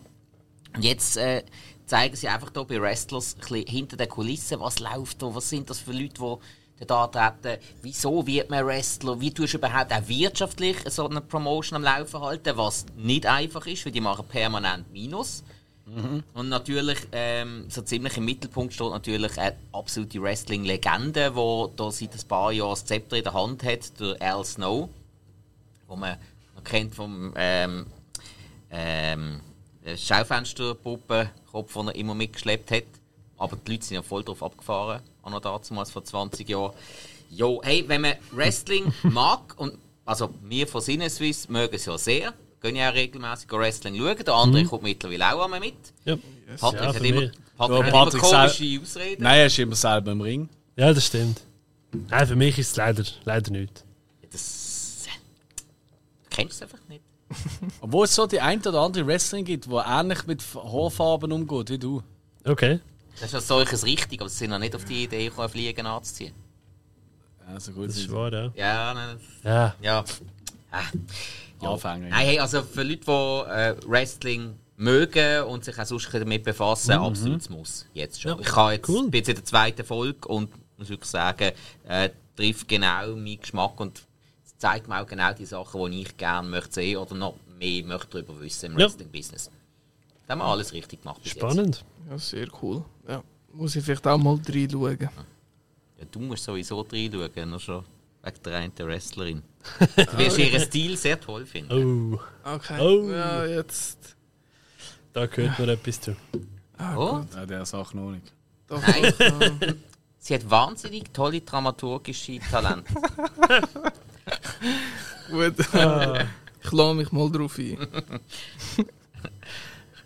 [0.75, 1.43] Und jetzt äh,
[1.85, 5.69] zeigen sie einfach hier bei Wrestlers ein hinter den Kulissen, was läuft da, was sind
[5.69, 6.39] das für Leute,
[6.79, 11.21] die da treten, wieso wird man Wrestler, wie tust du überhaupt auch wirtschaftlich so eine
[11.21, 15.43] Promotion am Laufen halten, was nicht einfach ist, weil die machen permanent Minus.
[16.33, 22.13] Und natürlich, ähm, so ziemlich im Mittelpunkt steht natürlich eine absolute Wrestling-Legende, die da seit
[22.13, 24.89] ein paar Jahren das Zepter in der Hand hat, der Al Snow,
[25.87, 26.17] wo man
[26.55, 27.85] noch kennt vom ähm,
[28.71, 29.41] ähm,
[29.95, 32.83] Schaufensterpuppenkopf, den er immer mitgeschleppt hat.
[33.37, 36.73] Aber die Leute sind ja voll drauf abgefahren, auch noch damals vor 20 Jahren.
[37.29, 42.33] Jo, hey, wenn man Wrestling mag, und also wir von Sinneswiss mögen es ja sehr,
[42.61, 45.75] gehen ja auch regelmäßig Wrestling schauen, der andere kommt mittlerweile auch einmal mit.
[46.05, 46.17] Ja.
[46.59, 47.31] Patrick Ja, hat immer, mich.
[47.57, 49.23] Patrick Ja, hat Patrick immer komische Ausreden.
[49.23, 50.49] Nein, er ist immer selber im Ring.
[50.75, 51.41] ja, das stimmt.
[52.09, 53.83] Nein, für mich ist es leider, leider nicht.
[54.31, 55.05] Das.
[56.29, 57.01] Kennst du es einfach nicht?
[57.81, 61.77] Obwohl es so die ein oder andere Wrestling gibt, die ähnlich mit Haarfarben umgeht wie
[61.79, 62.03] du.
[62.43, 62.79] Okay.
[63.13, 65.85] Das ist als solches richtig, aber sie sind noch nicht auf die Idee gekommen, Fliegen
[65.85, 66.33] anzuziehen.
[67.47, 68.51] Also gut, Das ist wahr, ja.
[68.55, 69.75] Ja, nein, Ja.
[69.81, 70.03] ja.
[70.71, 70.81] Ah.
[71.61, 71.71] Ja.
[71.71, 72.09] Anfänger.
[72.09, 76.91] Nein, hey, also für Leute, die äh, Wrestling mögen und sich auch sonst damit befassen,
[76.91, 77.85] absolutes Muss.
[77.93, 78.31] Jetzt schon.
[78.33, 79.03] Ja, Ich habe jetzt, cool.
[79.09, 81.51] bin jetzt in der zweiten Folge und muss wirklich sagen,
[81.87, 84.01] äh, trifft genau meinen Geschmack und
[84.57, 88.07] zeigt mir auch genau die Sachen, die ich gerne möchte sehen oder noch mehr möchte
[88.21, 88.85] darüber wissen im Ja.
[88.85, 89.49] Wrestling-Business.
[90.27, 91.85] Da haben wir alles richtig gemacht bis Spannend.
[92.09, 92.83] Ja, sehr cool.
[93.07, 93.23] Ja.
[93.53, 94.99] Muss ich vielleicht auch mal reinschauen.
[94.99, 97.85] Ja, du musst sowieso reinschauen, noch schon
[98.25, 99.43] wegen der einen Wrestlerin.
[99.95, 102.13] Du wirst ihren Stil sehr toll finden.
[102.15, 102.79] Oh, Okay.
[102.79, 103.09] Oh.
[103.09, 104.15] Ja, jetzt.
[105.13, 106.15] da gehört noch etwas zu.
[106.77, 107.19] Ah, Oh.
[107.19, 107.33] gut.
[107.33, 108.31] Ja, der Sache noch nicht.
[108.67, 109.75] Doch, Nein.
[110.19, 112.93] Sie hat wahnsinnig tolle dramaturgische Talente.
[115.29, 115.59] Gut.
[115.59, 117.77] ich lasse mich mal drauf ein.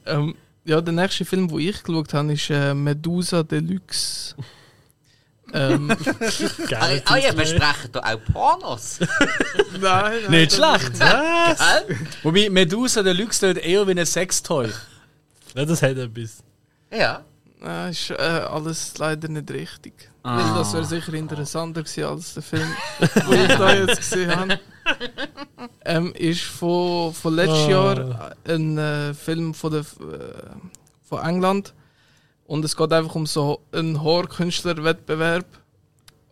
[0.05, 0.35] ähm,
[0.65, 4.35] ja, der nächste Film, den ich geschaut habe, ist äh, Medusa Deluxe.
[5.53, 5.88] Ähm,
[6.69, 7.01] Geil.
[7.05, 8.99] Ah, ihr besprecht da auch Pornos.
[9.80, 10.99] nein, nein, Nicht das- schlecht.
[10.99, 11.97] Gell?
[12.23, 14.69] Wobei Medusa der Lux tut eher wie ein Sextoy.
[15.55, 16.43] Ja, das hat etwas.
[16.91, 17.23] Ja.
[17.61, 20.09] Nein, ist äh, alles leider nicht richtig.
[20.23, 22.67] Weil das wäre sicher interessanter gewesen als der Film,
[22.99, 24.59] den ich da jetzt gesehen habe.
[25.84, 27.69] Ähm, ist von, von letztes Ah.
[27.69, 29.85] Jahr ein äh, Film von, der, äh,
[31.03, 31.73] von England.
[32.49, 35.45] Und es geht einfach um so einen Horror-Künstler-Wettbewerb.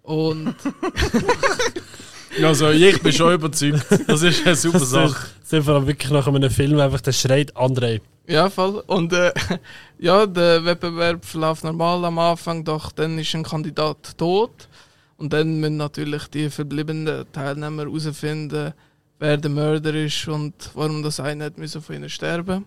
[0.02, 0.56] Und
[2.44, 3.85] Also, ich bin schon überzeugt.
[4.07, 5.27] Das ist eine super Das Sache.
[5.44, 8.02] ist, sind vor allem wirklich nach einem Film einfach, der schreit André.
[8.27, 8.84] ja, voll.
[8.88, 9.31] Und äh,
[9.99, 14.68] ja, der Wettbewerb verläuft normal am Anfang, doch dann ist ein Kandidat tot.
[15.18, 18.73] Und dann müssen natürlich die verbliebenen Teilnehmer herausfinden,
[19.19, 22.65] wer der Mörder ist und warum das eine hat müssen von ihnen sterben.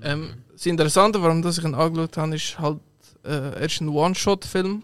[0.00, 2.80] Ähm, das Interessante, warum das ich ihn angeschaut habe, ist halt,
[3.24, 4.82] äh, er ist ein One-Shot-Film.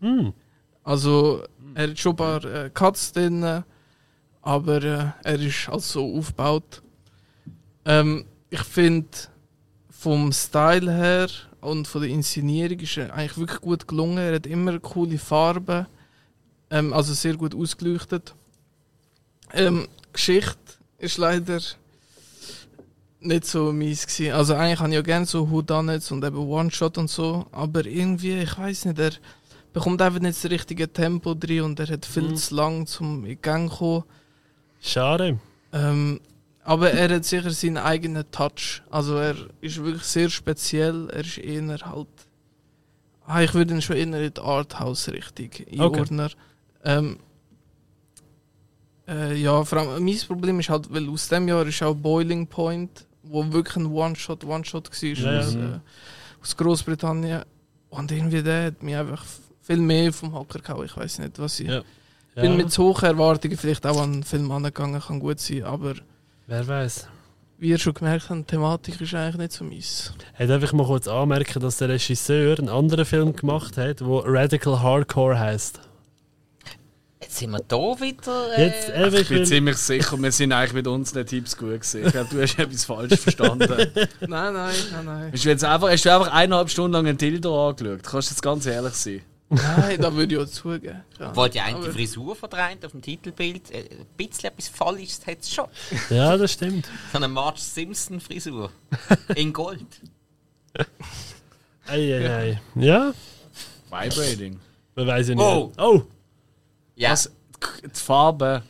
[0.00, 0.32] Hm.
[0.84, 3.64] Also er hat schon ein paar äh, Cuts drin,
[4.42, 6.82] aber äh, er ist also aufgebaut.
[7.84, 9.08] Ähm, ich finde
[9.88, 11.28] vom Style her
[11.60, 14.18] und von der Inszenierung ist er eigentlich wirklich gut gelungen.
[14.18, 15.86] Er hat immer coole Farben,
[16.70, 18.34] ähm, also sehr gut ausgeleuchtet.
[19.52, 20.56] Ähm, Geschichte
[20.98, 21.60] ist leider
[23.20, 24.32] nicht so mies gewesen.
[24.32, 28.40] Also eigentlich habe ich ja gerne so Whodunits und eben One-Shot und so, aber irgendwie,
[28.40, 29.12] ich weiß nicht, er
[29.72, 33.40] bekommt einfach nicht das richtige Tempo drin und er hat viel zu lang zum in
[33.40, 34.04] Gang kommen.
[34.80, 35.38] Schade.
[35.72, 36.20] Ähm,
[36.64, 38.82] aber er hat sicher seinen eigenen Touch.
[38.90, 41.08] Also er ist wirklich sehr speziell.
[41.10, 42.08] Er ist eher halt.
[43.26, 46.30] Ah, ich würde ihn schon eher in die Arthouse-Richtung einordnen.
[46.84, 47.18] Ähm,
[49.06, 52.46] äh, ja, vor allem mein Problem ist halt, weil aus dem Jahr ist auch Boiling
[52.46, 55.78] Point, wo wirklich ein One-Shot, One-Shot war Ja, aus, äh,
[56.42, 57.42] aus Großbritannien.
[57.90, 59.24] Und irgendwie der hat mich einfach
[59.62, 60.86] viel mehr vom Hocker gehauen.
[60.86, 61.68] Ich weiß nicht, was ich.
[61.68, 61.82] Ja.
[62.36, 62.42] Ja.
[62.42, 65.94] bin mit hohen Erwartungen vielleicht auch an den Film angegangen, kann gut sein, aber
[66.46, 67.08] Wer weiß.
[67.58, 70.14] wie ihr schon gemerkt habt, die Thematik ist eigentlich nicht so mies.
[70.38, 74.06] Ich darf ich mal kurz anmerken, dass der Regisseur einen anderen Film gemacht hat, der
[74.24, 75.80] Radical Hardcore heißt.
[77.22, 78.56] Jetzt sind wir da wieder.
[78.56, 81.68] Äh, Jetzt eben, Ich ich bin ziemlich sicher, wir sind eigentlich mit unseren Tipps gut
[81.68, 82.06] gewesen.
[82.06, 83.68] Ich glaube, du hast etwas falsch verstanden.
[84.20, 85.30] nein, nein, nein, nein.
[85.32, 88.02] Hast du, jetzt einfach, hast du einfach eineinhalb Stunden lang ein Dildo angeschaut?
[88.02, 89.20] Kannst du jetzt ganz ehrlich sein?
[89.50, 91.02] nein, da würde ich auch zugeben.
[91.18, 91.28] Ja.
[91.30, 95.52] Obwohl die eine Frisur verdreht auf dem Titelbild, äh, ein bisschen etwas Fallisches hat es
[95.52, 95.66] schon.
[96.08, 96.86] ja, das stimmt.
[97.12, 98.70] So eine Marge Simpson-Frisur.
[99.34, 99.84] In Gold.
[101.86, 102.60] Ei, ei, ei.
[102.76, 103.12] Ja,
[103.90, 104.60] Vibrating.
[104.94, 105.44] man weiß ja nicht.
[105.44, 105.72] Oh.
[105.76, 106.02] oh.
[107.00, 107.12] Ja.
[107.12, 107.30] Was?
[107.84, 108.62] Die Farbe.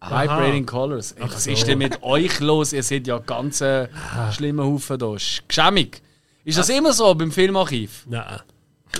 [0.00, 1.12] Vibrating Colors.
[1.12, 1.50] Ey, was so.
[1.50, 2.72] ist denn mit euch los?
[2.72, 3.88] Ihr seid ja ganz äh,
[4.32, 5.06] schlimme Haufen da.
[5.12, 6.02] Sch- Geschämig.
[6.44, 8.04] Ist das immer so beim Filmarchiv?
[8.08, 8.40] Nein.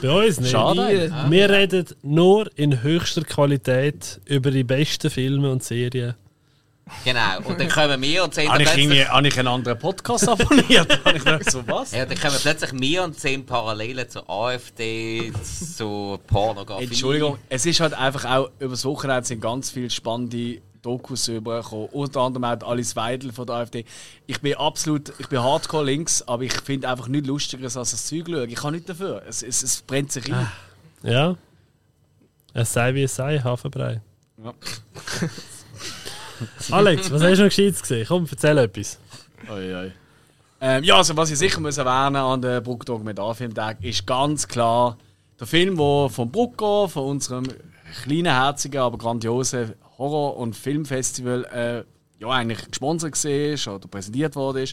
[0.00, 0.50] Bei uns nicht.
[0.52, 0.88] Schade.
[0.88, 6.14] Wir, wir reden nur in höchster Qualität über die besten Filme und Serien.
[7.04, 7.38] Genau.
[7.44, 9.78] Und dann kommen wir und sehen Habe dann ich, irgendwie, plötzlich, habe ich einen anderen
[9.78, 11.00] Podcast abonniert?
[11.04, 11.92] Habe ich gedacht, so was?
[11.92, 16.84] ja, dann kommen plötzlich wir und sehen Parallelen zur AfD, zu Pornografie.
[16.84, 21.88] Entschuldigung, es ist halt einfach auch, über das Wochenende sind ganz viele spannende Dokus übergekommen.
[21.92, 23.84] Unter anderem auch Alice Weidel von der AfD.
[24.26, 28.06] Ich bin absolut, ich bin hardcore links, aber ich finde einfach nichts Lustigeres als das
[28.06, 28.50] Zeug schauen.
[28.50, 29.22] Ich kann nicht dafür.
[29.26, 30.50] Es, es, es brennt sich ein.
[31.04, 31.36] Ja.
[32.52, 34.02] Es sei wie es sei, Hafenbrei.
[34.42, 34.52] Ja.
[36.70, 38.06] Alex, was hast du noch Gescheites gesehen?
[38.06, 38.98] Komm, erzähl etwas.
[39.50, 39.92] Oi, oi.
[40.60, 44.96] Ähm, ja, also was ich sicher muss erwähnen an der Bruck Dokumentarfilmtag ist ganz klar
[45.40, 47.44] der Film, der vom Brucko, von unserem
[48.04, 51.84] kleinen, herzigen, aber grandiosen Horror- und Filmfestival äh,
[52.22, 54.64] ja eigentlich gesponsert war oder präsentiert wurde.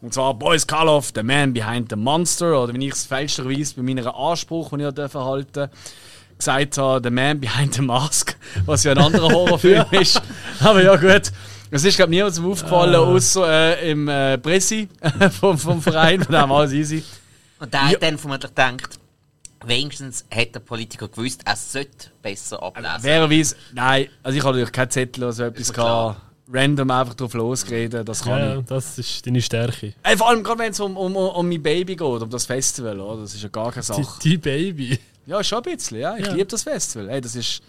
[0.00, 3.82] Und zwar Boris Karloff, The Man Behind the Monster, oder wenn ich es fälschlicherweise bei
[3.82, 5.68] meinem Anspruch, den ich halten
[6.44, 10.20] gesagt habe, The Man Behind the Mask, was ja ein anderer Horrorfilm ist.
[10.60, 11.30] Aber ja gut,
[11.70, 12.98] es ist glaube ich niemandem aufgefallen, Ah.
[12.98, 13.48] außer
[13.80, 14.88] äh, im äh, Pressi
[15.40, 17.02] vom, vom Verein, von dem alles easy.
[17.58, 18.98] Und der hat dann vermutlich gedacht,
[19.66, 23.00] wenigstens hat der Politiker gewusst, er sollte besser ablesen.
[23.00, 26.20] Fairerweise, nein, also ich habe natürlich keinen Zettel oder so etwas gehabt.
[26.52, 28.66] Random einfach drauf losreden, das kann Ja, ich.
[28.66, 29.94] das ist deine Stärke.
[30.02, 33.00] Ey, vor allem gerade wenn es um, um, um, mein Baby geht, um das Festival,
[33.00, 33.22] oder?
[33.22, 34.20] das ist ja gar keine Die, Sache.
[34.22, 34.98] die Baby.
[35.26, 36.16] Ja, schon ein bisschen, ja.
[36.16, 36.32] Ich Ja.
[36.32, 37.08] liebe das Festival.
[37.08, 37.62] Ey, das ist,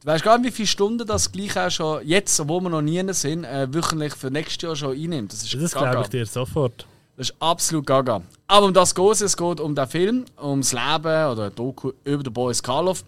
[0.00, 2.82] du weißt gar nicht, wie viele Stunden das gleich auch schon jetzt, obwohl wir noch
[2.82, 5.32] nie sind, äh, wöchentlich für nächstes Jahr schon einnimmt.
[5.32, 6.86] Das ist Das glaube ich dir sofort.
[7.16, 8.22] Das ist absolut gaga.
[8.46, 9.36] Aber um das geht es.
[9.36, 13.04] Geht um den Film, ums Leben oder Doku über den Boris Karloff.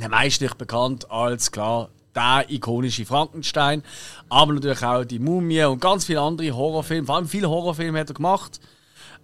[0.00, 3.82] Der meistlich bekannt als, klar, der ikonische Frankenstein.
[4.28, 7.06] Aber natürlich auch die Mumie und ganz viele andere Horrorfilme.
[7.06, 8.60] Vor allem viele Horrorfilme hat er gemacht.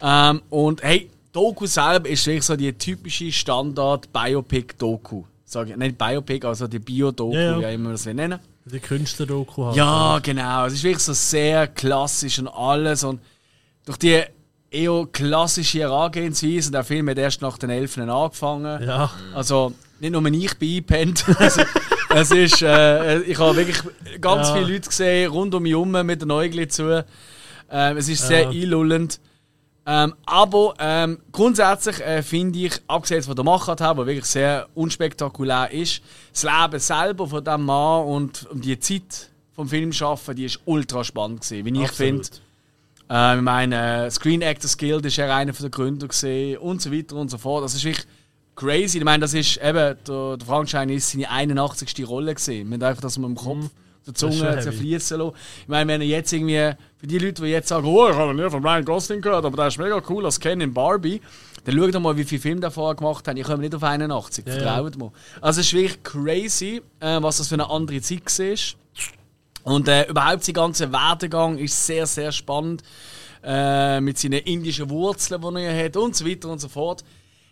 [0.00, 5.24] Ähm, und hey, Doku selber ist wirklich so die typische Standard-Biopic-Doku.
[5.44, 7.69] Sag ich, nicht Biopic, also die Bio-Doku, Ja, ja.
[7.70, 8.39] wie immer man das nennen.
[8.65, 9.77] Die Künstler-Doku halt.
[9.77, 10.66] Ja, genau.
[10.66, 13.02] Es ist wirklich so sehr klassisch und alles.
[13.05, 13.20] Und
[13.85, 14.23] durch die
[14.70, 18.82] eher klassische Herangehensweise, und der Film hat erst nach den Elfen angefangen.
[18.85, 19.11] Ja.
[19.35, 21.24] Also nicht nur ich bin eingepennt.
[21.39, 21.62] also,
[22.11, 23.78] es ist, äh, ich habe wirklich
[24.20, 24.55] ganz Ja.
[24.57, 27.05] viele Leute gesehen, rund um mich herum mit den Äugeln zu.
[27.73, 28.51] Ähm, es ist sehr Ja.
[28.51, 29.19] einlullend.
[29.92, 34.68] Ähm, aber ähm, grundsätzlich äh, finde ich, abgesehen von der Machart her, die wirklich sehr
[34.74, 36.00] unspektakulär ist,
[36.32, 40.60] das Leben selber von diesem Mann und um die Zeit vom Film schaffen, die ist
[40.64, 42.22] ultra spannend gewesen, wie ich finde.
[43.10, 47.16] Äh, ich meine, Screen Actors Guild ist er einer der Gründer gesehen und so weiter
[47.16, 47.64] und so fort.
[47.64, 48.06] Das ist wirklich
[48.54, 48.98] crazy.
[48.98, 52.06] Ich meine, das ist eben, der, der Frankenstein ist seine 81.
[52.06, 52.72] Rolle gesehen.
[52.72, 53.70] Haben einfach das mal im Kopf, Mhm.
[54.12, 55.34] Ist schon Zunge zerfließen lassen.
[55.62, 58.34] Ich meine, wenn er jetzt irgendwie, für die Leute, die jetzt sagen, oh, ich habe
[58.34, 61.20] nie von Ryan Gosling gehört, aber der ist mega cool als Ken in Barbie,
[61.64, 63.36] dann schaut doch mal, wie viele Filme der vorher gemacht haben.
[63.36, 65.12] Ich komme nicht auf 81, Ja, vertraut mir.
[65.40, 68.56] Also es ist wirklich crazy, äh, was das für eine andere Zeit war.
[69.62, 72.82] Und äh, überhaupt sein ganzer Werdegang ist sehr, sehr spannend.
[73.42, 77.04] Äh, mit seinen indischen Wurzeln, die er hat und so weiter und so fort.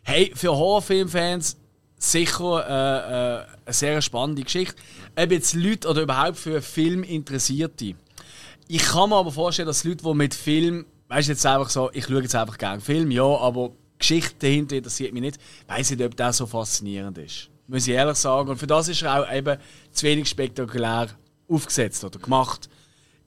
[0.03, 1.57] Hey, für Horrorfilmfans
[1.99, 4.77] sicher äh, äh, eine sehr spannende Geschichte.
[5.17, 7.95] Ob jetzt Leute oder überhaupt für Filminteressierte.
[8.69, 11.91] Ich kann mir aber vorstellen, dass Leute, die mit Film, weißt du jetzt einfach so,
[11.93, 16.03] ich schaue jetzt einfach gerne Film, ja, aber Geschichte dahinter interessiert mich nicht, weiß nicht,
[16.03, 17.51] ob das so faszinierend ist.
[17.67, 18.49] Muss ich ehrlich sagen.
[18.49, 19.59] Und für das ist er auch eben
[19.93, 21.09] zu wenig spektakulär
[21.49, 22.69] aufgesetzt oder gemacht.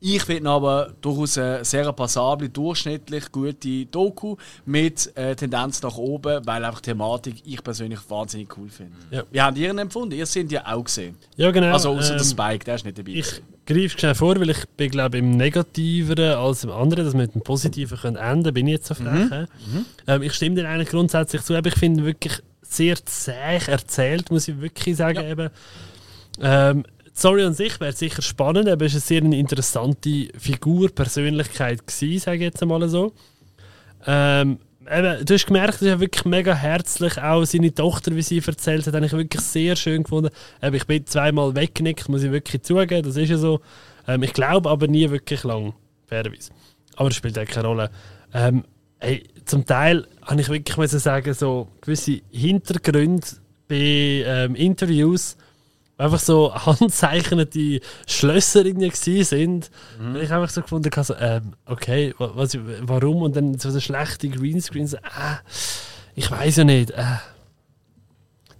[0.03, 6.43] Ich finde aber durchaus eine sehr passable, durchschnittlich gute Doku mit äh, Tendenz nach oben,
[6.43, 8.93] weil einfach die Thematik ich persönlich wahnsinnig cool finde.
[9.11, 9.23] Ja.
[9.29, 10.15] Wie habt ihr ihn empfunden?
[10.15, 11.15] Ihr seid ja auch gesehen.
[11.35, 11.71] Ja, genau.
[11.71, 13.11] Also außer der ähm, Spike, der ist nicht dabei.
[13.11, 17.21] Ich greife schnell vor, weil ich bin, glaube im Negativeren als im anderen, dass wir
[17.21, 19.29] mit dem Positiven können enden bin ich jetzt so frech.
[19.29, 19.45] hä?
[20.07, 24.31] Ähm, ich stimme dir eigentlich grundsätzlich zu, aber ich finde ihn wirklich sehr zäh erzählt,
[24.31, 25.23] muss ich wirklich sagen.
[25.23, 25.49] Eben.
[26.41, 31.85] Ähm, Story an sich wäre sicher spannend, aber es war eine sehr interessante Figur, Persönlichkeit,
[31.85, 33.13] gewesen, sage ich jetzt einmal so.
[34.05, 34.59] Ähm,
[34.89, 37.21] eben, du hast gemerkt, ist ja wirklich mega herzlich.
[37.21, 40.29] Auch seine Tochter, wie sie erzählt hat, habe ich wirklich sehr schön gefunden.
[40.61, 43.61] Eben, ich bin zweimal weggenickt, muss ich wirklich zugeben, das ist ja so.
[44.07, 45.73] Ähm, ich glaube aber nie wirklich lang,
[46.07, 46.51] fairerweise.
[46.95, 47.91] Aber das spielt auch keine Rolle.
[48.33, 48.63] Ähm,
[48.99, 53.27] ey, zum Teil habe ich wirklich sagen, so gewisse Hintergründe
[53.67, 55.37] bei ähm, Interviews,
[56.01, 59.69] einfach so handzeichnete Schlösser irgendwie sind.
[59.99, 63.21] Und ich einfach so gefunden habe, so, ähm, okay, wa- was, warum?
[63.21, 65.01] Und dann so eine schlechte Greenscreen, so, äh,
[66.15, 66.91] ich weiß ja nicht.
[66.91, 67.03] Äh.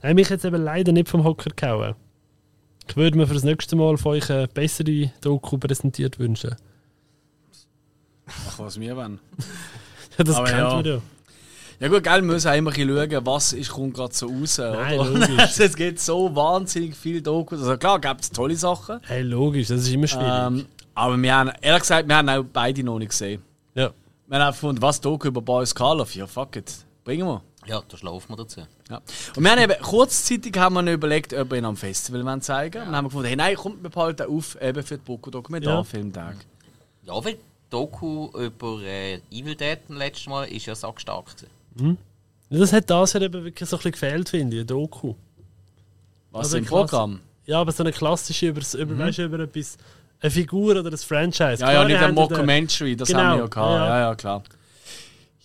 [0.04, 1.96] Habe mich jetzt eben leider nicht vom Hocker gehauen.
[2.88, 6.56] Ich würde mir für das nächste Mal von euch eine bessere Doku präsentiert wünschen.
[8.28, 9.20] Ach, was wir wollen.
[10.18, 10.76] Ja, das Aber kennt ja.
[10.76, 11.02] man ja.
[11.82, 14.60] Ja gut, gell, wir müssen auch immer schauen, was ist, kommt gerade so raus.
[14.60, 15.10] Nein, oder?
[15.10, 15.30] logisch.
[15.40, 17.60] Also, es gibt so wahnsinnig viele Dokus.
[17.60, 19.00] Also klar, gibt es tolle Sachen.
[19.02, 20.32] Hey, logisch, das ist immer schwierig.
[20.32, 23.42] Ähm, aber wir haben, ehrlich gesagt, wir haben auch beide noch nicht gesehen.
[23.74, 23.90] ja.
[24.28, 26.14] Wir haben auch gefunden, was Doku über Boris Karloff?
[26.14, 26.72] Ja, fuck it.
[27.04, 27.42] Bringen wir.
[27.66, 28.62] Ja, da schlafen wir dazu.
[28.88, 29.02] Ja.
[29.36, 32.84] Und wir haben eben, kurzzeitig haben wir überlegt, ob wir ihn am Festival zeigen wollen.
[32.84, 35.32] Und dann haben wir gefunden, hey, nein, kommt, wir behalten auf eben für die Boku
[35.32, 36.36] Dokumentarfilmtag.
[37.04, 37.40] Ja, weil
[37.72, 41.61] Doku über äh, Evil Dead das letzte Mal ist ja sackstark gewesen.
[42.50, 45.16] Das hat das hat eben wirklich so ein bisschen gefehlt, finde ich, eine Doku.
[46.32, 46.66] Was Also im.
[46.66, 47.20] Programm?
[47.46, 49.78] Ja, aber so eine klassische über, über, weißt, du, über etwas,
[50.22, 51.64] eine Figur oder ein Franchise.
[51.64, 51.70] Mhm.
[51.70, 53.72] Ja, ja, Klar, nicht die ein Mockumentary, das Genau, haben wir ja gehabt.
[53.72, 53.88] ja.
[53.88, 54.44] Ja, ja, klar.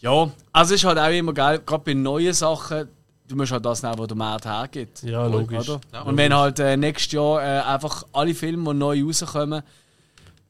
[0.01, 2.89] Ja, also es ist halt auch immer geil, gerade bei neuen Sachen,
[3.27, 5.03] du musst halt das nehmen, was der Markt hergibt.
[5.03, 5.69] Ja, logisch.
[5.69, 5.81] Oder?
[5.93, 9.63] Ja, Und wenn halt äh, nächstes Jahr äh, einfach alle Filme, die neu rauskommen,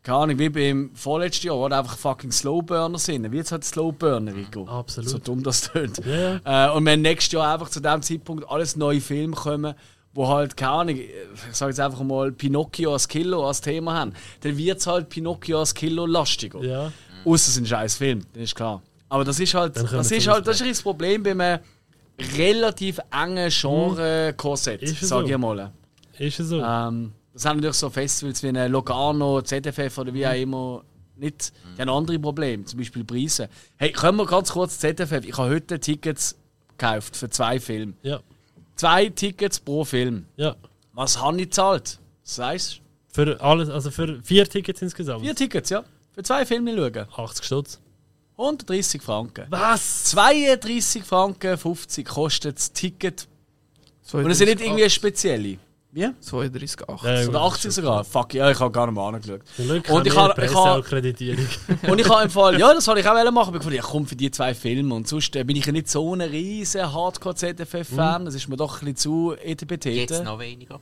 [0.06, 3.30] keine Ahnung, wie beim vorletzten Jahr, oder einfach fucking Slowburner sind.
[3.32, 4.64] Wie jetzt halt Slowburner, Rico.
[4.68, 5.10] Absolut.
[5.10, 6.00] So dumm das tönt.
[6.06, 6.68] Ja.
[6.68, 9.74] Äh, und wenn nächstes Jahr einfach zu dem Zeitpunkt alles neue Filme kommen,
[10.14, 11.10] wo halt, keine Ahnung, ich
[11.56, 14.12] sage jetzt einfach mal Pinocchio als Kilo als Thema haben,
[14.42, 16.62] dann wird es halt Pinocchio als Kilo lastiger.
[16.62, 16.92] ja.
[17.24, 18.80] Außer es ist ein scheiß Film, das ist klar.
[19.08, 21.58] Aber das ist halt, das ist halt das ist das Problem bei einem
[22.38, 25.32] relativ engen Genre-Korsett, Ist es sage so?
[25.32, 25.72] ich mal.
[26.16, 26.62] Ist es so?
[26.62, 30.84] Ähm, das haben natürlich so Festivals wie ein Locarno, ZFF oder wie auch immer
[31.16, 31.52] nicht.
[31.76, 33.50] Die haben andere Probleme, zum Beispiel Preise.
[33.76, 35.22] Hey, können wir ganz kurz ZFF?
[35.24, 36.34] Ich habe heute Tickets
[36.78, 37.92] gekauft für zwei Filme.
[38.02, 38.20] ja.
[38.74, 40.26] Zwei Tickets pro Film.
[40.36, 40.56] Ja.
[40.92, 41.98] Was habe ich gezahlt?
[42.24, 42.80] Das heißt,
[43.12, 45.22] Für alles, also für vier Tickets insgesamt.
[45.22, 45.84] vier Tickets, ja.
[46.12, 47.06] Für zwei Filme schauen.
[47.16, 47.80] 80 Stutz.
[48.38, 49.46] 130 Franken.
[49.50, 50.04] Was?
[50.04, 53.28] 32 Franken 50 kostet das Ticket.
[54.12, 55.58] Und es sind nicht irgendwie spezielle.
[55.96, 56.04] Wie?
[56.04, 57.22] 32,8.
[57.22, 58.04] Ja, Oder 80 sogar.
[58.04, 59.40] Fuck, ja, ich habe gar nicht mal angeschaut.
[59.56, 60.82] Glück Und ich habe- ich habe-.
[61.90, 63.54] Und ich habe im Fall, ja, das wollte ich auch machen.
[63.54, 64.94] Ich habe gedacht, ja, komm für die zwei Filme.
[64.94, 68.26] Und sonst äh, bin ich ja nicht so ein riesen Hardcore-ZFF-Fan.
[68.26, 69.86] Das ist mir doch ein bisschen zu etpt.
[69.86, 70.80] Jetzt noch weniger.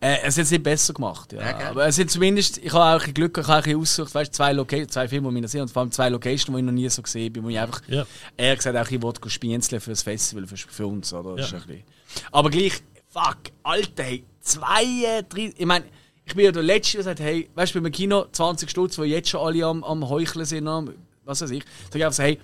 [0.00, 1.40] Äh, es ist nicht besser gemacht, ja.
[1.40, 1.66] Ja, gell?
[1.68, 4.14] Aber es sind zumindest, ich habe auch ein bisschen Glück, ich habe ein bisschen ausgesucht,
[4.16, 6.56] weißt, zwei, Loca zwei Filme, die ich noch sehe, und vor allem zwei Locations, die
[6.58, 8.04] ich noch nie so gesehen habe, wo ich einfach, Ja.
[8.36, 11.36] eher gesagt, auch ich wollte spienzeln für das Festival, für, für uns, oder?
[11.36, 11.58] Das Ja.
[11.58, 11.84] ist ein bisschen.
[12.32, 15.84] Aber gleich, fuck, Alter, hey, 32, ich meine,
[16.24, 19.04] ich bin ja der Letzte, der sagt, hey, weißt du, beim Kino 20 Stutz, wo
[19.04, 20.92] jetzt schon alle am, am Heucheln sind, am,
[21.24, 22.38] was weiß ich, sag ich einfach so, hey,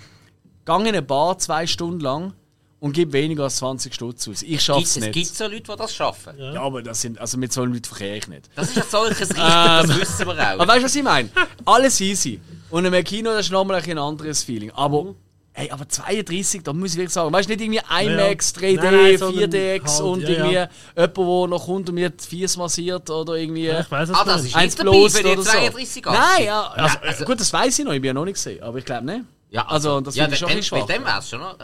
[0.65, 2.35] gang in eine Bar zwei Stunden lang
[2.81, 4.43] und gib weniger als 20 Stutz aus.
[4.43, 5.13] Ich Gibt, schaff's es nicht.
[5.13, 6.35] gibt so Leute, die das schaffen.
[6.39, 8.49] Ja, aber das sind, also mit solchen Leuten verkehre ich nicht.
[8.55, 10.61] Das ist ein solches Richten, das wissen wir auch.
[10.61, 11.31] Aber weißt du, was ich meine?
[11.65, 12.41] Alles easy.
[12.71, 14.71] Und im Kino das ist nochmal ein, anderes Feeling.
[14.73, 15.15] Aber,
[15.59, 18.95] hey, aber 32, da muss ich wirklich sagen, weißt du, nicht irgendwie IMAX, 3D, Nein,
[18.95, 20.69] nein, sondern 4DX halt, und ja, irgendwie ja.
[20.97, 23.65] jemand, der noch kommt und mir die Fies massiert oder irgendwie.
[23.67, 24.53] Ja, ich weiß es Ah, das nicht.
[24.53, 25.51] ist eins nicht dabei bloß für die oder so.
[25.51, 28.25] 32 Nein, ja, also, Ja, also- gut, das weiß ich noch, ich bin ja noch
[28.25, 29.25] nicht gesehen, aber ich glaube nicht.
[29.51, 30.87] Ja, Also, das ja, ich schon ein schwach.
[30.87, 31.57] dem wär's schon noch.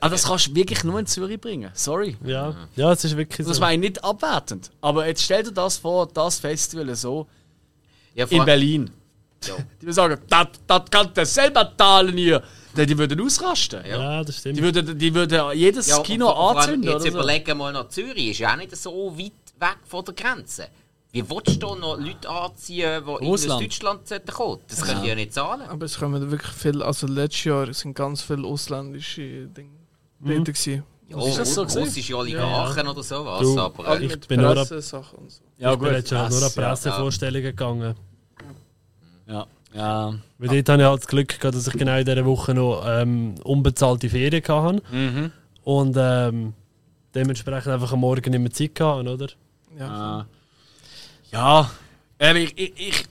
[0.00, 1.68] Aber das kannst du wirklich nur in Zürich bringen.
[1.74, 2.16] Sorry.
[2.24, 2.54] Ja.
[2.76, 3.60] ja, es ist wirklich Das so.
[3.60, 4.70] meine ich nicht abwertend.
[4.80, 7.26] Aber jetzt stell dir das vor, das Festival so
[8.14, 8.90] ja, in Berlin.
[9.44, 9.54] Ja.
[9.80, 12.42] Die würden sagen, das, das kannst du selber zahlen hier.
[12.76, 13.84] Die, die würden ausrasten.
[13.86, 14.58] Ja, das stimmt.
[14.58, 16.82] Die würden, die würden jedes Ja, Kino anzünden.
[16.84, 17.18] Jetzt Oder so.
[17.18, 20.68] überlegen mal nach Zürich, ist ja auch nicht so weit weg von der Grenze.
[21.10, 23.62] Wie willst du da noch Leute anziehen, die in Ausland.
[23.64, 24.60] Deutschland sollten kommen?
[24.68, 25.62] Das können die ja nicht zahlen.
[25.62, 29.70] Aber es kommen wirklich viel, also letztes Jahr sind ganz viele ausländische Dinge
[30.20, 30.34] Mhm.
[30.44, 30.82] dort gewesen.
[31.14, 33.40] Oh, Ist das so russische Oligarchen oder sowas.
[33.40, 34.54] Du, aber, Alle äh, Ich mit bin nur.
[34.54, 34.62] Ja,
[35.72, 36.48] ich bin an ja.
[36.50, 37.94] Pressevorstellungen gegangen.
[39.26, 39.46] Ja.
[39.72, 40.14] Ja.
[40.38, 42.84] Weil dort habe ich halt das Glück gehabt, dass ich genau in dieser Woche noch
[42.86, 44.82] ähm, unbezahlte Ferien hatte.
[44.92, 45.32] Mhm.
[45.64, 46.54] Und ähm,
[47.14, 49.28] dementsprechend einfach am Morgen nicht mehr Zeit hatte, oder?
[49.78, 49.86] Ja.
[49.86, 50.26] Ja.
[51.30, 51.70] Ja.
[52.20, 53.04] Aber ich, ich, ich,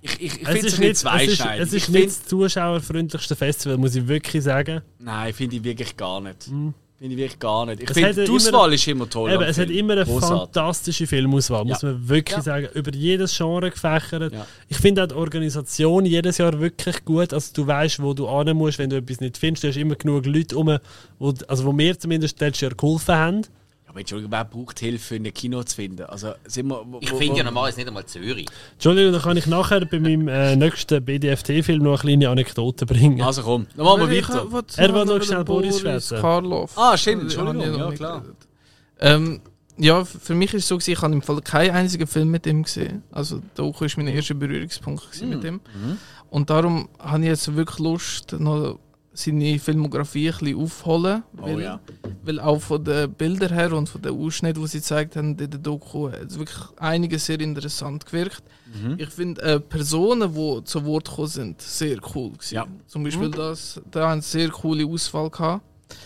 [0.00, 1.62] ich, ich, finde es nicht, bisschen es ist, zweischneidig.
[1.62, 4.82] es ist Ich nicht find- das zuschauerfreundlichste Festival, muss ich wirklich sagen.
[4.98, 6.48] Nein, finde ich wirklich gar nicht.
[6.98, 7.80] Finde ich wirklich gar nicht.
[7.82, 9.30] Ich finde, hat die Auswahl ist immer toll.
[9.30, 9.78] Eben, es hat Film.
[9.78, 10.38] immer eine Grossartig.
[10.54, 11.90] fantastische Filmauswahl, muss Ja.
[11.92, 12.42] man wirklich Ja.
[12.42, 12.68] sagen.
[12.74, 14.32] Über jedes Genre gefächert.
[14.32, 14.46] Ja.
[14.68, 17.32] Ich finde auch die Organisation jedes Jahr wirklich gut.
[17.32, 19.62] Also du weißt, wo du hin musst, wenn du etwas nicht findest.
[19.62, 20.76] Du hast immer genug Leute rum,
[21.20, 23.42] wo, also wo mir zumindest letztes Jahr geholfen haben.
[23.88, 26.02] Aber Entschuldigung, wer braucht Hilfe, in ein Kino zu finden?
[26.04, 28.46] Also, sind wir, wo, ich finde ja normalerweise nicht einmal Zürich.
[28.74, 33.22] Entschuldigung, dann kann ich nachher bei meinem äh, nächsten BDFT-Film noch eine kleine Anekdote bringen.
[33.22, 34.46] Also komm, dann machen wir weiter.
[34.76, 36.20] Er will noch schnell Boris schwätzen.
[36.20, 36.76] Karloff.
[36.76, 38.24] Ah, stimmt, Entschuldigung, habe ich noch ja, nicht klar.
[39.00, 39.40] Ähm,
[39.78, 42.46] ja, für mich ist es so, gewesen, ich habe im Fall keinen einzigen Film mit
[42.46, 43.04] ihm gesehen.
[43.12, 45.28] Also Doku war mein erster Berührungspunkt Mhm.
[45.28, 45.60] mit ihm.
[46.30, 48.78] Und darum habe ich jetzt wirklich Lust, noch
[49.18, 51.22] seine Filmografie ein bisschen aufzuholen.
[51.38, 51.80] Oh Weil, ja.
[52.22, 55.36] weil auch von den Bildern her und von den Ausschnitten, die sie gezeigt haben in
[55.50, 58.42] der Doku, hat es wirklich einiges sehr interessant gewirkt.
[58.72, 58.94] Mhm.
[58.98, 62.30] Ich finde äh, Personen, die zu Wort gekommen sind, sehr cool.
[62.32, 62.54] Gewesen.
[62.54, 62.66] Ja.
[62.86, 65.64] Zum Beispiel das, da haben sie sehr coole Auswahl gehabt.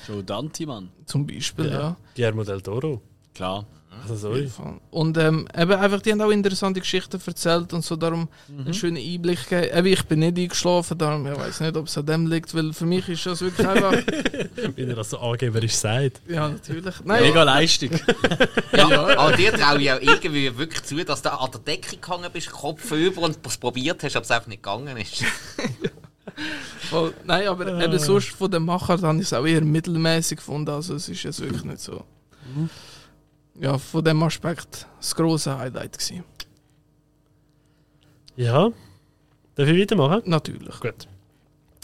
[0.08, 0.90] Joe Dante, Mann.
[1.06, 1.72] Zum Beispiel, Ja.
[1.72, 1.96] ja.
[2.14, 3.02] Guillermo del Toro.
[3.34, 3.66] Klar.
[4.00, 4.50] Also sorry.
[4.90, 8.96] Und ähm, eben einfach, die haben auch interessante Geschichten erzählt und so darum einen schönen
[8.96, 9.78] Einblick gegeben.
[9.78, 12.72] Eben, ich bin nicht eingeschlafen, darum, ich weiß nicht, ob es an dem liegt, weil
[12.72, 13.92] für mich ist das wirklich einfach...
[14.76, 16.20] Wie er das so angeberisch sagt.
[16.26, 16.94] ja, natürlich.
[17.04, 17.90] Nein, Mega Leistung.
[18.72, 22.30] Ja, aber dir traue ich auch irgendwie wirklich zu, dass du an der Decke gehangen
[22.32, 25.22] bist, Kopf über und es probiert hast, aber es einfach nicht gegangen ist.
[26.90, 30.70] voll, nein, aber eben sonst von den Machern habe ich es auch eher mittelmäßig gefunden,
[30.70, 32.04] also es ist jetzt wirklich nicht so...
[33.60, 36.24] Ja, von dem Aspekt das grosse Highlight gewesen.
[38.36, 38.70] Ja.
[39.54, 40.22] Darf ich weitermachen?
[40.24, 40.80] Natürlich.
[40.80, 41.06] Gut.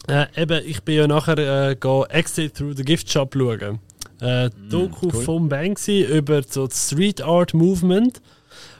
[0.09, 1.39] Äh, eben, ich bin ja nachher
[1.70, 3.81] äh, go Exit Through the Gift Shop schauen.
[4.20, 5.23] Äh, die Doku cool.
[5.23, 8.20] vom Banksy über so das Street Art Movement.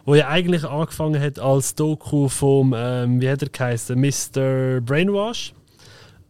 [0.09, 4.81] wo ja eigentlich angefangen hat als Doku vom, ähm, wie hat er geheißen, Mr.
[4.81, 5.53] Brainwash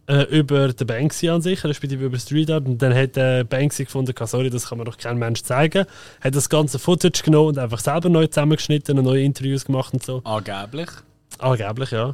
[0.09, 2.65] äh, über den Banksy an sich, respektive über Street Art.
[2.65, 5.85] Und dann hat äh, Banksy gefunden, "Ah, sorry, das kann mir doch kein Mensch zeigen.
[6.19, 10.03] Hat das ganze Footage genommen und einfach selber neu zusammengeschnitten und neue Interviews gemacht und
[10.03, 10.21] so.
[10.23, 10.89] Angeblich.
[11.37, 12.13] Angeblich, ja.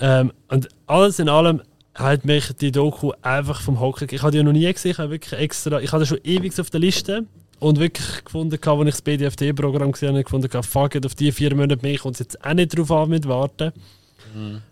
[0.00, 1.62] Ähm, und alles in allem
[1.94, 4.98] hat mich die Doku einfach vom Hocker Ich habe die ja noch nie gesehen, ich
[4.98, 7.24] habe wirklich extra, ich hatte schon ewig auf der Liste
[7.58, 11.54] und wirklich gefunden, als ich das BDFT-Programm gesehen habe, gefunden, fuck it, auf die vier
[11.54, 13.72] Monate mehr kommt es jetzt auch nicht drauf an mit warten.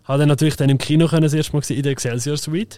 [0.03, 2.77] Habe dann natürlich dann im Kino können, das erste Mal gesehen, in der Excelsior Suite.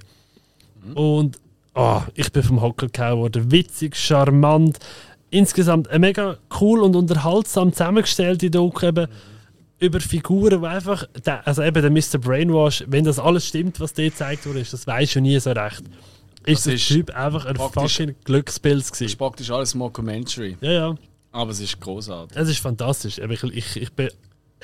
[0.95, 1.39] Und
[1.75, 3.51] oh, ich bin vom Hocker gehauen worden.
[3.51, 4.79] Witzig, charmant.
[5.29, 9.07] Insgesamt eine mega cool und unterhaltsam zusammengestellte Doku eben
[9.79, 12.19] über Figuren, die einfach, der, also eben der Mr.
[12.19, 15.83] Brainwash, wenn das alles stimmt, was dir gezeigt wurde, das weiß du nie so recht.
[16.45, 19.17] Ist Das der ist Typ einfach ein fucking Glückspilz Das ist gewesen.
[19.17, 20.57] praktisch alles Mockumentary.
[20.61, 20.95] Ja, ja.
[21.31, 22.37] Aber es ist großartig.
[22.37, 23.17] Es ist fantastisch.
[23.17, 24.09] Ich, ich, ich bin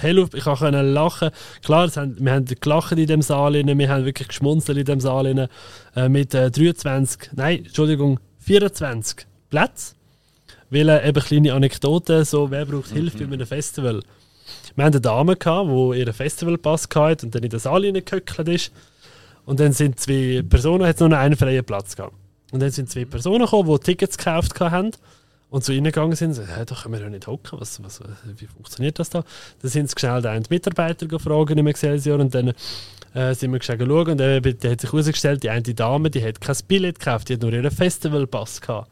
[0.02, 1.30] hell auf, ich konnte lachen.
[1.64, 5.50] Klar, haben, wir haben gelacht in dem Saal, wir haben wirklich geschmunzelt in dem Saal
[5.96, 9.96] äh, mit äh, 23, nein, Entschuldigung, 24 Plätzen.
[10.70, 14.02] Weil äh, eben kleine Anekdoten, so wer braucht Hilfe bei einem Festival.
[14.76, 18.48] Wir hatten eine Dame, gehabt, die ihren Festivalpass hatte und dann in den Saal reingehöckelt
[18.48, 18.72] ist.
[19.46, 22.14] Und dann sind zwei Personen, hat noch einen freien Platz gehabt.
[22.52, 24.92] Und dann sind zwei Personen gekommen, die Tickets gekauft haben
[25.50, 26.34] und zu ihnen gegangen sind.
[26.34, 27.60] So, hey, da können wir ja nicht hocken.
[27.60, 29.24] Was, was, wie funktioniert das da?
[29.62, 32.54] Dann sind sie schnell den Mitarbeiter gefragt im Excelsior und dann
[33.14, 34.12] äh, sind wir schnell schauen.
[34.12, 37.42] Und dann hat sich herausgestellt, die eine Dame, die hat kein Billett gekauft, die hat
[37.42, 38.92] nur ihren Festivalpass gehabt.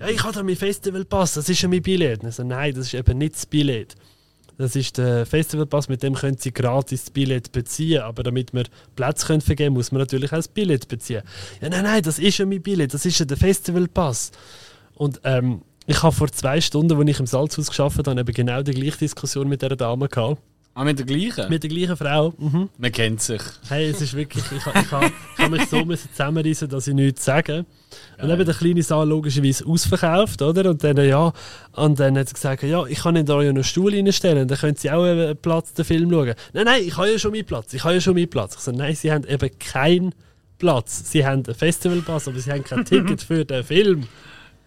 [0.00, 2.24] Ja, ich habe da meinen Festivalpass, das ist ja mein Billett.
[2.24, 3.94] Und so, nein, das ist eben nicht das Billett.
[4.58, 8.02] Das ist der Festivalpass, mit dem können Sie gratis das Billett beziehen.
[8.02, 8.64] Aber damit wir
[8.96, 11.22] Plätze können vergeben muss man natürlich auch das Billett beziehen.
[11.60, 14.32] Ja, nein, nein, das ist ja mein Billett, das ist ja der Festivalpass.
[14.94, 18.62] Und ähm, ich habe vor zwei Stunden, als ich im Salzhaus geschafft habe, eben genau
[18.62, 20.40] die gleiche Diskussion mit dieser Dame gehabt.
[20.74, 21.50] Ah, mit der gleichen?
[21.50, 22.32] Mit der gleichen Frau.
[22.38, 22.70] Mhm.
[22.78, 23.42] Man kennt sich.
[23.68, 27.26] Hey, es ist wirklich, ich, ich, ich, ich, habe mich so zusammenreißen, dass ich nichts
[27.26, 27.66] sage.
[28.18, 30.70] Und eben der kleine Saal logischerweise ausverkauft, oder?
[30.70, 31.30] Und dann, ja,
[31.72, 34.56] und dann hat sie gesagt, ja, ich kann Ihnen da ja einen Stuhl reinstellen, dann
[34.56, 36.34] können Sie auch einen Platz den Film schauen.
[36.54, 38.54] Nein, nein, ich habe ja schon meinen Platz, ich habe ja schon meinen Platz.
[38.54, 40.14] Ich so, nein, Sie haben eben keinen
[40.58, 41.10] Platz.
[41.10, 44.08] Sie haben einen Festivalpass, aber Sie haben kein Ticket für den Film.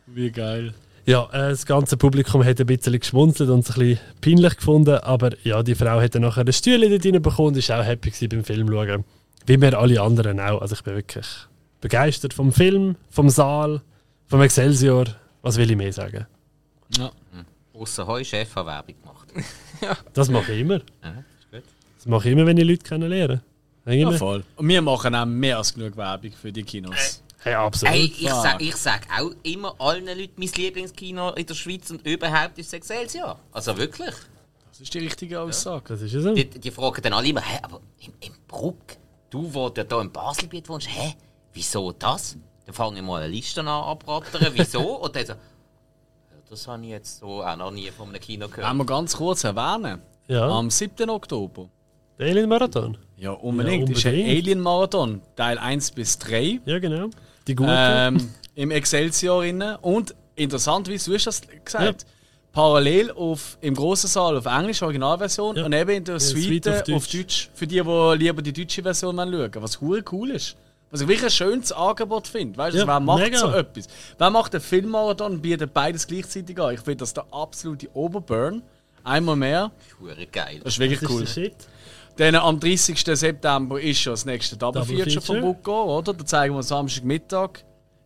[0.06, 0.76] Wie geil.
[1.06, 4.98] Ja, äh, das ganze Publikum hat ein bisschen geschmunzelt und es ein bisschen peinlich gefunden,
[4.98, 8.10] aber ja, die Frau hat dann nachher einen Stuhl dort reinbekommen und ist auch happy
[8.10, 9.04] gewesen beim Film schauen.
[9.46, 10.62] Wie wir alle anderen auch.
[10.62, 11.28] Also ich bin wirklich
[11.80, 13.82] begeistert vom Film, vom Saal,
[14.26, 15.06] vom Excelsior.
[15.44, 16.26] Was will ich mehr sagen?
[16.98, 17.12] Ja.
[17.74, 19.28] Ausser Heu, Chef hat Werbung gemacht.
[20.14, 20.80] Das mache ich immer.
[21.04, 21.64] Ja, ist gut.
[21.98, 23.42] Das mache ich immer, wenn ich Leute kennenlerne.
[23.86, 24.44] Denke ich ja, voll.
[24.56, 27.22] Und wir machen auch mehr als genug Werbung für die Kinos.
[27.46, 27.94] Hey, absolut.
[27.94, 28.42] Hey, ich fuck.
[28.42, 32.74] sag, ich sag auch immer allen Leuten mein Lieblingskino in der Schweiz und überhaupt ist
[32.74, 33.38] das Excelsior.
[33.52, 34.16] Also wirklich.
[34.72, 35.84] Das ist die richtige Aussage.
[35.90, 36.34] Das ist ja so.
[36.34, 38.98] Die, die fragen dann alle immer, hä, aber im, im Bruck,
[39.30, 41.14] du, wo du da im Baselbiet wohnst, hä,
[41.54, 42.36] wieso das?
[42.66, 44.96] Dann fange ich mal eine Liste an abrattern, wieso?
[45.02, 45.38] und dann so, ja,
[46.50, 48.68] das habe ich jetzt so auch noch nie von einem Kino gehört.
[48.68, 50.02] Wollen wir ganz kurz erwähnen?
[50.28, 51.12] Ja, Am 7.
[51.12, 51.70] Oktober.
[52.18, 52.98] der Alien-Marathon.
[53.18, 53.88] Ja, unbedingt.
[53.90, 54.40] Ja, Ist ein unbedingt.
[54.44, 56.60] Alien Marathon, Teil 1 bis 3.
[56.66, 57.10] Ja, genau.
[57.48, 57.72] Die gute.
[57.72, 59.76] Ähm, Im Excelsior innen.
[59.78, 62.06] Und interessanterweise, du hast das gesagt,
[62.52, 65.66] parallel auf, im grossen Saal auf Englisch, Originalversion, Ja.
[65.66, 67.14] und eben in der Suite, Suite auf auf, Deutsch.
[67.14, 67.50] Deutsch.
[67.54, 69.52] Für die, die lieber die deutsche Version schauen wollen.
[69.56, 70.56] Was hure cool ist.
[70.92, 72.58] Was ich wirklich ein schönes Angebot finde.
[72.58, 73.38] Weißt du, Ja, wer macht mega.
[73.38, 73.88] so etwas?
[74.18, 76.74] Wer macht einen Filmmarathon und bietet beides gleichzeitig an?
[76.74, 78.62] Ich finde das der absolute Oberburn.
[79.04, 79.72] Einmal mehr.
[80.00, 80.62] Hure geil.
[80.64, 81.24] Das ist wirklich das cool.
[81.24, 81.56] ist Shit.
[82.18, 82.98] Dann am 30.
[83.18, 85.54] September ist schon das nächste Double, Double Feature von Feature.
[85.54, 86.14] Bucco, oder?
[86.14, 87.66] Da zeigen wir Samstagmittag.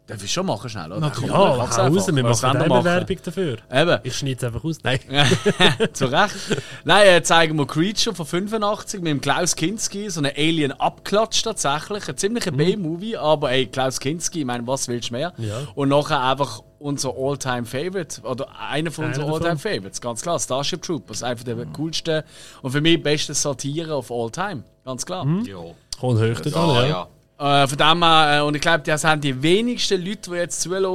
[0.09, 0.99] Darf ich schon machen, schnell, oder?
[1.01, 1.29] Natürlich.
[1.29, 2.15] Ja, mach's hau raus, einfach.
[2.15, 3.57] wir Was machen wir Werbung dafür.
[3.71, 4.77] Eben, Ich schneide es einfach aus.
[4.81, 4.99] Nein.
[5.93, 6.35] zu Recht.
[6.83, 12.09] Nein, äh, zeigen wir Creature von 85 mit dem Klaus Kinski, so einen Alien-Abklatsch tatsächlich.
[12.09, 15.31] Ein ziemlicher B-Movie, aber ey, Klaus Kinski, ich meine, was willst du mehr?
[15.37, 15.59] Ja.
[15.75, 19.31] Und nachher einfach unser All-Time-Favorite, oder einer von unseren.
[19.31, 21.21] All-Time-Favorites, ganz klar, Starship Troopers.
[21.21, 22.25] Einfach der coolste
[22.63, 25.27] und für mich beste Satire of all time, ganz klar.
[25.45, 25.57] Ja.
[25.99, 27.07] Kommt hoch dort an, Ja, ja.
[27.39, 30.59] Äh, von dem her, äh, und ich glaube, das haben die wenigsten Leute, die jetzt
[30.59, 30.85] zuhören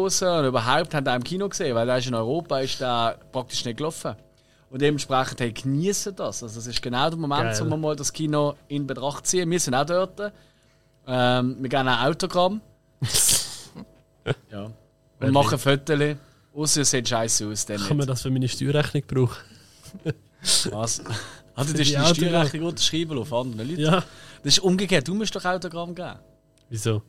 [0.41, 3.65] und überhaupt haben den im Kino gesehen, weil der ist in Europa ist der praktisch
[3.65, 4.15] nicht gelaufen.
[4.69, 6.43] Und dementsprechend hey, genießen das.
[6.43, 7.61] Also das ist genau der Moment, Geil.
[7.61, 9.51] wo wir mal das Kino in Betracht ziehen.
[9.51, 10.33] Wir sind auch dort.
[11.07, 12.61] Ähm, wir geben auch Autogramm.
[14.51, 14.71] ja.
[15.21, 16.17] Und machen Fotos.
[16.55, 17.65] Außer es sieht scheiße aus.
[17.65, 18.11] Dann Kann man nicht.
[18.11, 19.43] das für meine Steuerrechnung brauchen?
[20.71, 21.03] Was?
[21.57, 22.15] Also, du die hast die Autogramm.
[22.17, 23.81] Steuerrechnung unterschreiben auf andere Leute.
[23.81, 24.05] Ja.
[24.43, 25.07] Das ist umgekehrt.
[25.07, 26.19] Du musst doch Autogramm geben.
[26.75, 27.03] Wieso?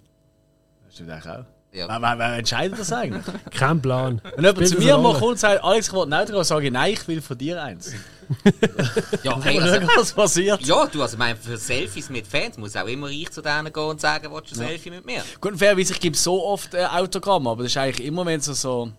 [0.87, 1.43] Hast du das auch?
[1.73, 1.87] Ja.
[1.87, 3.25] Wer, wer, wer entscheidet das eigentlich?
[3.49, 4.21] Kein Plan.
[4.35, 6.43] Wenn jemand Spielt zu das mir mal kommt und sagt, Alex, ich will ein Autogramm,
[6.43, 7.93] sage ich, nein, ich will von dir eins.
[9.23, 10.61] Ja, hey, also, Was passiert?
[10.61, 13.73] ja, du, also, ich meine, für Selfies mit Fans muss auch immer ich zu denen
[13.73, 15.23] gehen und sagen, willst du ein Selfie mit mir?
[15.41, 18.39] Gut, und fairerweise, ich gebe so oft äh, Autogramm, aber das ist eigentlich immer, wenn
[18.39, 18.91] so, so,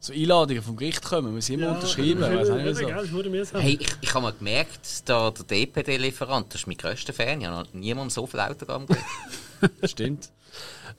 [0.00, 2.22] so Einladungen vom Gericht kommen, muss ich immer unterschreiben.
[2.22, 3.58] Weiss auch nicht so.
[3.58, 7.46] Hey, ich, ich habe mal gemerkt, da, der DPD-Lieferant, das ist mein grösster Fan, ich
[7.46, 9.04] habe noch niemandem so viel Autogramm gegeben.
[9.84, 10.30] Stimmt.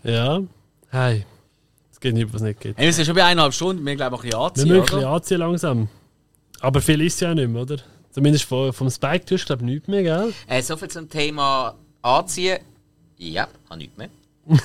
[0.03, 0.41] Ja.
[0.90, 1.26] Hey.
[1.91, 2.77] Es geht nicht, was nicht geht.
[2.77, 4.86] Hey, wir sind schon bei eineinhalb Stunden, wir glauben ein bisschen Wir anziehen, müssen ein
[4.86, 5.88] bisschen anziehen langsam.
[6.61, 7.77] Aber viel ist ja auch nicht mehr, oder?
[8.11, 10.34] Zumindest vom, vom Spike tust du, glaube ich, nichts mehr, gell?
[10.48, 12.60] Äh, soviel zum Thema Anziehen.
[13.18, 14.10] Ja, habe nichts mehr.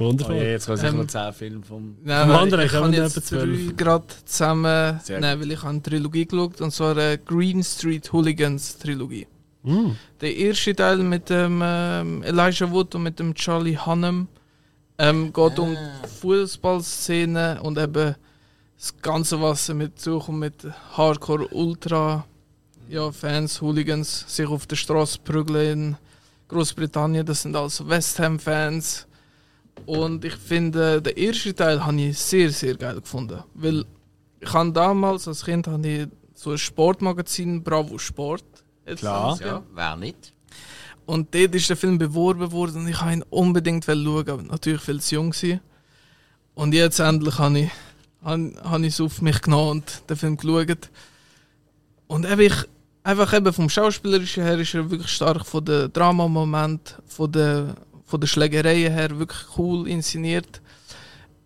[0.00, 0.36] Oh, Wundervoll.
[0.36, 1.96] je, jetzt kommen sicher Ähm, noch 10 Filme vom...
[2.04, 3.66] Nein, Vom anderen ich kann wir jetzt etwa zwölf.
[3.66, 8.12] drei gerade zusammen nehmen, weil ich habe eine Trilogie geschaut, und zwar eine Green Street
[8.12, 9.26] Hooligans Trilogie.
[9.68, 9.96] Mm.
[10.20, 14.28] Der erste Teil mit dem ähm, Elijah Wood und mit dem Charlie Hunnam
[14.96, 18.14] ähm, geht um die Fußballszene und eben
[18.78, 20.66] das Ganze, was mit zukommt mit
[20.96, 22.24] Hardcore Ultra
[22.88, 25.96] ja, Fans, Hooligans, sich auf der Straße prügeln in
[26.48, 27.26] Großbritannien.
[27.26, 29.06] Das sind also West Ham Fans.
[29.84, 33.42] Und ich finde, den ersten Teil habe ich sehr, sehr geil gefunden.
[33.52, 33.84] Weil
[34.40, 38.44] ich habe damals als Kind habe ich so ein Sportmagazin Bravo Sport.
[38.88, 39.38] Jetzt Klar.
[39.40, 40.32] Ja, wer nicht?
[41.08, 44.82] und dort ist der Film beworben worden und ich wollte ihn unbedingt schauen, aber natürlich
[44.82, 45.60] viel zu jung war.
[46.54, 47.70] Und jetzt endlich habe ich,
[48.22, 50.90] habe, habe ich es auf mich genommen und den Film geschaut.
[52.08, 52.54] Und eben ich,
[53.04, 57.72] einfach eben vom Schauspielerischen her ist er wirklich stark, von den Dramamoment, von den,
[58.04, 60.60] von den Schlägereien her wirklich cool inszeniert.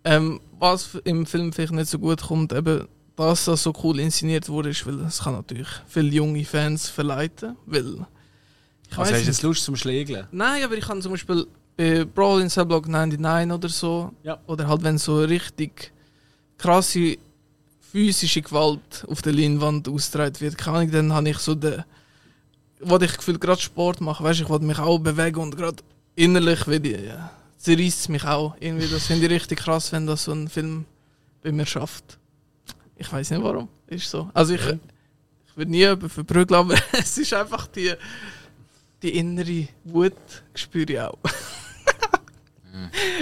[0.02, 4.48] Ähm, was im Film vielleicht nicht so gut kommt, eben, dass das so cool inszeniert
[4.48, 7.94] wurde, ist, weil es kann natürlich viele junge Fans verleiten, weil
[8.90, 10.26] ich Also hast du jetzt Lust zum Schlägeln?
[10.32, 14.38] Nein, aber ich kann zum Beispiel bei Brawl in Cell Block 99 oder so, Ja.
[14.46, 15.92] oder halt wenn so richtig
[16.58, 17.16] krasse
[17.80, 21.84] physische Gewalt auf der Leinwand ausgetragen wird, keine Ahnung, dann habe ich so den,
[22.80, 25.82] wo ich gefühlt gerade Sport mache, weißt, ich wollte mich auch bewegen und gerade
[26.14, 28.56] innerlich will ich, ja, zerreißt es mich auch.
[28.60, 30.84] Irgendwie, das finde ich richtig krass, wenn das so ein Film
[31.42, 32.18] bei mir schafft.
[33.02, 34.30] Ich weiß nicht warum, ist so.
[34.32, 37.92] Also ich, ich würde nie jemanden verprügeln, aber es ist einfach die
[39.02, 40.12] die innere Wut
[40.54, 41.18] spüre ich auch.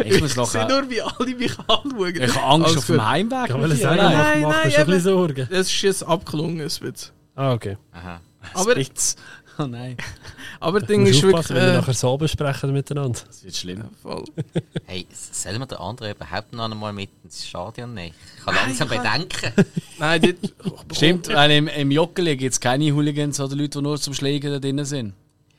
[0.04, 0.46] Ich muss noch...
[0.46, 2.16] sehe nur, wie alle mich anschauen.
[2.16, 3.04] Ich habe Angst Alles auf dem gut.
[3.06, 3.46] Heimweg.
[3.48, 3.96] Kann mit man dir, sagen?
[3.96, 5.00] Nein, macht, macht nein, mir schon ein bisschen.
[5.00, 5.48] Sorgen.
[5.50, 6.94] Das ist jetzt abgelungen, bisschen.
[7.34, 7.78] Ah, okay.
[7.92, 8.20] Aha.
[8.54, 9.16] Aber, Spitz.
[9.58, 9.96] Oh nein,
[10.60, 11.48] aber das Ding ist wirklich...
[11.48, 13.18] wenn wir Äh, nachher so besprechen miteinander.
[13.26, 13.84] das wird schlimm.
[14.02, 14.24] voll.
[14.86, 18.14] Hey, sollen wir den anderen überhaupt noch einmal mit ins Stadion nehmen?
[18.38, 19.66] Ich kann langsam kann- bedenken.
[19.98, 20.96] Nein, dort...
[20.96, 24.52] Stimmt, weil im, im Joggeli gibt es keine Hooligans oder Leute, die nur zum Schlägen
[24.52, 25.14] da drin sind.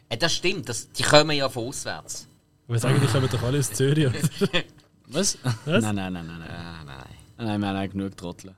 [0.09, 2.27] Äh, das stimmt, das, die kommen ja von auswärts.
[2.67, 4.07] Aber sagen, die kommen doch alle aus Zürich.
[5.07, 5.37] Was?
[5.65, 5.83] Was?
[5.83, 6.39] Nein, nein, nein, nein.
[6.39, 6.97] Nein, nein.
[7.37, 8.55] nein wir haben auch genug Trottel.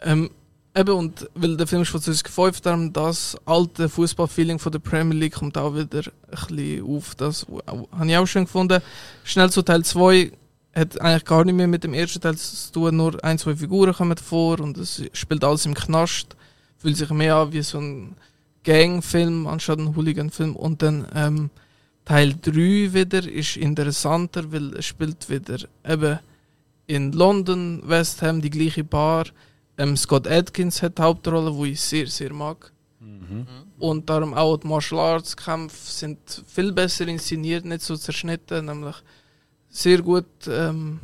[0.00, 0.30] Ähm,
[0.74, 5.18] eben, und weil der Film ist von 2005, darum das alte Fußballfeeling von der Premier
[5.18, 7.14] League kommt auch wieder ein bisschen auf.
[7.14, 8.82] Das habe ich auch schön gefunden.
[9.24, 10.32] Schnell zu Teil 2
[10.74, 13.94] hat eigentlich gar nicht mehr mit dem ersten Teil zu tun, nur ein, zwei Figuren
[13.94, 16.36] kommen vor und es spielt alles im Knast.
[16.78, 18.16] Fühlt sich mehr an wie so ein
[18.64, 20.56] Gangfilm anstatt ein Hooligan-Film.
[20.56, 21.50] Und dann ähm,
[22.04, 26.18] Teil 3 wieder ist interessanter, weil es spielt wieder eben
[26.86, 29.26] in London, West Ham, die gleiche Bar.
[29.78, 32.72] Ähm, Scott Atkins hat die Hauptrolle, wo ich sehr, sehr mag.
[33.78, 38.96] Und darum auch die Martial Arts Kämpfe sind viel besser inszeniert, nicht so zerschnitten, nämlich
[39.68, 41.00] sehr gut ähm,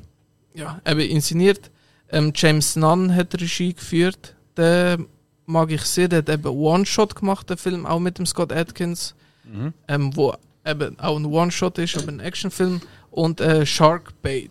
[0.54, 1.70] ja, eben inszeniert.
[2.10, 4.34] Ähm, James Nunn hat die Regie geführt.
[4.56, 5.06] Den
[5.46, 6.08] mag ich sehr.
[6.08, 9.14] Der hat eben One-Shot gemacht, den Film, auch mit dem Scott Atkins,
[9.88, 10.34] ähm, wo
[10.64, 12.80] eben auch ein One-Shot ist, aber ein Actionfilm.
[13.10, 14.50] Und äh, Shark Bait.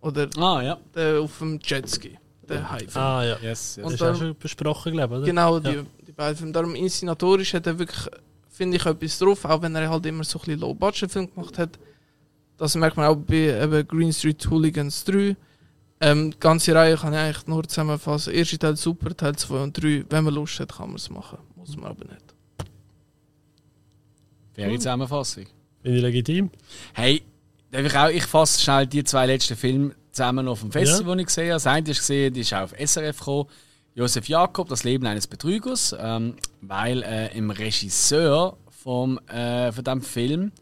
[0.00, 0.78] Oder Ah, ja.
[0.94, 2.16] der auf dem Jetski.
[2.48, 2.90] Der Haifilm.
[2.96, 3.36] Ah, ja.
[3.42, 3.74] Yes, yes.
[3.76, 5.26] Das Und ist auch schon besprochen, glaube ich, oder?
[5.26, 5.82] Genau, die, Ja.
[6.06, 6.52] die beiden Filme.
[6.52, 8.08] Darum inszenatorisch hat er wirklich,
[8.48, 11.78] finde ich, etwas drauf, auch wenn er halt immer so ein bisschen Low-Budget-Film gemacht hat.
[12.56, 15.36] Das merkt man auch bei eben Green Street Hooligans 3.
[16.00, 18.32] Ähm, die ganze Reihe kann ich eigentlich nur zusammenfassen.
[18.32, 20.04] Erster Teil super, Teil 2 und 3.
[20.08, 21.38] Wenn man Lust hat, kann man es machen.
[21.56, 22.34] Muss man aber nicht.
[24.54, 25.46] Faire Zusammenfassung.
[25.82, 26.50] Bin ich legitim?
[26.94, 27.22] Hey,
[27.70, 31.22] darf ich auch, ich fasse schnell die zwei letzten Filme zusammen auf dem Festival, die
[31.22, 31.54] ich gesehen habe.
[31.54, 33.48] Das eine ist gesehen, die ist auf SRF gekommen.
[33.94, 40.02] Josef Jakob, das Leben eines Betrügers, ähm, weil äh, im Regisseur vom, äh, von diesem
[40.02, 40.52] Film,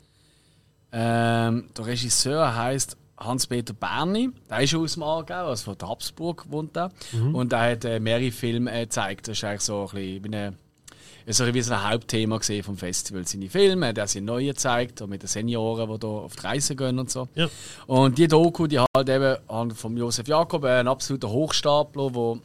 [0.92, 6.46] ähm, der Regisseur heißt Hans-Peter Berni, der ist aus dem Aargau, also von der Habsburg
[6.50, 6.90] wohnt er.
[7.34, 9.28] Und er hat äh, mehrere Filme äh, gezeigt.
[9.28, 10.54] Das ist eigentlich so ein bisschen wie eine
[11.26, 13.26] wie so ein Hauptthema vom Festival.
[13.26, 16.76] Seine Filme, der sie neue zeigt, auch mit den Senioren, die hier auf die Reise
[16.76, 17.28] gehen und so.
[17.34, 17.48] Ja.
[17.86, 22.40] Und die Doku, die halt eben von Josef Jakob, ein absoluter Hochstapler, wo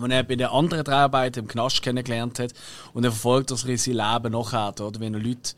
[0.00, 2.52] wo er bei den anderen Dreharbeiten im Knast kennengelernt hat.
[2.94, 4.98] Und er verfolgt das sein Leben nachher, oder?
[4.98, 5.52] Wie er Leute,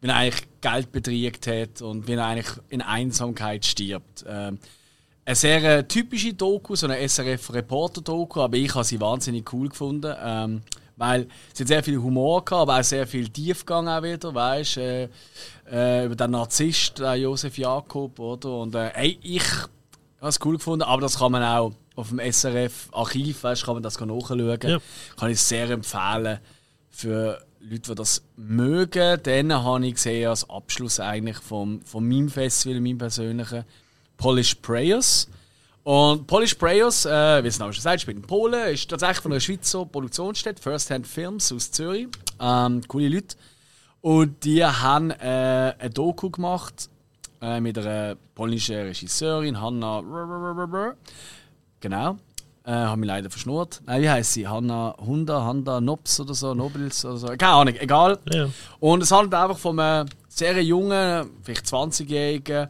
[0.00, 4.24] wie er eigentlich Geld betriegt hat und wie er eigentlich in Einsamkeit stirbt.
[4.28, 4.58] Ähm,
[5.24, 10.14] eine sehr äh, typische Doku, so eine SRF-Reporter-Doku, aber ich habe sie wahnsinnig cool gefunden.
[10.24, 10.62] Ähm,
[10.98, 14.76] weil sie hat sehr viel Humor gehabt, aber auch sehr viel Tiefgang auch wieder, weißt
[14.78, 15.08] äh,
[15.70, 18.58] äh, über den Narzisst, den Josef Jakob, oder?
[18.58, 19.44] Und äh, ey, ich
[20.20, 23.82] habe es cool gefunden, aber das kann man auch auf dem SRF-Archiv, weißt, kann man
[23.82, 24.58] das nachschauen.
[24.62, 24.78] Ja.
[25.16, 26.38] Kann ich sehr empfehlen
[26.90, 29.20] für Leute, die das mögen.
[29.22, 33.64] Dann habe ich gesehen als Abschluss eigentlich vom, vom meinem Festival, meinem persönlichen
[34.16, 35.28] Polish Prayers.
[35.88, 39.32] Und Polish Prayers, äh, wie es auch schon sagt, spielt in Polen, ist tatsächlich von
[39.32, 42.08] einer Schweizer Produktionsstätte, First Hand Films aus Zürich.
[42.38, 43.36] Ähm, coole Leute.
[44.02, 46.90] Und die haben äh, eine Doku gemacht
[47.40, 50.94] äh, mit einer polnischen Regisseurin, Hanna.
[51.80, 52.18] Genau.
[52.64, 53.80] Äh, habe mich leider verschnurrt.
[53.86, 54.46] Nein, wie heißt sie?
[54.46, 57.26] Hanna Hunda, Handa Nops oder so, Nobels oder so.
[57.28, 58.18] Keine Ahnung, egal.
[58.30, 58.50] Ja.
[58.78, 62.68] Und es handelt einfach von einem sehr jungen, vielleicht 20-jährigen,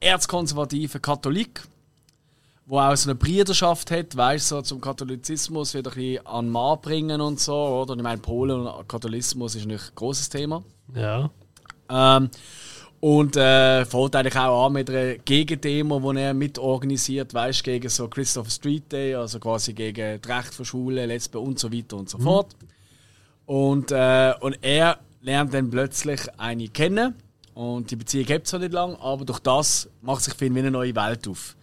[0.00, 1.62] erzkonservativen Katholik,
[2.70, 6.46] der auch so eine Brüderschaft hat, weißt du, so zum Katholizismus wieder ein bisschen an
[6.46, 7.54] den Mann bringen und so.
[7.54, 7.92] Oder?
[7.92, 10.62] Und ich meine, Polen und Katholismus ist natürlich ein großes Thema.
[10.94, 11.30] Ja.
[11.88, 12.30] Ähm,
[13.00, 18.08] und äh, fängt eigentlich auch an mit einer Gegendemo, die er mitorganisiert, weißt gegen so
[18.08, 22.10] Christopher Street Day, also quasi gegen das Recht von Schwulen, Lesben und so weiter und
[22.10, 22.56] so fort.
[23.46, 27.14] Und, äh, und er lernt dann plötzlich eine kennen.
[27.54, 30.60] Und die Beziehung gibt es nicht lang, aber durch das macht sich für ihn wie
[30.60, 31.56] eine neue Welt auf.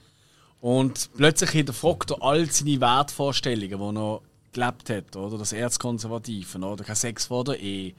[0.61, 4.21] Und plötzlich hinterfragt er all seine Wertvorstellungen, die er noch
[4.51, 5.37] gelebt hat, oder?
[5.37, 6.83] Das Erzkonservativen, oder?
[6.83, 7.93] Kein Sex vor der Ehe.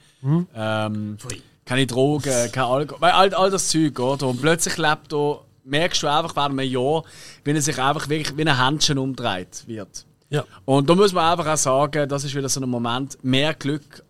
[0.54, 1.18] Ähm,
[1.64, 4.26] keine Drogen, kein Alkohol, weil all, all das Zeug, oder?
[4.28, 7.04] Und plötzlich lebt er, merkst du einfach während einem Jahr,
[7.44, 10.06] wie er sich einfach wirklich wie ein Händchen umdreht wird.
[10.30, 10.44] Ja.
[10.64, 14.02] Und da muss man einfach auch sagen, das ist wieder so ein Moment, mehr Glück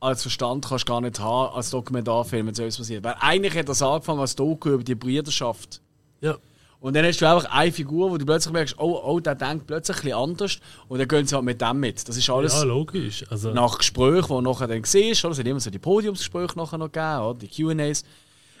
[0.00, 3.04] als Verstand kannst du gar nicht haben als Dokumentarfilm, wenn so etwas passiert.
[3.04, 5.80] Weil eigentlich hat das angefangen als Doku über die Brüderschaft.
[6.20, 6.36] Ja.
[6.84, 9.66] Und dann hast du einfach eine Figur, wo du plötzlich merkst, oh, oh, der denkt
[9.66, 12.06] plötzlich ein bisschen anders und dann gehen sie halt mit dem mit.
[12.06, 13.24] Das ist alles Ja, logisch.
[13.30, 15.32] Also, nach Gesprächen, die nachher dann siehst, oder?
[15.32, 17.38] Es hat immer so die Podiumsgespräche nachher noch gegeben, oder?
[17.38, 18.04] die Q&As.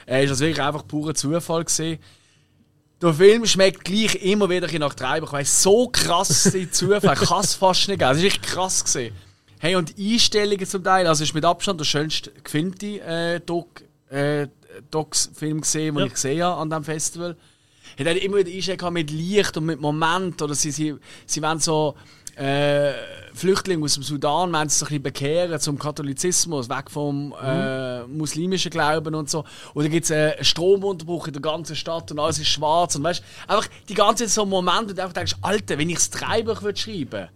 [0.06, 1.98] Äh, ist das wirklich einfach purer Zufall gewesen.
[3.02, 5.26] Der Film schmeckt gleich immer wieder nach Treiber.
[5.26, 8.10] Ich weiss, so krass die Zufall, ich kann es fast nicht geben.
[8.12, 9.14] Es ist echt krass gewesen.
[9.58, 13.40] Hey, und die Einstellungen zum Teil, also es ist mit Abstand der schönste gefilmte äh,
[13.44, 14.46] Doc, äh,
[14.90, 16.06] Docs-Film gesehen, den Ja.
[16.06, 17.36] ich gesehen habe an diesem Festival.
[17.98, 20.94] Hat er immer wieder gehabt mit Licht und mit Moment, oder sie, sie,
[21.26, 21.94] sie wollen so
[22.36, 22.92] äh,
[23.32, 28.02] Flüchtlinge aus dem Sudan wollen sie so ein bisschen bekehren zum Katholizismus, weg vom äh,
[28.04, 29.44] muslimischen Glauben und so.
[29.74, 32.96] Dann gibt es einen Stromunterbruch in der ganzen Stadt und alles ist schwarz.
[32.96, 35.96] Und weißt einfach die ganze Zeit so Momente, wo du einfach denkst, Alter, wenn ich
[35.96, 37.28] das Drehbuch würde schreiben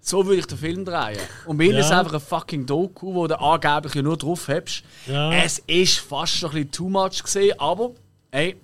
[0.00, 1.18] so würde ich den Film drehen.
[1.46, 1.80] Und ihnen Ja.
[1.80, 4.84] ist einfach ein fucking Doku, wo du angeblich ja nur drauf hast.
[5.06, 5.32] Ja.
[5.32, 7.90] Es ist fast schon ein bisschen too much gesehen, aber
[8.30, 8.54] ey,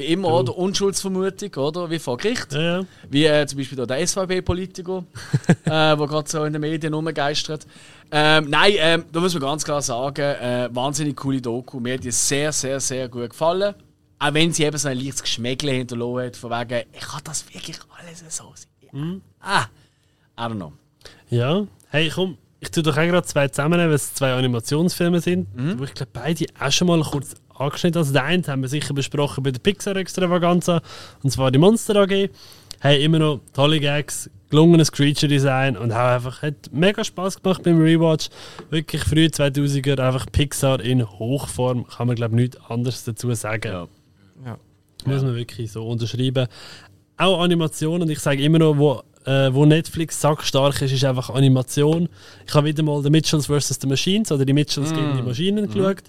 [0.00, 0.56] wie immer, oder?
[0.56, 1.90] Unschuldsvermutung, oder?
[1.90, 2.52] Wie vor Gericht.
[2.52, 2.86] ja, ja.
[3.08, 5.04] Wie äh, zum Beispiel der SVP-Politiker,
[5.48, 7.66] äh, der gerade so in den Medien rumgeistert.
[8.10, 11.78] Ähm, nein, ähm, da muss man ganz klar sagen, äh, wahnsinnig coole Doku.
[11.78, 13.74] Mir hat die sehr, sehr, sehr gut gefallen.
[14.18, 17.44] Auch wenn sie eben so ein leichtes Geschmäckle hinterlassen hat, von wegen, ich kann das
[17.54, 19.22] wirklich alles so sein.
[19.40, 19.66] Ah,
[20.38, 20.72] I don't know.
[21.30, 25.46] Ja, hey komm, ich tue doch auch gerade zwei zusammennehmen, weil es zwei Animationsfilme sind,
[25.78, 28.94] wo ich glaube beide auch schon mal kurz angeschnitten Also den einen haben wir sicher
[28.94, 30.82] besprochen bei der Pixar Extravaganza,
[31.22, 32.30] und zwar die Monster AG.
[32.80, 37.62] Hey, immer noch tolle Gags, gelungenes Creature Design und auch einfach, hat mega Spaß gemacht
[37.62, 38.28] beim Rewatch.
[38.70, 43.88] Wirklich früh 2000er, einfach Pixar in Hochform, kann man glaube ich nichts anderes dazu sagen.
[44.44, 44.58] Ja.
[45.04, 46.46] Muss man wirklich so unterschreiben.
[47.16, 51.30] Auch Animation, und ich sage immer noch, wo, äh, wo Netflix sackstark ist, ist einfach
[51.30, 52.08] Animation.
[52.46, 53.78] Ich habe wieder mal The Mitchells vs.
[53.80, 56.02] The Machines oder die Mitchells gegen die Maschinen geschaut.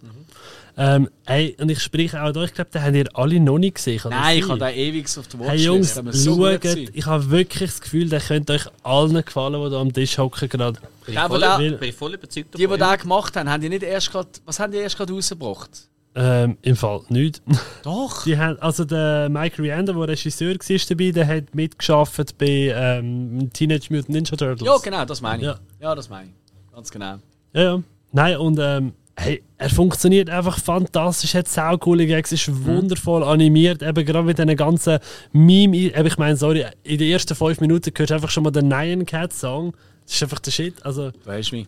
[0.77, 3.76] Ähm, hey, und ich spreche auch da, ich glaube, den habt ihr alle noch nicht
[3.76, 3.99] gesehen.
[3.99, 5.49] kann Nein, ich habe da ewig auf der Watchlist.
[5.49, 5.93] Hey Jungs,
[6.23, 9.91] so schaut, ich habe wirklich das Gefühl, der könnte euch allen gefallen, die da am
[9.93, 10.80] Tisch hocken gerade.
[11.06, 13.69] Bin Ja, ich voll, da- bin voll überzeugt Die, die das gemacht haben, haben die
[13.69, 14.30] nicht erst gerade.
[14.45, 15.88] Was haben die erst gerade rausgebracht?
[16.14, 17.41] Ähm, Im Fall nicht.
[17.84, 18.23] Doch!
[18.23, 23.49] Die haben, also der Mike Rianda, der Regisseur war dabei, der hat mitgeschafft bei ähm,
[23.53, 24.68] Teenage Mutant Ninja Turtles.
[24.68, 25.48] Ja, genau, das meine ich.
[25.48, 25.60] Ja.
[25.80, 26.73] Ja, das meine ich.
[26.73, 27.15] Ganz genau.
[27.53, 27.84] Ja, ja.
[28.11, 34.06] Nein, und ähm, hey, er funktioniert einfach fantastisch, hat saucoole Gags, ist wundervoll animiert, eben
[34.06, 34.99] gerade mit diesen ganzen
[35.31, 38.52] Meme, eben, ich meine, sorry, in den ersten fünf Minuten hörst du einfach schon mal
[38.52, 39.73] den Nyan Cat Song.
[40.06, 40.84] Das ist einfach der Shit.
[40.85, 41.68] Also, Du weißt mich.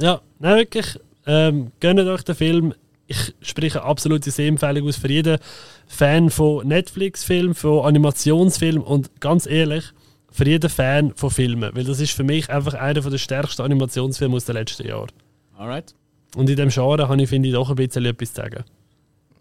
[0.00, 2.74] ja, nein, wirklich, ähm, gönnt euch den Film.
[3.06, 5.38] Ich spreche absolute Sehempfehlung aus für jeden
[5.86, 9.84] Fan von Netflix-Filmen, von Animationsfilmen und ganz ehrlich,
[10.30, 11.70] für jeden Fan von Filmen.
[11.74, 15.10] Weil das ist für mich einfach einer der stärksten Animationsfilme aus den letzten Jahren.
[15.56, 15.94] Alright.
[16.34, 18.64] Und in dem Genre habe ich, finde ich, doch ein bisschen etwas zu sagen.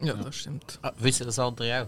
[0.02, 0.80] Ja, das stimmt.
[0.82, 1.88] Ah, wissen das andere auch?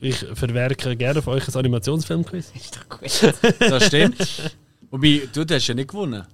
[0.00, 2.50] Ich verwerke gerne von euch ein Animationsfilmquiz.
[2.54, 3.60] Ist doch gut.
[3.60, 4.52] Das stimmt.
[4.90, 6.26] Wobei, du du hast ja nicht gewonnen.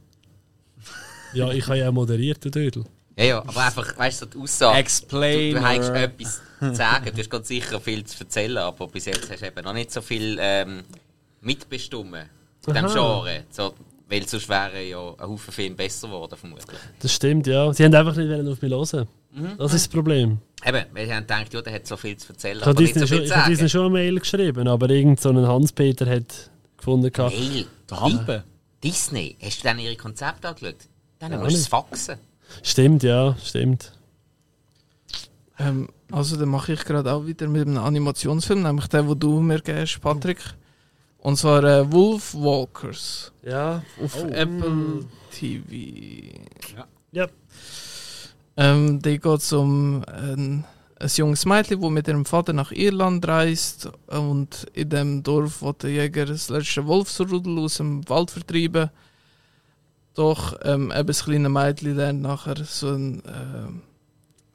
[1.35, 2.85] Ja, ich habe ja auch moderiert, du Dödel.
[3.17, 4.79] ja, ja, aber einfach, weißt du, so die Aussage.
[4.79, 5.55] Explain.
[5.55, 7.11] Du, du hast etwas zu sagen.
[7.13, 9.91] Du hast ganz sicher viel zu erzählen, aber bis jetzt hast du eben noch nicht
[9.91, 10.85] so viel ähm,
[11.41, 12.29] mitbestimmen
[12.67, 12.89] in diesem.
[12.89, 13.45] Genre.
[13.51, 13.75] So,
[14.15, 16.79] weil sonst wäre ja ein Haufen Film besser geworden, vermutlich.
[17.01, 17.73] Das stimmt, ja.
[17.73, 19.09] Sie haben einfach nicht wollen auf mich hören.
[19.59, 20.39] Das ist das Problem.
[20.65, 23.01] Eben, weil sie haben gedacht, ja, der hat so viel zu erzählen, Ich habe Disney,
[23.01, 27.13] so schon, schon eine Mail geschrieben, aber irgend so ein Hans-Peter hat gefunden.
[27.13, 27.67] gehabt, Mail.
[27.91, 28.45] Der Hampe.
[28.83, 30.77] Disney, hast du dann ihre Konzepte angeschaut?
[31.19, 32.17] Dann Ja, musst du es faxen.
[32.63, 33.93] Stimmt, ja, stimmt.
[35.59, 39.41] Ähm, also dann mache ich gerade auch wieder mit einem Animationsfilm, nämlich den, den du
[39.41, 40.39] mir gibst, Patrick.
[41.25, 43.83] Und zwar äh, Wolf Walkers Ja.
[44.03, 44.29] auf Oh.
[44.29, 46.39] Apple TV.
[47.13, 47.29] Ja.
[48.59, 50.65] Ähm, da geht um ein,
[51.01, 55.73] ein junges Mädchen, das mit ihrem Vater nach Irland reist und in dem Dorf wo
[55.73, 58.91] der Jäger das letzte Wolfsrudel aus dem Wald vertreiben.
[60.13, 63.81] Doch ähm, eben das kleine Mädchen lernt nachher so ein ähm,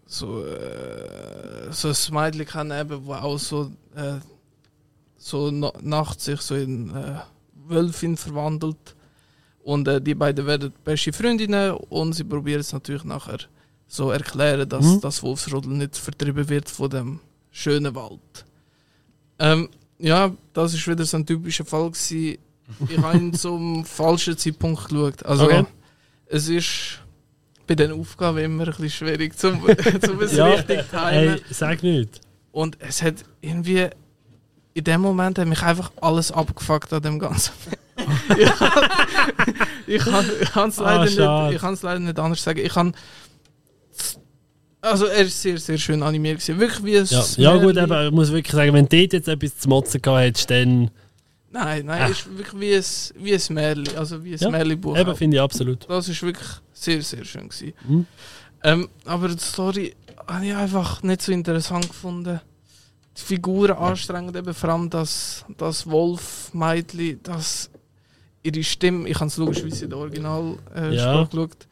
[0.06, 4.20] so, äh, so ein Mädchen kennen, eben, wo auch so, äh,
[5.20, 7.20] so na nachts sich so in äh,
[7.68, 8.96] Wölfin verwandelt.
[9.64, 13.38] Und äh, die beiden werden beste Freundinnen und sie probieren es natürlich nachher
[13.88, 15.02] so erklären, dass Mhm.
[15.02, 17.20] das Wolfsrudel nicht vertrieben wird von dem
[17.52, 18.46] schönen Wald.
[19.38, 19.70] Ähm,
[20.00, 22.38] ja, das ist wieder so ein typischer Fall gewesen.
[22.88, 25.26] Ich habe ihn zum falschen Zeitpunkt geschaut.
[25.26, 25.66] Also Okay.
[26.28, 27.00] es ist
[27.68, 29.62] bei den Aufgaben immer ein bisschen schwierig zum,
[30.02, 31.04] zum es Ja, richtig timen.
[31.10, 32.22] Hey, sag nicht.
[32.52, 33.88] Und es hat irgendwie
[34.74, 37.52] in dem Moment hat mich einfach alles abgefuckt an dem Ganzen.
[38.38, 38.82] ich kann
[39.88, 42.60] ich kann ich kann's Ah, leider kann's leider nicht anders sagen.
[42.64, 42.94] Ich kann
[44.82, 46.60] also er ist sehr sehr schön animiert gewesen.
[46.60, 49.28] Wirklich wie ein Ja, ja gut, aber ich muss wirklich sagen, wenn du dort jetzt
[49.28, 50.91] etwas zu motzen gehabt hättest, dann
[51.52, 54.96] Nein, nein, es ist wirklich wie ein, wie ein Märchen, also wie ein Ja, Märchenbuch.
[54.96, 55.90] eben finde ich absolut.
[55.90, 57.74] Das ist wirklich sehr, sehr schön gewesen.
[57.88, 58.06] Mhm.
[58.64, 59.96] Ähm, aber die Story
[60.28, 62.40] habe ich einfach nicht so interessant gefunden.
[63.20, 67.70] Die Figuren anstrengend, eben vor allem das, das Wolf-Mädchen, das
[68.44, 71.24] ihre Stimme, ich habe es logischerweise in der Originalsprache äh, Ja.
[71.26, 71.68] Geschaut,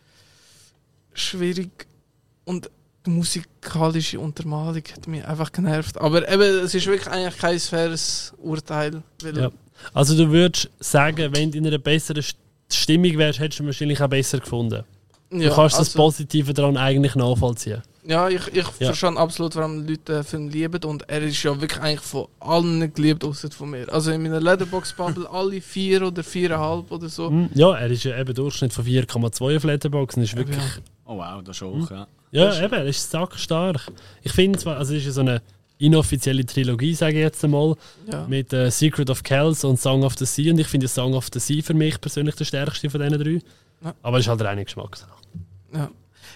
[1.13, 1.87] schwierig
[2.45, 2.69] und
[3.05, 5.97] die musikalische Untermalung hat mich einfach genervt.
[5.99, 9.01] Aber eben, es ist wirklich eigentlich kein faires Urteil.
[9.23, 9.49] Ja.
[9.93, 12.35] Also du würdest sagen, wenn du in einer besseren St-
[12.69, 14.83] Stimmung wärst, hättest du wahrscheinlich auch besser gefunden.
[15.31, 17.81] Ja, du kannst das also- Positive daran eigentlich nachvollziehen.
[18.07, 18.87] Ja, ich, ich Ja.
[18.87, 22.27] verstehe absolut, warum die Leute den Film lieben und er ist ja wirklich eigentlich von
[22.39, 23.91] allen geliebt, außer von mir.
[23.91, 27.29] Also in meiner Letterbox-Bubble alle vier oder viereinhalb oder so.
[27.29, 30.17] Hm, Ja, er ist ja eben Durchschnitt von 4,2 auf Letterboxd.
[30.19, 30.57] Ist wirklich,
[31.05, 32.07] Oh wow, das ist hoch, ja.
[32.31, 33.81] ja, eben, er ist sackstark.
[34.23, 35.41] Ich finde zwar, also es ist ja so eine
[35.77, 37.75] inoffizielle Trilogie, sage ich jetzt einmal,
[38.11, 38.25] Ja.
[38.27, 40.51] mit äh, Secret of Kells und Song of the Sea.
[40.51, 43.39] Und ich finde Song of the Sea für mich persönlich der stärkste von diesen drei.
[43.83, 43.93] Ja.
[44.01, 45.11] Aber es ist halt eine Geschmackssache.
[45.73, 45.89] Ja,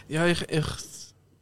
[0.09, 0.65] ja ich, ich,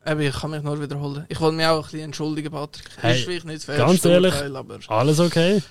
[0.06, 1.26] eben, ich kann mich nur wiederholen.
[1.30, 2.86] Ich wollte mich auch ein bisschen entschuldigen, Patrick.
[2.98, 5.62] Hey, ist vielleicht nicht fair, ganz ehrlich, Urteil, aber Alles okay.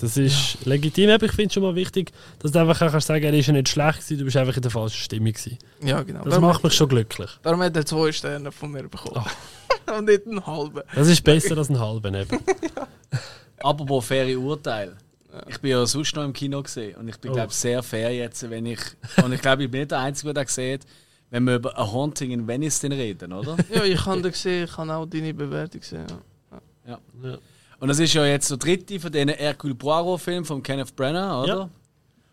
[0.00, 3.06] Das ist legitim, aber ich finde es schon mal wichtig, dass du einfach auch kannst
[3.08, 5.58] sagen, er ist ja nicht schlecht gewesen, du bist einfach in der falschen Stimmung gewesen.
[5.82, 6.24] ja, genau.
[6.24, 7.30] Das Darum- macht mich schon glücklich.
[7.42, 9.24] Darum hat er zwei Sterne von mir bekommen.
[9.96, 10.80] und nicht einen halben.
[10.94, 12.38] Das ist besser als ein halben eben.
[13.62, 14.96] Apropos faire Urteil.
[15.48, 17.34] Ich bin ja sonst noch im Kino gesehen und ich bin Oh.
[17.34, 18.80] glaube sehr fair jetzt, wenn ich
[19.22, 20.82] und ich glaube ich bin nicht der Einzige, der das sieht,
[21.32, 23.56] wenn wir über A Haunting in Venice denn reden, oder?
[23.74, 26.04] Ja, ich habe den gesehen, ich habe auch deine Bewertung gesehen.
[26.86, 26.98] Ja.
[27.22, 27.38] Ja.
[27.80, 31.42] Und das ist ja jetzt der dritte von diesen Hercule Poirot Filmen von Kenneth Branagh,
[31.42, 31.56] oder?
[31.56, 31.70] Ja.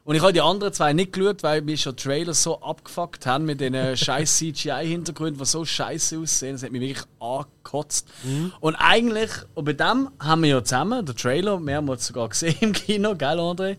[0.03, 3.45] Und ich habe die anderen zwei nicht geschaut, weil mich schon Trailer so abgefuckt haben
[3.45, 6.53] mit diesen scheiß CGI-Hintergründen, die so scheiße aussehen.
[6.53, 8.05] Das hat mich wirklich angekotzt.
[8.59, 12.73] Und eigentlich, und bei dem haben wir ja zusammen den Trailer mehrmals sogar gesehen im
[12.73, 13.77] Kino, gell, André?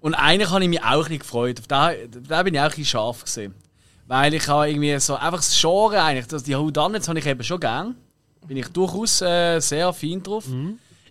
[0.00, 1.60] Und eigentlich habe ich mich auch ein bisschen gefreut.
[1.60, 1.92] Auf da,
[2.28, 3.54] da bin ich auch ein bisschen scharf gesehen.
[4.08, 7.44] Weil ich habe irgendwie so einfach das Genre eigentlich, das, die Houdanets habe ich eben
[7.44, 7.94] schon gern.
[8.46, 10.46] Bin ich durchaus äh, sehr fein drauf.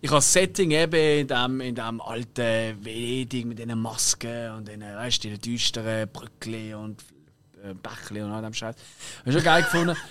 [0.01, 4.67] Ich habe das Setting eben in dem, in dem alten Venedig mit diesen Masken und
[4.67, 7.03] den, weißt du, den düsteren Brückli und
[7.63, 8.75] äh, Bächli und all dem Scheiß.
[9.19, 9.95] Habe ich schon geil gefunden.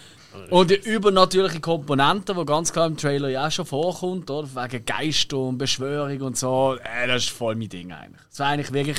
[0.50, 4.46] Und die übernatürliche Komponente, die ganz klar im Trailer ja auch schon vorkommt, oder?
[4.54, 8.20] wegen Geister und Beschwörung und so, äh, das ist voll mein Ding eigentlich.
[8.28, 8.98] Das war eigentlich wirklich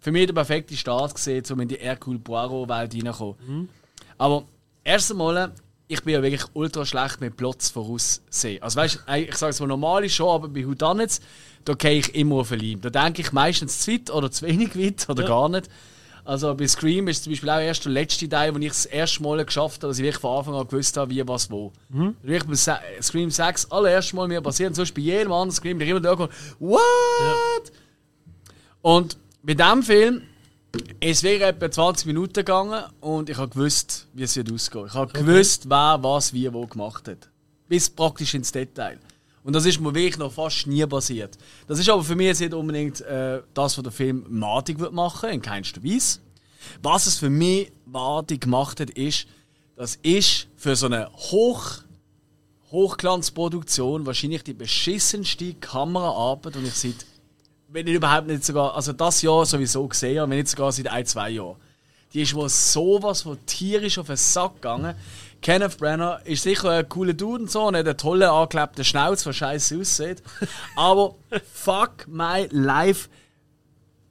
[0.00, 3.68] für mich der perfekte Start gesehen, um in die Hercule Poirot-Welt reinzukommen.
[4.18, 4.44] Aber
[4.82, 5.52] erst einmal,
[5.88, 8.62] ich bin ja wirklich ultra schlecht mit Plots voraussehen.
[8.62, 11.20] Also weißt du, ich sage es mal normal ist schon, aber bei Houdanets,
[11.64, 12.80] da gehe ich immer auf Leim.
[12.80, 15.28] Da denke ich meistens zu weit oder zu wenig weit oder Ja.
[15.28, 15.68] gar nicht.
[16.24, 19.22] Also bei Scream ist zum Beispiel auch erst der letzte Teil, wo ich das erste
[19.22, 21.72] Mal geschafft habe, dass ich wirklich von Anfang an gewusst habe, wie, was, wo.
[21.88, 22.14] Mhm.
[22.22, 25.88] Wirklich bei Scream 6 allererste Mal mir passiert, und sonst bei jedem anderen Scream ich
[25.88, 27.72] immer da gekommen, what?
[28.82, 30.22] Und bei diesem Film
[31.00, 34.86] es wirklich etwa 20 Minuten gegangen und ich habe gewusst, wie es wird ausgehen.
[34.86, 37.28] Ich habe gewusst, wer was wie wo gemacht hat.
[37.68, 38.98] Bis praktisch ins Detail.
[39.42, 41.38] Und das ist mir wirklich noch fast nie passiert.
[41.66, 44.92] Das ist aber für mich jetzt nicht unbedingt äh, das, was der Film madig wird
[44.92, 46.20] machen, in keinster Weise.
[46.82, 49.26] Was es für mich madig gemacht hat, ist,
[49.76, 51.78] das ist für so eine Hoch
[52.70, 57.06] Hochglanzproduktion wahrscheinlich die beschissenste Kameraarbeit, die ich seit,
[57.72, 60.88] wenn nicht überhaupt nicht sogar, also das Jahr sowieso gesehen habe, wenn nicht sogar seit
[60.88, 61.56] ein, zwei Jahren.
[62.12, 64.96] Die ist wohl sowas von tierisch auf den Sack gegangen.
[65.40, 69.22] Kenneth Brenner ist sicher ein cooler Dude und so, und hat einen tollen angeklebten Schnauz,
[69.22, 70.22] der scheiße aussieht.
[70.76, 71.14] Aber
[71.52, 73.08] fuck my life.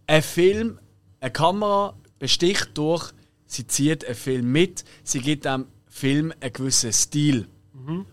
[0.07, 0.79] Ein Film,
[1.19, 3.11] eine Kamera besticht durch,
[3.45, 7.47] sie zieht einen Film mit, sie gibt dem Film einen gewissen Stil.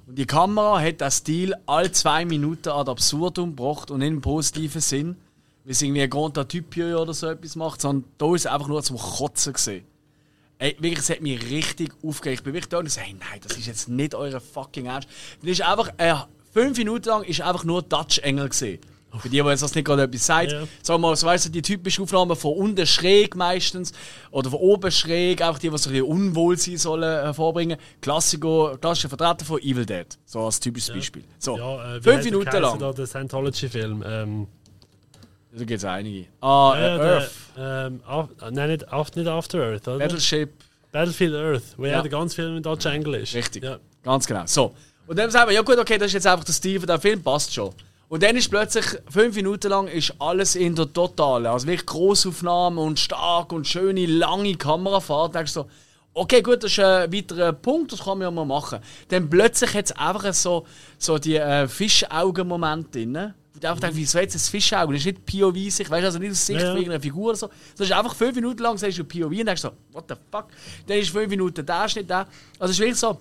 [0.06, 4.20] Und die Kamera hat den Stil alle zwei Minuten ad absurdum gebracht und nicht im
[4.20, 5.16] positiven Sinn,
[5.66, 8.68] wie es irgendwie ein Grand Typio oder so etwas macht, sondern da ist es einfach
[8.68, 9.84] nur zum Kotzen gesehen.
[10.58, 12.40] Ey, wirklich, es hat mich richtig aufgeregt.
[12.40, 14.86] Ich bin wirklich da und ich so, hey, nein, das ist jetzt nicht eure fucking
[14.86, 15.08] Ernst.
[15.42, 16.14] Das ist einfach, äh,
[16.52, 18.78] fünf Minuten lang ist einfach nur Dutch Engel gesehen.
[19.18, 20.52] Für die, die jetzt das nicht gerade etwas sagt.
[20.52, 20.60] Ja.
[20.82, 23.92] Sagen wir mal, so weißt du, die typische Aufnahme von unten schräg meistens
[24.30, 27.78] oder von oben schräg, einfach die, die so ein bisschen unwohl sein sollen, hervorbringen.
[28.00, 30.06] Klassiker, klassischer Vertreter von Evil Dead.
[30.26, 31.24] So als typisches Beispiel.
[31.38, 32.78] So, Ja, äh, fünf Minuten lang.
[32.78, 34.04] Der Scientology-Film.
[34.06, 34.46] Ähm,
[35.56, 36.26] Da gibt es einige.
[36.42, 37.30] Ah, ja, äh, der, Earth.
[37.56, 39.98] ähm, af, nein, nicht, af, nicht After Earth, oder?
[39.98, 40.50] Battleship.
[40.92, 43.34] Battlefield Earth, wo ja, der ganze Film in Dutch Angle ist.
[43.34, 43.64] Richtig.
[43.64, 43.78] Ja.
[44.02, 44.42] Ganz genau.
[44.44, 44.74] So.
[45.06, 47.00] Und dann sagen wir, ja gut, okay, das ist jetzt einfach der Stil von dem
[47.00, 47.72] Film, passt schon.
[48.08, 51.50] Und dann ist plötzlich, fünf Minuten lang, ist alles in der Totale.
[51.50, 55.34] Also wirklich Grossaufnahmen und stark und schöne, lange Kamerafahrt.
[55.34, 55.68] Da denkst du so,
[56.14, 58.80] okay, gut, das ist ein weiterer Punkt, das kann man ja mal machen.
[59.08, 60.66] Dann plötzlich hat es einfach so,
[60.98, 63.34] so die äh, Fischaugen-Momente drin.
[63.62, 64.92] Einfach denkst, wieso jetzt ein Fischauge?
[64.92, 67.36] Das ist nicht POV-Sicht, weißt du, also nicht aus Sicht Ja, von irgendeiner Figur oder
[67.36, 67.48] so.
[67.76, 70.46] Das ist einfach fünf Minuten lang, sagst du POV und denkst so, what the fuck?
[70.86, 72.26] Dann ist fünf Minuten der Schnitt da.
[72.58, 73.18] Also es ist wirklich so,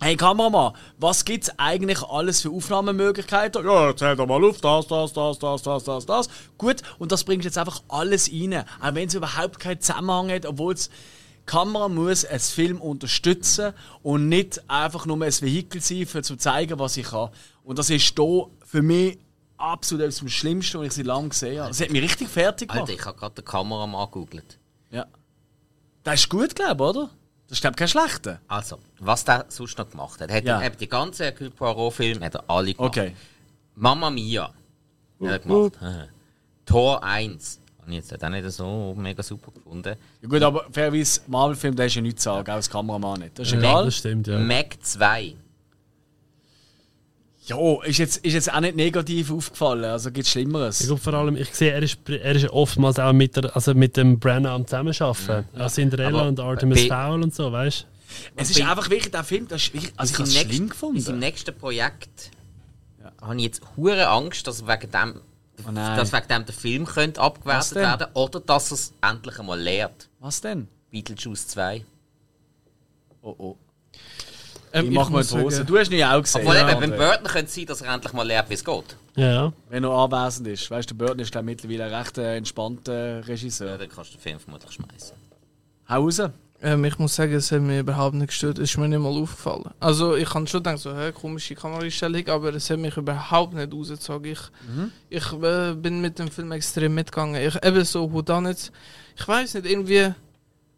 [0.00, 3.64] Hey Kameramann, was gibt es eigentlich alles für Aufnahmemöglichkeiten?
[3.64, 6.28] Ja, erzähl doch mal auf, das, das, das, das, das, das, das.
[6.58, 8.64] Gut, und das bringst du jetzt einfach alles rein.
[8.80, 13.74] Auch wenn es überhaupt keinen Zusammenhang hat, obwohl es die Kamera muss einen Film unterstützen
[14.02, 17.30] und nicht einfach nur ein Vehikel sein, um zu zeigen, was ich kann.
[17.62, 19.18] Und das ist hier für mich
[19.62, 21.68] absolut etwas vom Schlimmsten, was ich seit langem gesehen habe.
[21.68, 22.88] Das hat mich richtig fertig gemacht.
[22.88, 24.58] Alter, ich habe gerade den Kameramann gegoogelt.
[24.90, 25.06] Ja.
[26.02, 27.10] Das ist gut, glaube ich, oder?
[27.48, 28.40] Das ist, glaube ich, kein schlechter.
[28.48, 30.30] Also, was der sonst noch gemacht hat.
[30.30, 30.60] hat Ja.
[30.60, 32.96] er, eben die ganzen Hercule Poirot-Filme hat er alle gemacht.
[32.96, 33.14] Okay.
[33.74, 34.54] Mamma Mia hat
[35.20, 35.78] er gemacht.
[36.64, 37.60] Tor 1.
[37.80, 39.96] Habe ich jetzt auch nicht so mega super gefunden.
[40.22, 43.38] Ja, gut, aber fairerweise, Marvel-Film, der ist ja nichts zu sagen, auch als Kameramann nicht.
[43.38, 43.84] Das ist egal.
[43.86, 44.38] Das stimmt, ja.
[44.38, 45.34] Mac 2.
[47.46, 50.80] Ja, ist jetzt, ist jetzt auch nicht negativ aufgefallen, also gibt es Schlimmeres.
[50.80, 53.74] Ich glaube vor allem, ich sehe, er ist, er ist oftmals auch mit, der, also
[53.74, 55.44] mit dem Brenner am Zusammenarbeiten.
[55.58, 55.68] Ja.
[55.68, 57.86] Cinderella Aber und Artemis Fowl und so, weißt
[58.36, 60.68] es ist einfach wirklich der Film, das ist wirklich, also ich habe es schlimm nächsten-
[60.68, 61.18] Bei seinem gefunden.
[61.18, 62.30] nächsten Projekt
[63.20, 65.20] habe ich jetzt hure Angst, dass wegen dem,
[65.66, 67.82] Oh dass wegen dem der Film könnte Was abgewertet denn?
[67.82, 70.08] werden oder dass er es endlich einmal lehrt.
[70.20, 70.68] Was denn?
[70.90, 71.84] Beetlejuice 2.
[73.22, 73.56] Oh oh.
[74.72, 75.64] Ähm, Ich mach mal die Hose.
[75.64, 76.40] Du hast ihn ja auch gesehen.
[76.42, 76.98] Obwohl ja, eben, beim.
[76.98, 78.96] Burton könnte es sein, dass er endlich mal lernt, wie es geht.
[79.16, 79.52] Ja, ja.
[79.68, 80.70] Wenn er anwesend ist.
[80.70, 83.76] Weißt du, Burton ist glaub, mittlerweile ein recht äh, entspannter Ja, Regisseur.
[83.78, 85.16] dann kannst du den Film vermutlich schmeißen.
[85.88, 86.22] Hau raus.
[86.64, 88.58] Ähm, ich muss sagen, es hat mich überhaupt nicht gestört.
[88.58, 89.64] Es ist mir nicht mal aufgefallen.
[89.80, 93.72] Also ich kann schon denken, so, hä, komische Kameraeinstellung, aber es hat mich überhaupt nicht
[93.74, 94.30] rausgezogen.
[94.32, 94.40] Ich,
[95.10, 97.34] ich äh, bin mit dem Film extrem mitgegangen.
[97.34, 98.70] Ich, eben so, wo dann jetzt,
[99.18, 100.14] ich weiß nicht, irgendwie,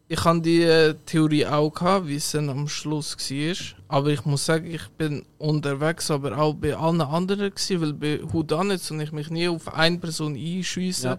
[0.07, 3.55] ich habe die äh, Theorie auch gehabt, wie es dann am Schluss war.
[3.87, 8.19] Aber ich muss sagen, ich bin unterwegs, aber auch bei allen anderen gewesen, weil bei
[8.31, 11.17] Houdanets und ich mich nie auf eine Person einschiessen, Ja.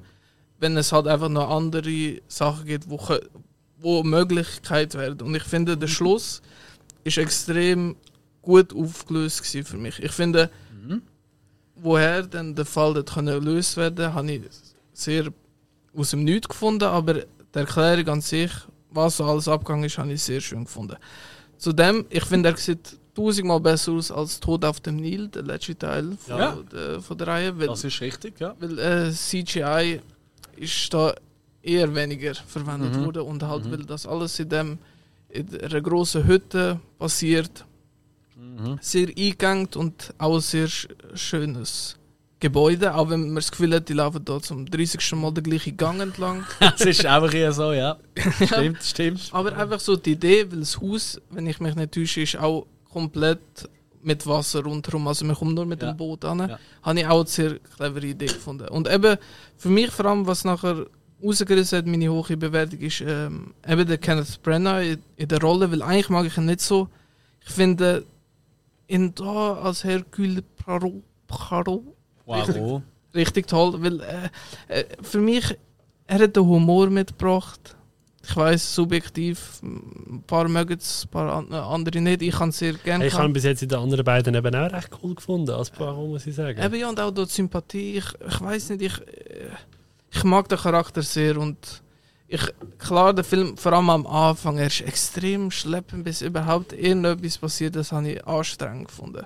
[0.61, 3.01] wenn es halt einfach noch andere Sachen gibt, wo,
[3.79, 5.21] wo Möglichkeit wären.
[5.21, 6.41] Und ich finde, der Schluss
[7.03, 7.97] ist extrem
[8.41, 10.01] gut aufgelöst für mich.
[10.01, 10.49] Ich finde,
[11.75, 14.43] woher denn der Fall gelöst werden, habe ich
[14.93, 15.33] sehr
[15.95, 17.25] aus dem Nichts gefunden, aber die
[17.59, 18.51] Erklärung an sich,
[18.97, 20.97] was so alles abgegangen ist, habe ich sehr schön gefunden.
[21.59, 25.77] Zudem, ich finde, er sieht tausendmal besser aus als Tod auf dem Nil, der letzte
[25.79, 26.57] Teil von, Ja.
[26.73, 27.59] der, von der Reihe.
[27.59, 28.55] Weil, Das ist richtig, ja.
[28.59, 30.01] weil äh, CGI
[30.57, 31.15] ist da
[31.63, 33.05] eher weniger verwendet Mhm.
[33.07, 34.79] worden und halt, weil das alles in, dem,
[35.31, 37.65] in einer grossen Hütte passiert,
[38.81, 41.97] Sehr eingegangen und auch sehr sch- schönes
[42.41, 42.95] Gebäude.
[42.95, 45.13] Auch wenn man das Gefühl hat, die laufen da zum 30.
[45.13, 46.45] Mal den gleichen Gang entlang.
[46.61, 47.97] Das ist einfach eher so, ja.
[48.45, 49.29] Stimmt, stimmt.
[49.33, 52.67] Aber einfach so die Idee, weil das Haus, wenn ich mich nicht täusche, ist auch
[52.91, 53.41] komplett
[54.03, 55.09] mit Wasser rundherum.
[55.09, 55.93] Also man kommt nur mit Ja.
[55.93, 56.39] dem Boot an.
[56.49, 56.59] Ja.
[56.83, 58.69] Habe ich auch eine sehr clevere Idee gefunden.
[58.69, 59.17] Und eben
[59.57, 60.87] für mich vor allem, was nachher
[61.25, 65.73] rausgerissen hat, meine hohe Bewertung, ist ähm, eben der Kenneth Branagh in, in der Rolle,
[65.73, 66.89] weil eigentlich mag ich ihn nicht so.
[67.45, 68.05] Ich finde
[68.87, 71.03] ihn da als Hercule Poirot
[72.27, 72.83] Wow.
[73.15, 74.29] richtig toll, weil äh,
[74.81, 75.57] äh, für mich,
[76.07, 77.75] er hat den Humor mitgebracht.
[78.29, 82.23] Ich weiß subjektiv, ein paar mögen es, ein paar an- andere nicht.
[82.23, 83.07] Ich kann es sehr gerne.
[83.07, 85.71] Ich habe ihn bis jetzt in den anderen beiden eben auch recht cool gefunden, als
[85.71, 86.61] Poirot, muss ich sagen.
[86.61, 87.99] Eben ja, und auch dort Sympathie.
[87.99, 89.51] Ich, ich weiß nicht, ich, äh,
[90.13, 91.57] ich mag den Charakter sehr und
[92.27, 92.43] ich,
[92.79, 97.77] klar, der Film, vor allem am Anfang, er ist extrem schleppend, bis überhaupt irgendetwas passiert,
[97.77, 99.25] das habe ich anstrengend gefunden.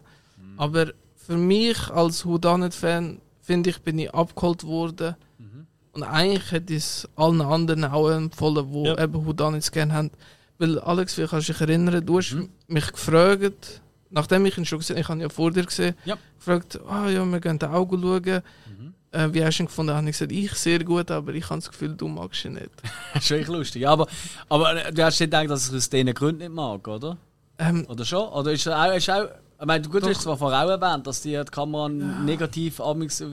[0.59, 0.93] Aber
[1.31, 5.15] für mich als Whodunit-Fan, finde ich, bin ich abgeholt worden.
[5.93, 8.99] Und eigentlich hätte ich es allen anderen auch empfohlen, die Ja.
[9.03, 10.11] eben Whodunits gerne haben.
[10.59, 12.37] Weil Alex, wie kannst du dich erinnern, du hast
[12.69, 13.81] mich gefragt,
[14.11, 16.17] nachdem ich ihn schon gesehen habe, ich habe ihn ja vor dir gesehen, Ja.
[16.39, 18.43] gefragt, ah ja, wir gehen den Auge schauen.
[18.69, 18.95] Mhm.
[19.13, 19.95] Äh, wie hast du ihn gefunden?
[19.95, 22.71] Habe ich gesagt, ich sehr gut, aber ich habe das Gefühl, du magst ihn nicht.
[23.15, 23.87] Das ist wirklich lustig.
[23.89, 24.07] Aber,
[24.49, 27.17] aber du hast nicht gedacht, dass ich aus diesen Gründen nicht mag, oder?
[27.59, 28.29] Ähm, Oder schon?
[28.29, 28.95] Oder ist er auch.
[28.97, 29.29] Ist auch
[29.61, 33.21] ich meine, gut, du hast zwar vorher auch erwähnt, dass dir die Kamera negativ amigs
[33.23, 33.29] auf-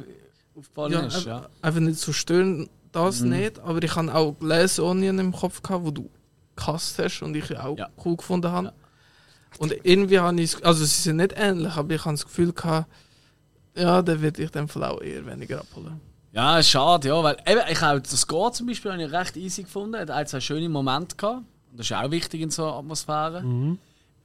[0.56, 1.26] aufgefallen ja, ist.
[1.26, 1.49] äh, Ja.
[1.62, 3.30] Einfach nicht so stören, das Mhm.
[3.30, 6.10] nicht, aber ich habe auch Glass Onion im Kopf gehabt, wo du
[6.56, 7.90] gehasst hast und ich auch Ja.
[8.06, 8.68] cool gefunden habe.
[8.68, 8.74] Ja.
[9.60, 12.88] Und irgendwie habe ich, also sie sind nicht ähnlich, aber ich habe das Gefühl gehabt,
[13.76, 16.02] ja, den würde ich dann auch eher weniger abholen.
[16.34, 19.64] Ja, schade, ja, weil eben, ich auch das Score zum Beispiel habe ich recht easy
[19.64, 19.95] gefunden.
[19.99, 21.44] Hat ein, zwei schöne Momente gehabt.
[21.72, 23.44] Und das ist auch wichtig in so einer Atmosphäre.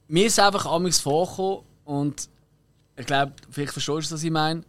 [0.07, 2.29] Mir ist einfach amigs vorgekommen und
[2.95, 4.63] ich glaube, vielleicht verstehst du, was ich meine.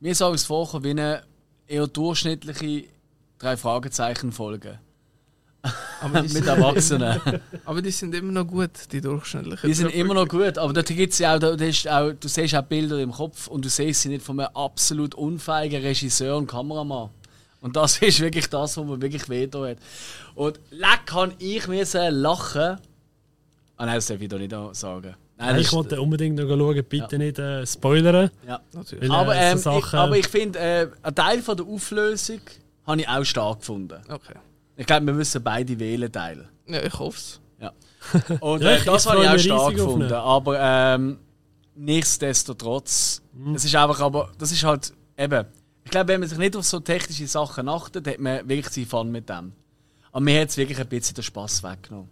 [0.00, 1.22] Mir ist amigs vorgekommen wie eine
[1.66, 2.84] eher durchschnittliche
[3.38, 4.78] drei Fragezeichen Folge
[6.12, 7.20] mit Erwachsenen.
[7.64, 9.68] aber die sind immer noch gut, die durchschnittlichen.
[9.68, 12.62] Die sind immer noch gut, aber da gibt's ja auch, da, auch, du siehst auch
[12.62, 17.10] Bilder im Kopf und du siehst sie nicht von einem absolut unfähigen Regisseur und Kameramann.
[17.60, 19.78] Und das ist wirklich das, was mir wirklich wehgetan hat.
[20.34, 22.78] Und leck kann ich mir lachen.
[23.76, 25.14] Ah nein, das darf ich doch nicht sagen.
[25.36, 28.30] Nein, ich das- wollte unbedingt noch schauen, bitte nicht äh, spoilern.
[28.46, 28.60] ja.
[28.72, 29.08] Natürlich.
[29.10, 31.66] Weil, Aber, äh, ähm, so ich, Sachen- aber ich finde, äh, ein Teil von der
[31.66, 32.40] Auflösung
[32.86, 34.00] habe ich auch stark gefunden.
[34.08, 34.34] Okay.
[34.76, 36.48] Ich glaube, wir müssen beide wählen teilen.
[36.66, 37.40] Ja, ich hoffe es.
[37.60, 37.72] Ja.
[38.40, 40.12] Und Ja, äh, ich- das ich habe ich auch stark gefunden.
[40.12, 41.18] Aber ähm,
[41.98, 43.54] nichtsdestotrotz, Mhm.
[43.54, 45.46] es ist einfach, aber das ist halt eben.
[45.84, 48.86] Ich glaube, wenn man sich nicht auf so technische Sachen achtet, hat man wirklich seinen
[48.86, 49.52] Fun mit dem.
[50.12, 52.08] Aber mir hat es wirklich ein bisschen den Spass weggenommen.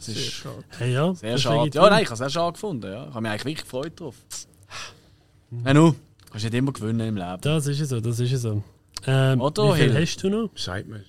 [0.00, 0.64] Das ist Sehr schade.
[0.78, 1.70] Hey, ja, sehr das ist schade.
[1.74, 2.90] Ja, nein, ich habe es auch schade gefunden.
[2.90, 3.02] Ja.
[3.08, 4.14] Ich habe mich eigentlich wirklich gefreut drauf.
[5.64, 5.94] Ja, nu,
[6.30, 7.38] kannst nicht immer gewinnen im Leben.
[7.42, 8.62] Das ist es so, das ist es so.
[9.06, 10.02] Ähm, Otto wie viel Hill.
[10.02, 10.50] hast du noch?
[10.54, 11.04] Sagt mir.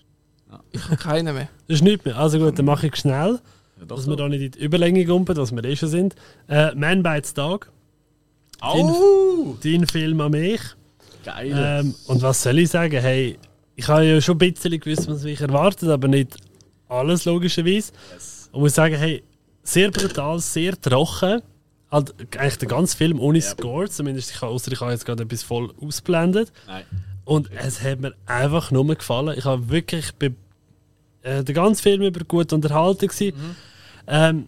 [0.72, 1.48] Ich habe keine mehr.
[1.68, 2.18] Das ist nichts mehr.
[2.18, 3.40] Also gut, dann mache ich schnell,
[3.80, 6.16] Ja, doch, dass wir da nicht in die Überlänge gumpen, dass wir eh schon sind.
[6.50, 7.72] Äh, Man Bites Dog,
[8.62, 9.56] Oh!
[9.64, 10.62] dein Film an mich.
[11.24, 11.54] Geil.
[11.56, 13.00] Ähm, und was soll ich sagen?
[13.00, 13.38] Hey,
[13.76, 16.36] ich habe ja schon ein bisschen gewusst, was mich erwartet, aber nicht
[16.90, 17.92] alles logischerweise.
[18.52, 19.24] Und muss sagen, hey,
[19.64, 21.42] sehr brutal, sehr trocken.
[21.92, 25.24] Halt, eigentlich der ganze Film ohne Score, zumindest ich habe, ausser ich habe jetzt gerade
[25.24, 26.52] etwas voll ausblendet.
[26.68, 26.84] Nein.
[27.26, 29.38] Und es hat mir einfach nur gefallen.
[29.38, 30.36] Ich habe wirklich ich bin,
[31.22, 33.56] äh, den ganzen Film über gut unterhalten gewesen.
[34.08, 34.48] Ähm,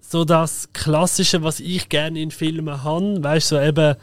[0.00, 3.96] so das Klassische, was ich gerne in Filmen habe, weißt du, so eben,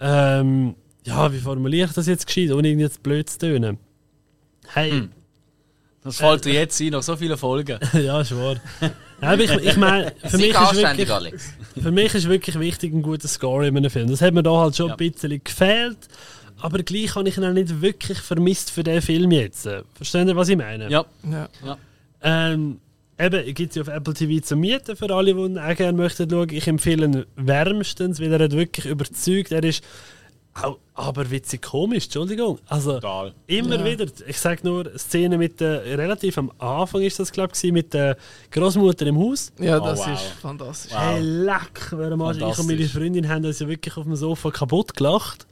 [0.00, 0.74] ähm,
[1.04, 3.78] ja, wie formuliere ich das jetzt gescheit, ohne irgendwie jetzt blöd zu tönen.
[4.66, 5.08] Hey,
[6.04, 7.78] Das fällt dir jetzt ein, nach so vielen Folgen.
[7.94, 8.56] ja, ist wahr.
[9.20, 11.52] Aber ich, ich meine, für mich, ist wirklich, Alex.
[11.82, 14.08] für mich ist wirklich wichtig ein guter Score in einem Film.
[14.10, 14.94] Das hat mir da halt schon Ja.
[14.94, 15.96] ein bisschen gefehlt.
[16.60, 19.68] Aber gleich habe ich ihn auch nicht wirklich vermisst für den Film jetzt.
[19.94, 20.88] Verstehen ihr, was ich meine?
[20.90, 21.04] Ja.
[21.64, 21.78] Ja.
[22.22, 22.78] Ähm,
[23.18, 25.96] eben, gibt es ja auf Apple TV zum Mieten für alle, die ihn auch gerne
[25.96, 26.48] möchten schauen.
[26.50, 29.52] Ich empfehle ihn wärmstens, weil er hat wirklich überzeugt.
[29.52, 29.82] Er ist
[30.62, 32.58] auch aber witzig komisch, Entschuldigung.
[32.68, 33.34] Also Total.
[33.48, 33.84] immer Ja.
[33.84, 34.06] wieder.
[34.28, 38.16] Ich sage nur, Szene mit der, relativ am Anfang ist das glaube ich, mit der
[38.52, 39.52] Großmutter im Haus.
[39.58, 40.08] Ja, Oh, das wow.
[40.14, 40.92] ist fantastisch.
[40.96, 42.84] Hey, leck, mal, ich und meine.
[42.88, 45.46] Freundin haben uns ja wirklich auf dem Sofa kaputt gelacht.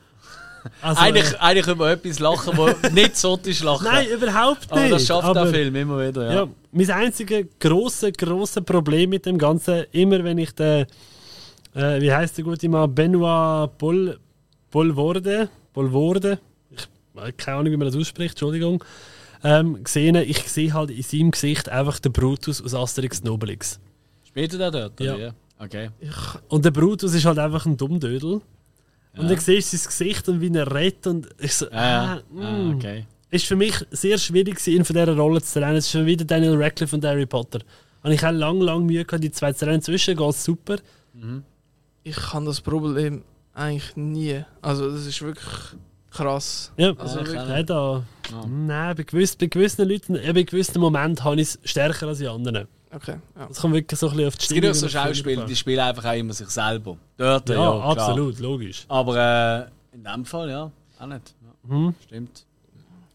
[0.81, 3.83] Also, eigentlich, äh, eigentlich über etwas lachen, wo nicht so ist lachen.
[3.85, 4.73] nein, überhaupt nicht.
[4.73, 6.25] aber das schafft aber, der Film immer wieder.
[6.27, 6.33] Ja.
[6.43, 10.87] Ja, mein einziges grosse, grosse Problem mit dem Ganzen, immer wenn ich den,
[11.75, 14.17] äh, wie heißt der gute Mann, Benoit Bol,
[14.73, 16.41] Bolvorde, Bolvorde,
[16.71, 18.83] ich habe keine Ahnung, wie man das ausspricht, Entschuldigung,
[19.45, 23.79] ähm, gesehen, ich sehe halt in seinem Gesicht einfach den Brutus aus Asterix und Obelix.
[24.25, 24.99] Spielt er da dort?
[25.01, 25.15] Ja.
[25.15, 25.29] oder
[25.61, 25.65] wie?
[25.65, 25.91] Okay.
[26.49, 28.41] Und der Brutus ist halt einfach ein Dummdödel.
[29.15, 32.15] Und dann siehst du sein Gesicht und wie er redet und ich so, Ja, ja.
[32.15, 32.75] ah, Ah, mm.
[32.77, 33.07] okay.
[33.31, 35.77] Ist für mich sehr schwierig, gewesen, ihn von dieser Rolle zu trennen.
[35.77, 37.61] Es ist schon wieder Daniel Radcliffe und Harry Potter.
[38.03, 39.77] Und ich habe lange, lange Mühe gehabt, die zwei zu trennen.
[39.77, 40.77] Inzwischen geht es super.
[42.05, 43.23] Ich habe das Problem
[43.55, 44.45] eigentlich nie.
[44.61, 45.47] Also das ist wirklich
[46.11, 46.73] krass.
[46.77, 47.37] Ja, Also also wirklich.
[47.49, 48.47] nein, da, Ja.
[48.47, 52.19] nein bei, gewissen, bei gewissen Leuten, eben bei gewissen Momenten habe ich es stärker als
[52.19, 52.67] die anderen.
[52.95, 53.49] Okay, ja.
[53.51, 55.81] Es kommt wirklich so ein bisschen auf die Es gibt auch so Schauspieler, die spielen
[55.81, 56.99] einfach auch immer sich selber.
[57.17, 57.83] Dort, Ja, ja, klar.
[57.85, 58.85] absolut, logisch.
[58.89, 60.71] Aber äh, in dem Fall, ja,
[61.01, 61.35] auch nicht.
[61.43, 61.95] Ja, Mhm.
[62.05, 62.45] Stimmt.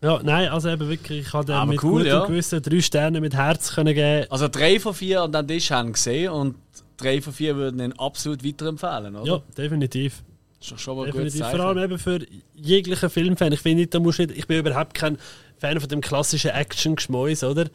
[0.01, 2.25] Ja, nein, also eben wirklich, ich habe mit cool, gutem ja.
[2.25, 4.27] Gewissen drei Sterne mit Herz können geben.
[4.31, 6.55] Also drei von vier an den Tisch haben gesehen und
[6.97, 9.25] drei von vier würden ihn absolut weiterempfehlen, oder?
[9.31, 10.23] Ja, definitiv.
[10.69, 11.45] Doch schon mal definitiv.
[11.45, 12.19] Vor allem eben für
[12.55, 13.51] jeglichen Filmfan.
[13.53, 15.17] Ich finde, da musst nicht, ich bin überhaupt kein
[15.57, 17.65] Fan von dem klassischen Action-Geschmäus, oder?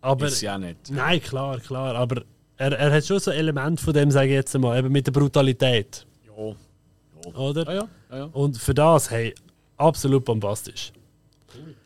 [0.00, 0.90] Aber Ist ja nicht.
[0.90, 1.94] Nein, klar, klar.
[1.94, 2.22] Aber
[2.56, 5.06] er, er hat schon so ein Element von dem, sage ich jetzt mal, eben mit
[5.06, 6.06] der Brutalität.
[6.26, 7.32] Ja.
[7.34, 7.68] Oder?
[7.68, 7.88] Ah, ja.
[8.10, 8.24] Ah, ja.
[8.32, 9.34] Und für das, hey,
[9.76, 10.92] absolut bombastisch.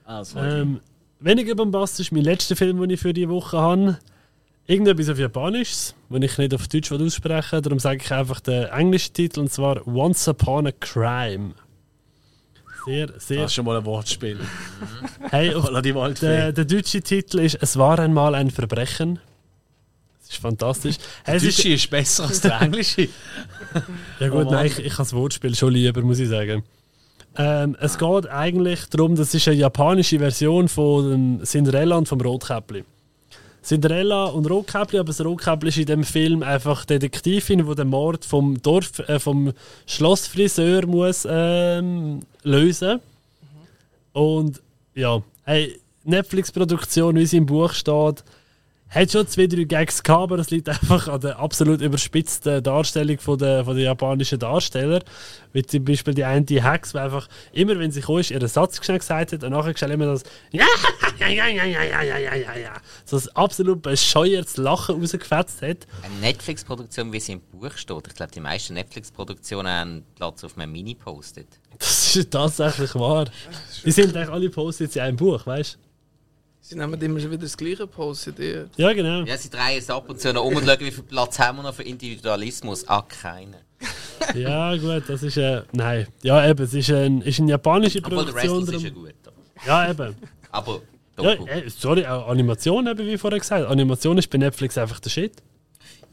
[0.05, 0.81] Ah, das war Ähm,
[1.21, 3.99] weniger bombastisch, mein letzter Film, den ich für die Woche habe.
[4.69, 7.63] Irgendetwas auf Japanisch, wenn ich nicht auf Deutsch aussprechen.
[7.63, 11.53] Darum sage ich einfach den englischen Titel, und zwar Once Upon a Crime.
[12.85, 13.43] Sehr, sehr.
[13.43, 14.39] das ist schon mal ein Wortspiel.
[15.31, 15.69] Hey, auf
[16.21, 19.19] der, der deutsche Titel ist Es war einmal ein Verbrechen.
[20.21, 20.97] Das ist fantastisch.
[21.25, 23.09] Hey, Der es ist, Deutsche ist besser als der Englische.
[24.21, 26.63] Ja gut, Oh nein, ich, ich habe das Wortspiel schon lieber, muss ich sagen.
[27.37, 32.85] Ähm, es geht eigentlich darum, das ist eine japanische Version von Cinderella und vom Rotkäppli.
[33.67, 38.25] Cinderella und Rotkäppli, aber das Rotkäppli ist in dem Film einfach Detektivin, die den Mord
[38.25, 39.53] vom Dorf, äh, vom
[39.87, 43.01] Schlossfriseur muss ähm, lösen.
[44.13, 44.63] Und
[44.95, 48.23] ja, hey, Netflix-Produktion, wie sie im Buch steht,
[48.89, 53.19] hat schon zwei, drei Gags gehabt, aber es liegt einfach an der absolut überspitzten Darstellung
[53.19, 55.03] von der, von der japanischen Darsteller.
[55.53, 58.85] Wie zum Beispiel die eine Hex, die einfach immer, wenn sie kam, ist, ihren Satz
[58.85, 60.23] schnell gesagt hat und nachher schnell immer das
[60.53, 60.67] Ja,
[61.19, 62.73] ja, ja, ja, ja, ja, ja, ja, ja.
[63.05, 65.79] So ein absolut bescheuertes Lachen rausgefetzt hat.
[66.03, 68.07] Eine Netflix-Produktion, wie sie im Buch steht.
[68.07, 71.49] Ich glaube, die meisten Netflix-Produktionen haben Platz auf meinem Mini-Post-it.
[71.79, 73.27] Das ist tatsächlich wahr.
[73.85, 75.86] Die sind eigentlich alle Post-its in einem Buch, weißt du?
[76.69, 78.33] Sie nehmen immer schon wieder das gleiche Post.
[78.39, 79.23] Die, Ja, genau.
[79.23, 81.59] Ja, sie drehen es ab und zu noch um und schauen, wie viel Platz haben
[81.59, 82.89] wir noch für Individualismus.
[82.89, 83.55] Ah, keinen.
[84.35, 85.37] Ja, gut, das ist.
[85.37, 88.75] Äh, nein, ja, eben, es ist, ein, ist eine japanische Obwohl der Rest Produktion.
[88.75, 89.15] ist ja gut.
[89.65, 90.17] ja, eben.
[90.51, 90.81] Aber
[91.21, 93.67] Ja, äh, sorry, auch Animation, eben wie vorher gesagt.
[93.69, 95.35] Animation ist bei Netflix einfach der Shit.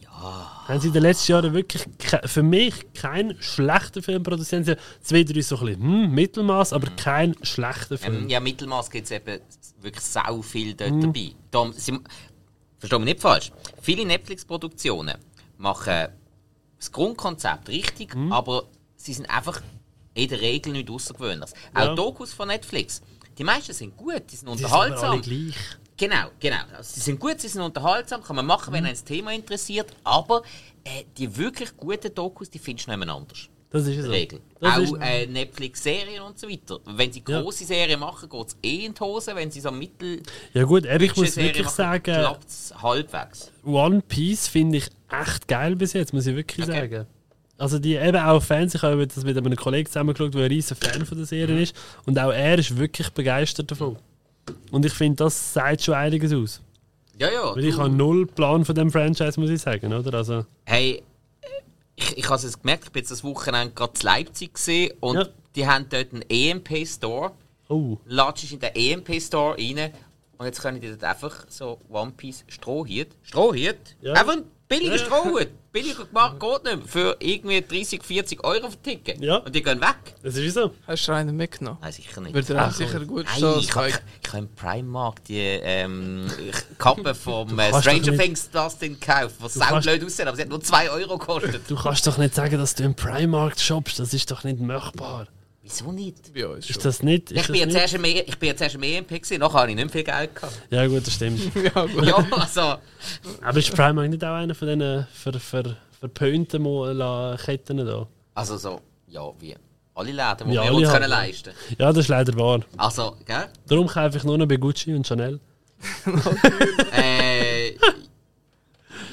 [0.03, 0.51] Ja.
[0.67, 1.83] Haben sie in den letzten Jahren wirklich
[2.25, 4.65] für mich keinen schlechten Film produziert.
[4.65, 8.23] Sie haben Zwei, drei so ein bisschen hm, Mittelmaß, aber kein schlechter Film.
[8.23, 9.41] Ähm, ja, Mittelmaß gibt es eben
[9.81, 11.01] wirklich sau viel dort Mhm.
[11.01, 11.31] dabei.
[11.51, 11.99] Darum, sie,
[12.79, 13.51] versteh mich nicht falsch.
[13.81, 15.17] Viele Netflix-Produktionen
[15.57, 16.07] machen
[16.77, 18.31] das Grundkonzept richtig, Mhm.
[18.31, 18.63] aber
[18.95, 19.61] sie sind einfach
[20.13, 21.49] in der Regel nicht außergewöhnlich.
[21.75, 21.91] Ja.
[21.91, 23.01] Auch Dokus von Netflix.
[23.37, 25.21] Die meisten sind gut, die sind unterhaltsam.
[25.97, 26.57] Genau, genau.
[26.75, 28.77] Also, sie sind gut, sie sind unterhaltsam, kann man machen, Mhm.
[28.77, 30.41] wenn ein Thema interessiert, aber
[30.83, 33.47] äh, die wirklich guten Dokus, die findest du nicht mehr anders.
[33.69, 34.11] Das ist In so.
[34.11, 34.39] Regel.
[34.59, 36.79] Das Auch äh, Netflix-Serien und so weiter.
[36.85, 37.41] Wenn sie Ja.
[37.41, 39.35] große Serien machen, geht es eh in die Hose.
[39.35, 40.21] Wenn sie so mittel
[40.53, 43.51] Ja gut, aber ich muss wirklich machen, sagen, klappt es halbwegs.
[43.65, 46.81] One Piece finde ich echt geil bis jetzt, muss ich wirklich Okay.
[46.89, 47.07] sagen.
[47.57, 50.75] Also die eben auch Fans, ich habe das mit einem Kollegen zusammengeschaut, der ein riesen
[50.77, 51.75] Fan von der Serie ist
[52.05, 53.97] und auch er ist wirklich begeistert davon.
[54.71, 56.61] Und ich finde, das sagt schon einiges aus.
[57.19, 57.55] Ja, ja.
[57.55, 60.13] Weil ich habe null Plan von dem Franchise, muss ich sagen, oder?
[60.17, 61.03] Also, Hey,
[61.41, 61.47] äh,
[61.95, 65.17] ich, ich habe es gemerkt, ich bin jetzt das Wochenende gerade in Leipzig gesehen und
[65.17, 65.27] Ja.
[65.55, 67.31] die haben dort einen EMP-Store.
[67.69, 69.93] oh, Latschst in den EMP-Store rein
[70.37, 73.07] und jetzt können die dort einfach so One Piece Strohhut.
[73.21, 73.77] Strohhut?
[74.01, 74.13] Ja.
[74.13, 74.37] Einfach
[74.81, 74.97] ja.
[74.97, 75.49] Strohhut.
[75.71, 76.87] Billiger gemacht, geht nicht mehr.
[76.87, 79.21] Für irgendwie 30, 40 Euro verticken.
[79.23, 79.37] Ja.
[79.37, 79.95] Und die gehen weg.
[80.21, 80.71] das ist so.
[80.85, 81.79] hast du einen mitgenommen?
[81.81, 82.33] Nein, sicher nicht.
[82.35, 83.59] Wird er auch sicher gut Nein, stehen.
[83.59, 86.29] ich habe ich hab im Primark die ähm,
[86.77, 90.91] Kappe vom äh, Stranger Things Dustin gekauft, was saublöd aussieht, aber sie hat nur 2
[90.91, 91.63] Euro gekostet.
[91.67, 95.27] Du kannst doch nicht sagen, dass du im Primark shoppst, das ist doch nicht machbar.
[95.65, 96.35] Wieso nicht?
[96.35, 96.69] Ja, ist.
[96.69, 97.31] Ist das nicht?
[97.31, 97.81] Ist Ich bin, das jetzt nicht?
[97.81, 99.91] erst im, E- ich bin jetzt erst im EMP gewesen, nachher habe ich nicht mehr
[99.93, 100.61] viel Geld gehabt.
[100.69, 101.39] Ja gut, das stimmt.
[101.55, 102.05] ja, gut.
[102.05, 102.75] ja, also...
[103.41, 108.05] Aber ist Primark nicht auch einer von diesen ver, ver, verpönten Ketten da?
[108.35, 109.55] Also so, ja, wie
[109.95, 111.07] alle Läden, die Wie wir uns können ja.
[111.07, 112.59] leisten Ja, das ist leider wahr.
[112.75, 113.45] Also, gell?
[113.67, 115.39] Darum kaufe ich nur noch bei Gucci und Chanel.
[116.93, 117.71] äh,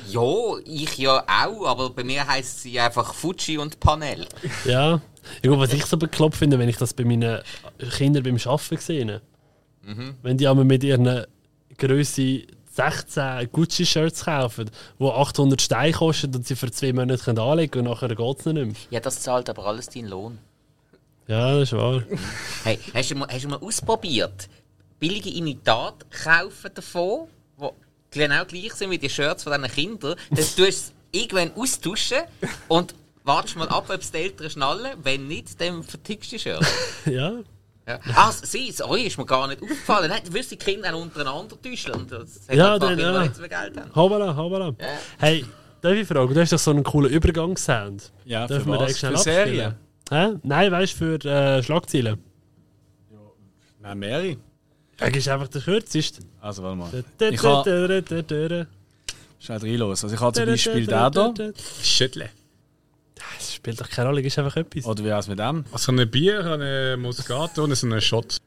[0.08, 4.26] ja, ich ja auch, aber bei mir heisst sie einfach Fuji und Panel.
[4.64, 5.00] Ja.
[5.42, 7.40] Ja gut, was ich so bekloppt finde, wenn ich das bei meinen
[7.96, 9.20] Kindern beim Arbeiten sehe.
[10.22, 11.26] Wenn die einmal mit ihren
[11.78, 12.42] Größe
[12.72, 17.88] 16 Gucci-Shirts kaufen, die 800 Steine kosten und sie für zwei Monate können anlegen können
[17.88, 18.74] und nachher geht es nicht mehr.
[18.90, 20.38] Ja, das zahlt aber alles deinen Lohn.
[21.26, 22.02] Ja, das ist wahr.
[22.64, 24.48] Hey, hast du mal, hast du mal ausprobiert,
[24.98, 27.28] billige Imitate kaufen davon,
[28.14, 31.52] die genau gleich sind wie die Shirts von diesen Kindern, dann tust du es irgendwann
[31.54, 32.22] austauschen
[32.68, 32.94] und
[33.24, 34.92] wartest mal ab, ob es die Eltern schnallen.
[35.02, 36.68] Wenn nicht, dann vertickst du die Shirts.
[37.06, 37.32] Ja.
[37.88, 37.98] Ja.
[38.14, 40.10] Ah, sie, es euch ist mir gar nicht aufgefallen.
[40.10, 41.92] Nein, du wirst die Kinder auch untereinander täuschen.
[41.92, 43.26] Und das hat Ja, dann, ja.
[43.26, 43.94] Geld haben.
[43.94, 44.66] Hoppala, hoppala.
[44.78, 44.86] Ja.
[45.18, 45.44] Hey,
[45.80, 48.12] darf ich fragen, du hast doch so einen coolen Übergangssound.
[48.26, 48.98] Ja, Dürfen für wir was?
[48.98, 49.44] schnell Für abspielen?
[49.46, 49.74] Serien?
[50.10, 50.38] Hä?
[50.42, 52.22] Nein, weißt du, für äh, Schlagzeilen.
[53.80, 54.36] Nein, mehrere.
[54.98, 56.22] Das ist einfach der kürzeste.
[56.40, 56.90] Also, warte mal.
[56.92, 58.66] Ich Ich habe
[59.40, 60.04] schnell rein los.
[60.04, 61.54] Also ich habe zum Beispiel den hier.
[61.82, 62.30] Schüttle.
[63.38, 64.84] Das spielt doch keine Rolle, ist einfach etwas.
[64.86, 65.64] Oder wie heißt mit dem?
[65.72, 68.38] Also ein Bier, eine Muscato und so einen Shot.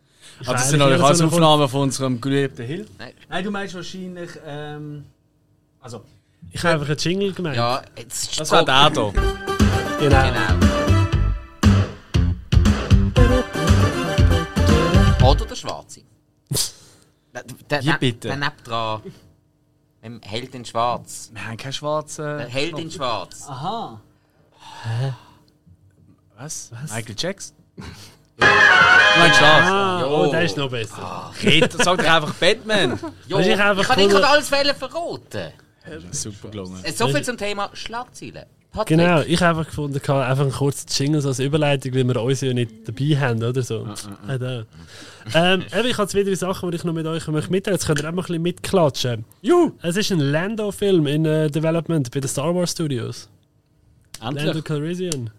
[0.46, 2.88] Ah, das sind natürlich alles so Aufnahmen von unserem geliebten Hill.
[2.98, 3.14] Nein.
[3.30, 4.32] Nein, du meinst wahrscheinlich.
[4.46, 5.06] Ähm,
[5.80, 6.04] also,
[6.52, 7.56] Ich habe einfach einen Jingle gemeint.
[7.56, 9.14] Ja, jetzt das war der hier.
[10.00, 10.24] genau.
[10.34, 10.74] Genau.
[15.30, 16.02] Oder der Schwarze.
[17.34, 18.28] Der, der, Hier der, bitte.
[18.28, 19.02] Der nebendran.
[20.04, 21.32] Im Held in Schwarz.
[21.34, 22.24] Wir haben keinen schwarzen.
[22.38, 23.46] Der Held in Schwarz.
[23.48, 24.00] Aha.
[26.38, 26.72] Was?
[26.94, 27.56] Michael Jackson?
[27.78, 27.84] du
[29.20, 29.42] meinst das?
[29.42, 30.08] Ah, Jo.
[30.28, 31.32] oh, der ist noch besser.
[31.44, 33.00] Red, sag doch einfach Batman.
[33.28, 35.52] Jo, du, ich ich, einfach kann nicht gerade alles Fälle verraten.
[36.12, 36.84] Super gelungen.
[36.84, 38.46] Äh, So viel zum Thema Schlagzeilen.
[38.72, 42.08] Patrick, Genau, ich habe einfach gefunden, ich habe einfach einen kurzen Jingle als Überleitung, weil
[42.08, 43.88] wir uns ja nicht dabei haben, oder so.
[44.28, 44.64] Ah, da.
[45.36, 48.00] ähm, ich habe zwei, drei Sachen, die ich noch mit euch möchte mitteilen Jetzt könnt
[48.02, 49.26] ihr auch mal ein bisschen mitklatschen.
[49.44, 49.74] Juhu!
[49.84, 53.30] Es ist ein Lando-Film in äh, Development bei den Star Wars Studios.
[54.24, 54.64] Lando Endlich.
[54.64, 55.30] Calrissian.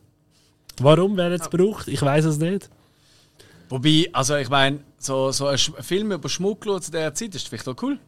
[0.80, 2.68] Warum, wer jetzt braucht, ich weiß es nicht.
[3.68, 7.68] Wobei, also ich meine, so, so ein Film über Schmuggler zu dieser Zeit ist vielleicht
[7.68, 7.98] auch cool.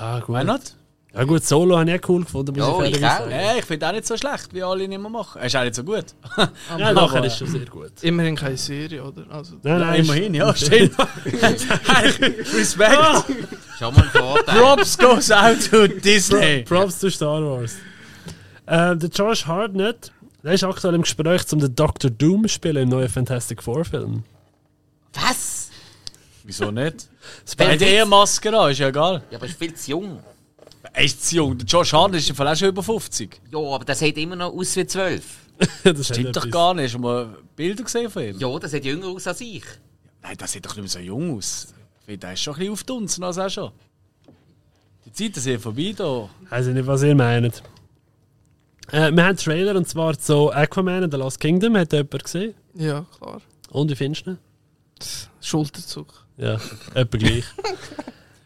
[0.00, 0.34] Ja, gut.
[0.36, 0.60] Why not?
[1.14, 3.28] Ja, gut, Solo habe ich auch cool gefunden, muss Ja, ich ich fairerweise auch.
[3.30, 3.30] sagen.
[3.44, 5.38] Ja, ich finde auch nicht so schlecht, wie alle ihn immer machen.
[5.42, 6.06] Er ist auch nicht so gut.
[6.78, 7.92] Ja, nachher ist schon sehr gut.
[8.00, 9.26] Immerhin keine Serie, oder?
[9.28, 10.96] Also, Nein, nein, immerhin, ja, stimmt.
[11.26, 12.94] Respekt.
[13.78, 14.58] schon mal ein Vorteil.
[14.58, 16.62] Props goes out to Disney.
[16.62, 17.76] Props zu Star Wars.
[18.66, 20.12] Ähm, der Josh Hartnett,
[20.42, 22.10] der ist aktuell im Gespräch, um den Dr.
[22.10, 24.24] Doom zu spielen im neuen Fantastic Four Film.
[25.14, 25.70] Was?
[26.44, 27.08] Wieso nicht?
[27.58, 27.82] Er hat will's?
[27.82, 29.22] eher Maske an, ist ja egal.
[29.30, 30.18] Ja, aber ist viel zu jung.
[30.92, 31.58] Er ist zu jung.
[31.58, 33.40] Der Josh Hartnett ist im Fall auch schon über 50.
[33.50, 35.24] Ja, aber das sieht immer noch aus wie 12.
[35.84, 36.86] das Stimmt doch gar nicht.
[36.86, 38.38] Hast du mal Bilder gesehen von ihm?
[38.38, 39.64] Ja, das sieht jünger aus als ich.
[40.22, 41.68] Nein, das sieht doch nicht mehr so jung aus.
[42.00, 43.70] Ich finde, der ist schon ein bisschen aufdunsen, als er schon.
[45.04, 46.28] Die Zeiten sind vorbei da.
[46.48, 47.62] Weiß ich nicht, was ihr meint.
[48.90, 51.76] Äh, wir haben einen Trailer und zwar zu Aquaman and the Lost Kingdom.
[51.76, 52.54] Hat jemand gesehen?
[52.74, 53.40] ja, klar.
[53.70, 54.38] Und wie findest du ihn?
[55.40, 56.12] Schulterzug.
[56.36, 56.58] Ja,
[56.94, 57.44] etwa gleich.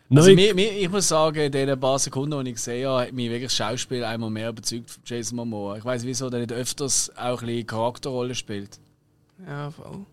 [0.09, 3.13] Also mir, mir, ich muss sagen, in den paar Sekunden, die ich gesehen habe, hat
[3.13, 5.79] mich wirklich das Schauspiel einmal mehr überzeugt von Jason Momoa.
[5.79, 8.79] Ich weiß wieso der nicht öfters auch ein bisschen Charakterrolle spielt.
[9.45, 10.07] Ja, voll.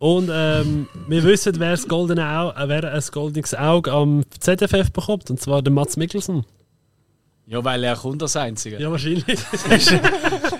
[0.00, 4.90] und ähm, wir wissen, wer, das goldene Au äh, wer ein goldenes Auge am ZFF
[4.90, 5.30] bekommt.
[5.30, 6.44] Und zwar der Mats Mikkelsen.
[7.50, 8.78] Ja, weil er kommt als Einziger.
[8.78, 9.24] Ja, wahrscheinlich.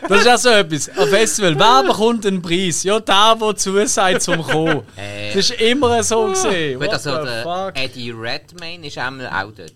[0.08, 0.88] Das ist auch so etwas.
[0.98, 2.82] Am Festival, wer bekommt einen Preis?
[2.82, 4.82] Ja, der, der zusagt zum Kommen.
[4.96, 6.80] Äh, Das ist immer so gesehen.
[6.80, 7.72] gut, What also der fuck?
[7.80, 9.72] Eddie Redmayne ist einmal auch dort.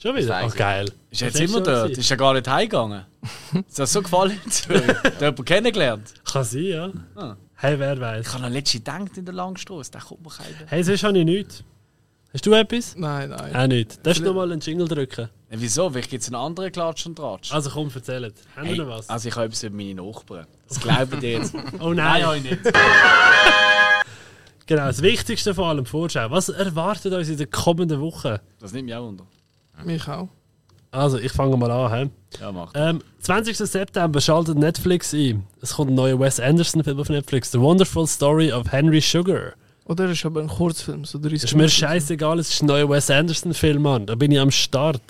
[0.00, 0.42] Schon wieder?
[0.46, 0.88] Oh, geil.
[1.10, 1.90] Ist jetzt immer dort?
[1.90, 3.04] Ist er gar nicht heimgegangen?
[3.68, 4.38] Ist das so gefallen?
[5.02, 6.14] Hat jemanden kennengelernt?
[6.24, 6.90] Kann sein, ja.
[7.16, 7.36] Ah.
[7.56, 8.24] Hey, wer weiß.
[8.28, 10.54] Ich habe noch letztens gedacht in der Langstrasse, da kommt mir keiner.
[10.66, 11.64] Hey, sonst habe ich nichts.
[12.32, 12.94] Hast du etwas?
[12.96, 13.56] Nein, nein.
[13.56, 14.04] Auch nicht.
[14.06, 15.28] Darfst du noch mal einen Jingle drücken?
[15.50, 15.88] Ja, wieso?
[15.88, 17.52] Vielleicht gibt es einen anderen Klatsch und Tratsch.
[17.52, 18.34] Also komm, erzählt.
[18.54, 19.08] Haben wir Hey, noch was?
[19.08, 20.46] Also ich habe etwas über meine Nachbarn.
[20.68, 21.54] Das glauben die jetzt.
[21.80, 22.24] oh nein.
[22.26, 22.58] habe ich nicht.
[24.66, 26.30] Genau, das Wichtigste vor allem, die Vorschau.
[26.30, 28.36] Was erwartet uns in den kommenden Wochen?
[28.60, 29.24] Das nimmt mich auch unter.
[29.82, 30.28] Mich auch.
[30.90, 32.10] Also, ich fange mal an.
[32.34, 32.38] He?
[32.40, 32.72] Ja, macht.
[32.76, 33.56] Ähm, 20.
[33.56, 35.44] September schaltet Netflix ein.
[35.62, 37.50] Es kommt ein neuer Wes Anderson-Film auf Netflix.
[37.50, 39.54] The Wonderful Story of Henry Sugar.
[39.88, 42.88] Oder ist aber ein Kurzfilm, so 30 Das ist mir scheißegal, es ist ein neuer
[42.90, 44.06] Wes Anderson-Film, Mann.
[44.06, 45.00] Da bin ich am Start.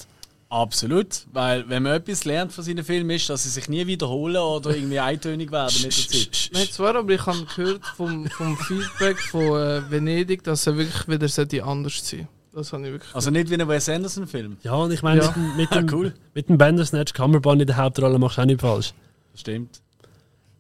[0.50, 1.26] Absolut.
[1.32, 4.74] Weil wenn man etwas lernt von seinen Filmen ist, dass sie sich nie wiederholen oder
[4.74, 5.90] irgendwie eintönig werden mit der
[6.30, 6.50] Zeit.
[6.54, 11.06] Nein, zwar, aber ich habe gehört vom, vom Feedback von äh, Venedig, dass er wirklich
[11.06, 14.56] wieder sollte anders sein Das habe ich wirklich Also nicht wie ein Wes Anderson-Film.
[14.62, 15.26] Ja, und ich meine, Ja.
[15.26, 16.14] mit, dem- mit, dem, Cool.
[16.34, 18.94] mit dem Bandersnatch Cumberbatch in der Hauptrolle machst du auch nicht falsch.
[19.34, 19.80] Stimmt.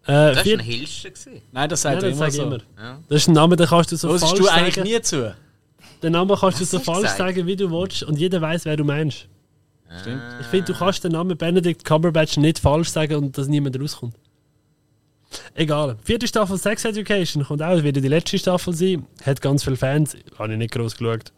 [0.06, 1.08] Äh, Das war ein Hilscher.
[1.52, 2.42] Nein, das ja, sagt er das immer sage ich so.
[2.42, 2.58] immer.
[2.78, 2.98] Ja.
[3.08, 4.88] Das ist ein Name, den kannst du so Hörst falsch du eigentlich sagen.
[4.88, 5.36] nie zu?
[6.02, 7.18] Den Namen kannst du Was so du falsch gesagt?
[7.18, 9.26] sagen, wie du willst, und jeder weiß, wer du meinst.
[10.00, 10.22] Stimmt.
[10.40, 14.14] Ich finde, du kannst den Namen Benedict Cumberbatch nicht falsch sagen und dass niemand rauskommt.
[15.54, 15.96] Egal.
[16.02, 19.06] Vierte Staffel Sex Education kommt auch wieder die letzte Staffel sein.
[19.24, 20.16] Hat ganz viele Fans.
[20.38, 21.32] Habe ich nicht groß geschaut.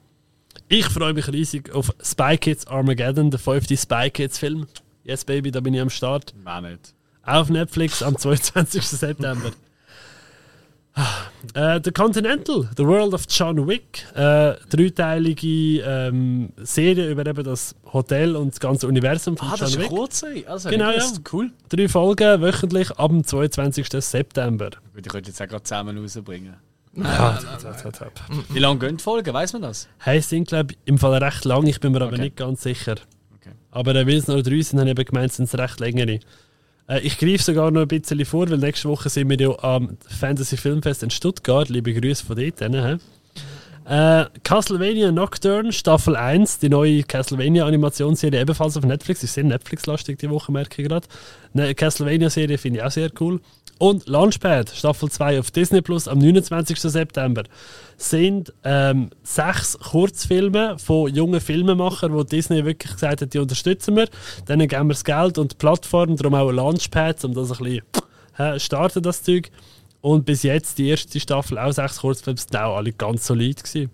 [0.68, 4.66] Ich freue mich riesig auf Spy Kids Armageddon, der fünfte Spy Kids Film.
[5.04, 6.34] Yes, Baby, da bin ich am Start.
[6.44, 6.94] Mehr nicht.
[7.31, 8.82] Auf Netflix am 22.
[8.86, 9.51] September.
[11.55, 14.05] Äh, The Continental, The World of John Wick.
[14.15, 19.61] Äh, dreiteilige ähm, Serie über eben das Hotel und das ganze Universum von Ah, das
[19.61, 19.90] John ist eine Wick.
[19.90, 20.27] kurze.
[20.47, 21.02] Also, Genau, ja.
[21.32, 21.51] Cool.
[21.69, 23.86] Drei Folgen wöchentlich ab dem 22.
[24.05, 24.70] September.
[24.94, 26.55] Gut, Ich könnte jetzt auch gerade zusammen rausbringen.
[26.97, 27.39] Ja.
[28.48, 29.32] Wie lange gehen die Folgen?
[29.32, 29.89] Weiß man das?
[29.98, 32.23] Hey, sind glaube ich im Fall recht lang, ich bin mir aber Okay.
[32.23, 32.97] nicht ganz sicher.
[33.40, 33.52] Okay.
[33.70, 36.19] Aber äh, weil es nur drei sind, habe ich eben gemeint, sind es recht längere.
[36.90, 39.96] Äh, ich greife sogar noch ein bisschen vor, weil nächste Woche sind wir ja am
[40.08, 41.68] Fantasy Filmfest in Stuttgart.
[41.68, 42.60] Liebe Grüße von dort.
[43.90, 49.24] Äh, Castlevania Nocturne, Staffel 1, die neue Castlevania-Animationsserie, ebenfalls auf Netflix.
[49.24, 51.08] Ist sehr Netflix-lastig die Woche, merke ich gerade.
[51.52, 53.40] Eine Castlevania-Serie finde ich auch sehr cool.
[53.78, 56.78] Und Launchpad, Staffel 2 auf Disney Plus am 29.
[56.78, 57.42] September,
[57.96, 64.08] sind ähm, sechs Kurzfilme von jungen Filmemachern, wo Disney wirklich gesagt hat, die unterstützen wir.
[64.48, 67.82] Denen geben wir das Geld und die Plattform, darum auch Launchpads, um das ein bisschen
[68.38, 69.50] äh, starten, das Zeug.
[70.01, 73.90] Und bis jetzt, die erste Staffel, auch sechs Kurzfilme, sind auch alle ganz solid gewesen.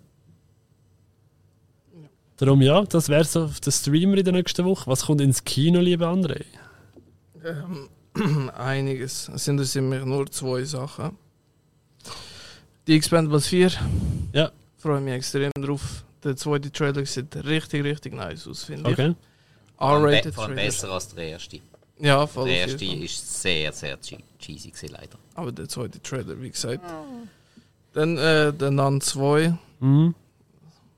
[2.36, 4.86] Darum ja, das wäre so auf den Streamer in der nächsten Woche.
[4.88, 6.44] Was kommt ins Kino, liebe André?
[7.42, 9.30] Ähm, einiges.
[9.30, 11.16] Es sind es immer nur zwei Sachen.
[12.86, 13.72] Die Expendables 4.
[14.32, 14.52] Ja.
[14.76, 16.04] Freue mich extrem drauf.
[16.22, 18.98] Der zweite Trailer sieht richtig, richtig nice aus, finde ich.
[18.98, 19.08] Okay.
[19.08, 20.54] Be R-rated Trailer.
[20.54, 21.60] besser als der erste.
[21.98, 25.18] Ja, voll Der erste ist sehr, sehr che- cheesy gewesen, leider.
[25.34, 26.82] Aber der zweite Trailer, wie gesagt.
[27.92, 30.14] Dann äh, der Nun 2 Mhm.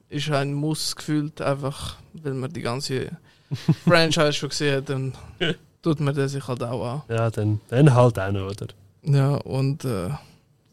[0.08, 3.10] ist ein Muss gefühlt, einfach weil man die ganze
[3.84, 5.12] Franchise schon gesehen hat, dann
[5.82, 7.02] tut man das sich halt auch an.
[7.08, 8.66] Ja, dann, dann halt auch noch, oder?
[9.02, 10.08] Ja, und äh,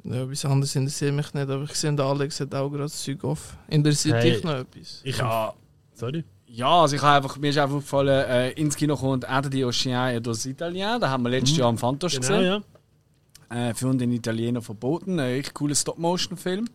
[0.04, 3.02] ja, etwas anderes interessiert mich nicht, aber ich sehe, der Alex hat auch gerade das
[3.04, 3.56] Zeug auf.
[3.68, 4.34] Interessiert Hey.
[4.34, 5.02] dich noch etwas?
[5.04, 5.54] Ich Ja,
[5.94, 6.24] Sorry.
[6.48, 9.64] Ja also ich habe einfach, mir ist einfach aufgefallen, äh, ins Kino kommt Erde di
[9.66, 11.00] Ocean e dos Italien.
[11.00, 12.64] Da haben wir letztes Jahr am Fantos Genau, gesehen.
[13.52, 13.70] ja.
[13.70, 15.20] Äh, für den Italiener verboten.
[15.20, 16.68] Ein richtig cooler Stop-Motion-Film.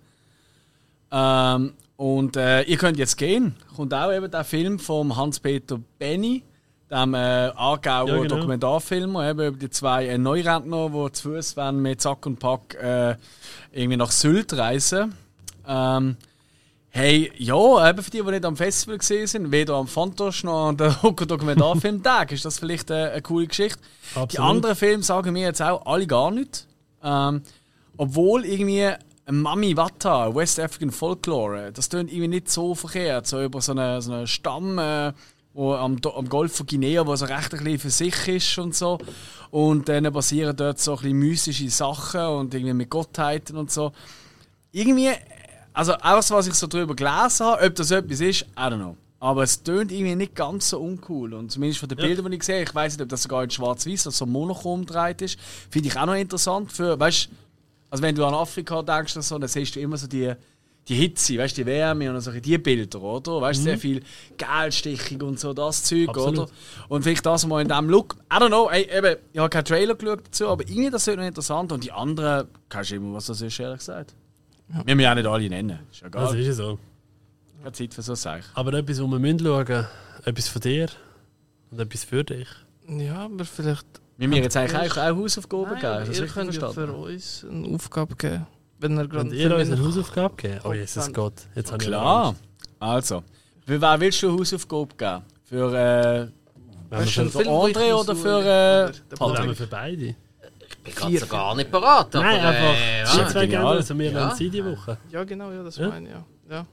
[1.13, 3.57] Ähm, und äh, ihr könnt jetzt gehen.
[3.77, 6.43] Kommt auch eben der Film von Hans-Peter Benny,
[6.91, 8.37] dem äh, Aargauer Ja, genau.
[8.37, 13.17] Dokumentarfilmer, eben über die zwei äh, Neurentner, die zu Fuß mit Sack und Pack äh,
[13.73, 15.15] irgendwie nach Sylt reisen.
[15.67, 16.17] Ähm,
[16.93, 20.69] Hey, ja, eben für die, die nicht am Festival gesehen sind, weder am Fantosch noch
[20.69, 23.81] an der Hocker Dokumentarfilmtag, ist das vielleicht äh, eine coole Geschichte.
[24.15, 24.51] Die Absolut.
[24.51, 26.67] anderen Filme sagen mir jetzt auch alle gar nicht.
[27.03, 27.43] Ähm,
[27.97, 28.91] obwohl irgendwie
[29.31, 33.29] Mami Wata, West African Folklore, das klingt irgendwie nicht so verkehrt.
[33.29, 35.13] So über so einen, so einen Stamm äh,
[35.53, 38.75] wo am, am Golf von Guinea, wo so recht ein bisschen für sich ist und
[38.75, 38.99] so.
[39.51, 43.93] Und dann basieren dort so ein bisschen mystische Sachen und irgendwie mit Gottheiten und so.
[44.73, 45.11] Irgendwie,
[45.73, 48.97] also alles, was ich so drüber gelesen habe, ob das etwas ist, I don't know.
[49.23, 51.35] Aber es tönt irgendwie nicht ganz so uncool.
[51.35, 52.07] Und zumindest von den Ja.
[52.07, 54.87] Bildern, die ich sehe, ich weiß nicht, ob das sogar in Schwarz-Weiß oder so monochrom
[54.87, 55.39] gedreht ist,
[55.69, 56.73] finde ich auch noch interessant.
[56.73, 57.29] Für, weißt,
[57.91, 60.33] also wenn du an Afrika denkst, oder so, dann siehst du immer so die,
[60.89, 63.43] die Hitze, weißt, die Wärme und so, die Bilder, oder?
[63.43, 64.03] Weißt, sehr viel
[64.39, 66.39] Geldstichung und so, das Zeug, Absolut.
[66.39, 66.49] oder?
[66.89, 68.17] Und vielleicht das mal in diesem Look.
[68.33, 71.15] I don't know, ey, eben, ich habe keinen Trailer geschaut dazu, aber irgendwie das ist
[71.15, 71.73] noch interessant.
[71.73, 74.15] Und die anderen, kannst du immer, was das ist, ehrlich gesagt.
[74.85, 75.79] Wir müssen ja auch nicht alle nennen.
[75.91, 76.41] Ist ja Das egal.
[76.41, 76.79] ist ja so.
[77.61, 78.45] Keine Zeit für so Sachen.
[78.55, 79.87] Aber etwas, wo wir müssen schauen
[80.25, 80.89] etwas von dir
[81.71, 82.49] und etwas für dich.
[82.89, 83.87] Ja, aber vielleicht.
[84.17, 86.07] Wir müssen jetzt eigentlich auch Hausaufgaben Nein, geben.
[86.07, 88.47] Das ihr ist könnt ja für uns eine Aufgabe geben.
[88.79, 90.61] Wenn er gerade ihr uns eine Hausaufgabe geben?
[90.65, 92.35] Oh Jesus Gott, jetzt habe ich Klar.
[92.79, 93.23] Also,
[93.67, 95.23] für wen willst du eine Hausaufgabe geben?
[95.45, 96.27] Für, äh,
[97.07, 99.57] für André oder für äh, Patrick?
[99.57, 100.15] für beide.
[100.85, 102.15] Ich bin Vier gar nicht parat.
[102.17, 102.75] aber, Nein, einfach.
[102.75, 103.07] äh, ja.
[103.07, 103.49] zwei genial.
[103.49, 104.35] gerne, also wir Ja.
[104.35, 104.97] sie die Woche.
[105.11, 105.89] Ja, genau, ja, das Ja?
[105.89, 106.15] meine ich.
[106.15, 106.25] Ja.
[106.51, 106.67] Ja.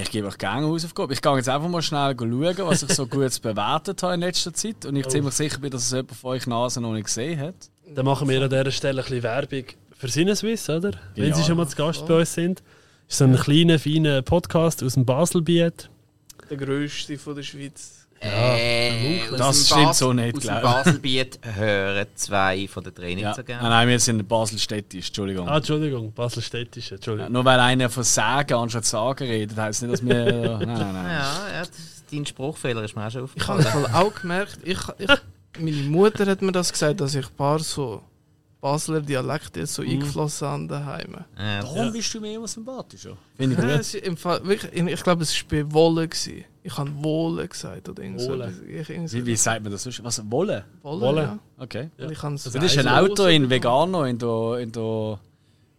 [0.00, 1.12] Ich gebe euch gerne eine Hausaufgabe.
[1.12, 4.54] Ich gehe jetzt einfach mal schnell schauen, was ich so gut bewertet habe in letzter
[4.54, 4.86] Zeit.
[4.86, 5.08] Und ich Oh.
[5.10, 7.54] ziemlich sicher bin, dass es jemand von euch Nase noch nicht gesehen hat.
[7.94, 9.64] Dann machen wir an dieser Stelle ein bisschen Werbung
[9.98, 10.92] für Sinneswiss, oder?
[11.14, 11.34] Wenn Ja.
[11.34, 12.62] sie schon mal zu Gast bei uns sind.
[13.08, 15.90] Ist so ein kleiner, feiner Podcast aus dem Baselbiet.
[16.48, 18.01] Der grösste von der Schweiz.
[18.24, 20.62] Äh, das stimmt Bas- so nicht, Aus dem glaub ich.
[20.84, 23.34] Baselbiet hören zwei von den Trainings Ja.
[23.34, 23.68] so Nein, gerne.
[23.68, 25.48] nein, wir sind in Basel-Städtisch, Entschuldigung.
[25.48, 27.32] Ah, Entschuldigung, Baselstädtisch, Ja, Entschuldigung.
[27.32, 30.24] nur weil einer von Sagen anstatt Sagen redet, heisst nicht, dass wir.
[30.58, 31.04] nein, nein, nein.
[31.06, 33.84] Ja, ja, das- dein Spruchfehler ist mir auch schon Ich habe aufgefallen.
[33.86, 35.10] im Fall auch gemerkt, ich, ich,
[35.58, 38.02] meine Mutter hat mir das gesagt, dass ich ein paar so
[38.62, 41.16] Basler Dialekte jetzt so eingeflossen habe daheim.
[41.36, 41.62] Ja.
[41.62, 43.16] Darum bist du mir immer sympathischer.
[43.36, 43.80] Finde ich Ja, gut.
[43.80, 46.06] es ist im Fall, wirklich, ich, glaube, es war bei Wolle.
[46.06, 46.44] Gewesen.
[46.62, 48.38] Ich habe Wolle gesagt oder irgend so.
[48.38, 50.04] Wie, wie sagt man das sonst?
[50.04, 50.22] Was?
[50.30, 50.64] Wolle?
[50.82, 51.22] Wolle, Wolle.
[51.22, 51.38] Ja.
[51.58, 51.90] Okay.
[51.98, 52.08] Ja.
[52.08, 53.50] Ich habe es Das ist ein Auto in.
[53.50, 55.18] Vegano in der, in der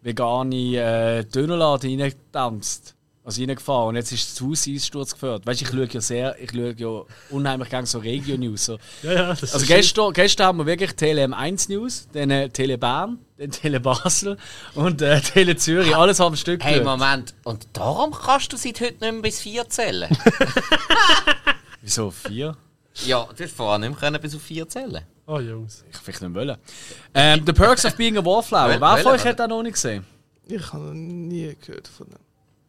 [0.01, 2.95] vegane äh, Dönerladen reingetanzt.
[3.25, 5.45] Also reingefahren und jetzt ist das Haus einsturzgefährdet.
[5.45, 8.65] Weißt du, ich schaue ja sehr, ich schaue ja unheimlich gerne so Regio-News.
[8.65, 8.77] So.
[9.01, 13.19] Ja, ja, Also gestern, gestern haben wir wirklich Tele M1 News, dann äh, Tele Bern,
[13.37, 14.37] dann Tele Basel
[14.75, 16.99] und äh, Tele Zürich, alles am Stück Hey, geschaut.
[16.99, 17.33] Moment.
[17.43, 20.09] Und darum kannst du seit heute nicht mehr bis vier zählen?
[21.81, 22.55] Wieso vier?
[23.05, 25.01] ja, du hast vorher nicht mehr können bis auf vier zählen.
[25.25, 25.83] Oh, Jungs.
[25.91, 26.57] Ich vielleicht nicht wollen.
[27.13, 28.69] Ähm, The Perks of Being a Wallflower.
[28.69, 30.05] Wel- Wer von euch hat das noch nicht gesehen?
[30.45, 32.17] Ich habe noch nie gehört von dem.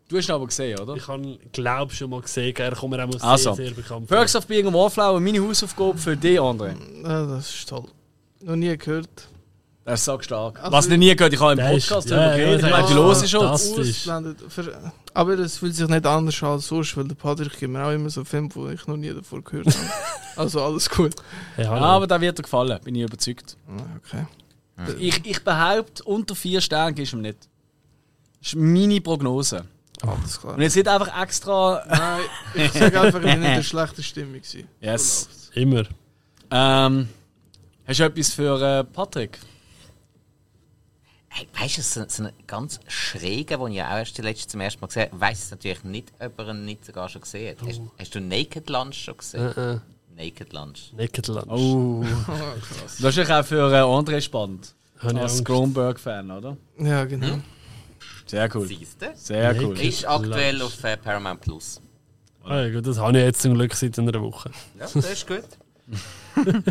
[0.09, 0.95] Du hast ihn aber gesehen, oder?
[0.97, 4.07] Ich habe, glaube schon mal gesehen, er kommt mir auch mal sehr, Also, sehr bekannt
[4.07, 6.75] Perks of Being a Wallflower, meine Hausaufgabe für dich, André.
[7.03, 7.85] Ja, das ist toll.
[8.43, 9.09] Noch nie gehört.
[9.85, 10.59] Das ist so stark.
[10.63, 12.63] Also- Was du nie gehört, ich habe im ist- Podcast ja, darüber ja, geredet.
[12.63, 13.41] der ich meine, ist schon.
[13.41, 14.09] fantastisch.
[14.09, 14.53] Ausblendet.
[14.53, 17.85] Für, aber es fühlt sich nicht anders an als sonst, weil der Patrick gibt mir
[17.85, 19.77] auch immer so Filme, die ich noch nie davor gehört habe.
[20.37, 21.15] also alles gut.
[21.59, 23.57] Ja, aber da wird dir gefallen, bin ich überzeugt.
[23.69, 24.27] Ah, Okay.
[24.99, 27.49] Ich, ich behaupte, unter vier Sterne du ihm nicht.
[28.41, 29.65] Das ist meine Prognose.
[30.09, 30.55] Alles klar.
[30.55, 31.85] Und jetzt nicht einfach extra.
[31.89, 32.21] Nein,
[32.55, 34.35] ich sage einfach, ich war nicht in der schlechten Stimmung.
[34.35, 34.69] gewesen.
[34.81, 35.51] Yes.
[35.55, 35.85] Immer.
[36.51, 37.09] Ähm,
[37.87, 39.39] hast du etwas für äh, Patrick?
[41.29, 44.81] Hey, weißt du, so, so einen ganz schrägen, den ich auch erst letztes zum ersten
[44.81, 47.69] Mal gesehen habe, weiss es natürlich nicht, ob er ihn nicht sogar schon gesehen hat.
[47.69, 49.53] Hast, hast du Naked Lunch schon gesehen?
[49.57, 49.81] Äh, äh.
[50.17, 50.93] Naked Lunch.
[50.97, 51.49] Naked Lunch.
[51.49, 52.05] Oh.
[53.01, 54.75] Das ist dich auch für äh, André spannend.
[55.01, 55.45] Habe ich Als Angst.
[55.47, 56.57] Kronberg-Fan, oder?
[56.79, 57.41] Ja, genau.
[58.27, 58.67] Sehr cool.
[58.67, 59.07] Siehst du?
[59.15, 59.79] Sehr cool.
[59.81, 61.81] Ist aktuell auf äh, Paramount Plus.
[62.45, 64.51] Ah, ja, gut, das habe ich jetzt zum Glück seit einer Woche.
[64.79, 65.45] Ja, das ist gut.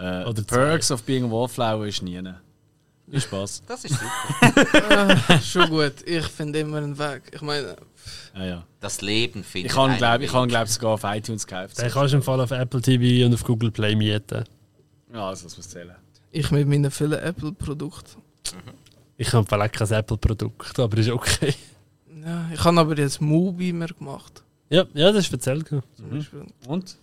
[0.00, 2.18] Äh, Oder The Perks of Being a Wallflower ist nie.
[3.10, 3.62] Viel Spaß.
[3.68, 5.40] Das ist super.
[5.42, 5.92] Schon gut.
[6.06, 7.22] Ich finde immer einen Weg.
[7.32, 7.76] Ich meine,
[8.34, 8.64] Ja, ja.
[8.80, 11.78] Das Leben findet Ich habe einen glaube ich habe glaub, sogar auf iTunes gekauft.
[11.78, 14.44] Den kannst du im Fall auf Apple TV und auf Google Play mieten.
[15.12, 15.94] Ja, also das muss zählen.
[16.30, 18.22] ich mit meinen vielen Apple-Produkten.
[19.20, 21.52] Ich habe vielleicht kein Apple-Produkt, aber ist okay.
[22.24, 24.42] Ja, ich habe aber jetzt Movie mehr gemacht.
[24.70, 25.68] Ja, ja das ist erzählt.
[25.68, 26.46] Zum Beispiel.
[26.66, 26.96] Und?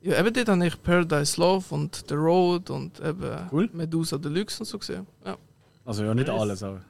[0.00, 3.68] Ja, eben dort habe ich Paradise Love und The Road und eben Cool.
[3.72, 5.08] Medusa Deluxe und so gesehen.
[5.24, 5.36] Ja.
[5.84, 6.40] Also ja, nicht Nice.
[6.40, 6.82] alles, aber.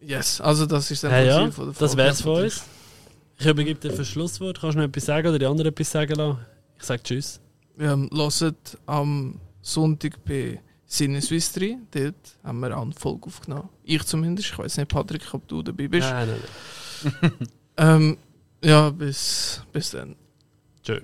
[0.00, 1.96] Yes, also das ist Hey, ja, Ziel von der das Folge.
[1.96, 2.64] wär's von uns.
[3.40, 4.60] Ich übergebe dir für das Schlusswort.
[4.60, 6.38] Kannst du noch etwas sagen oder die anderen etwas sagen lassen?
[6.78, 7.40] Ich sage Tschüss.
[7.80, 11.78] Ähm, hört am Sonntag bei Cine Swiss 3.
[11.90, 13.68] Dort haben wir auch eine Folge aufgenommen.
[13.84, 14.48] Ich zumindest.
[14.50, 16.08] Ich weiß nicht, Patrick, ob du dabei bist.
[16.08, 16.40] Nein, nein,
[17.20, 17.32] nein.
[17.80, 18.16] Ähm,
[18.60, 20.16] ja, bis, bis dann.
[20.82, 21.00] Tschö.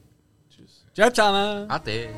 [0.92, 1.70] Ciao zusammen!
[1.70, 2.08] Ade.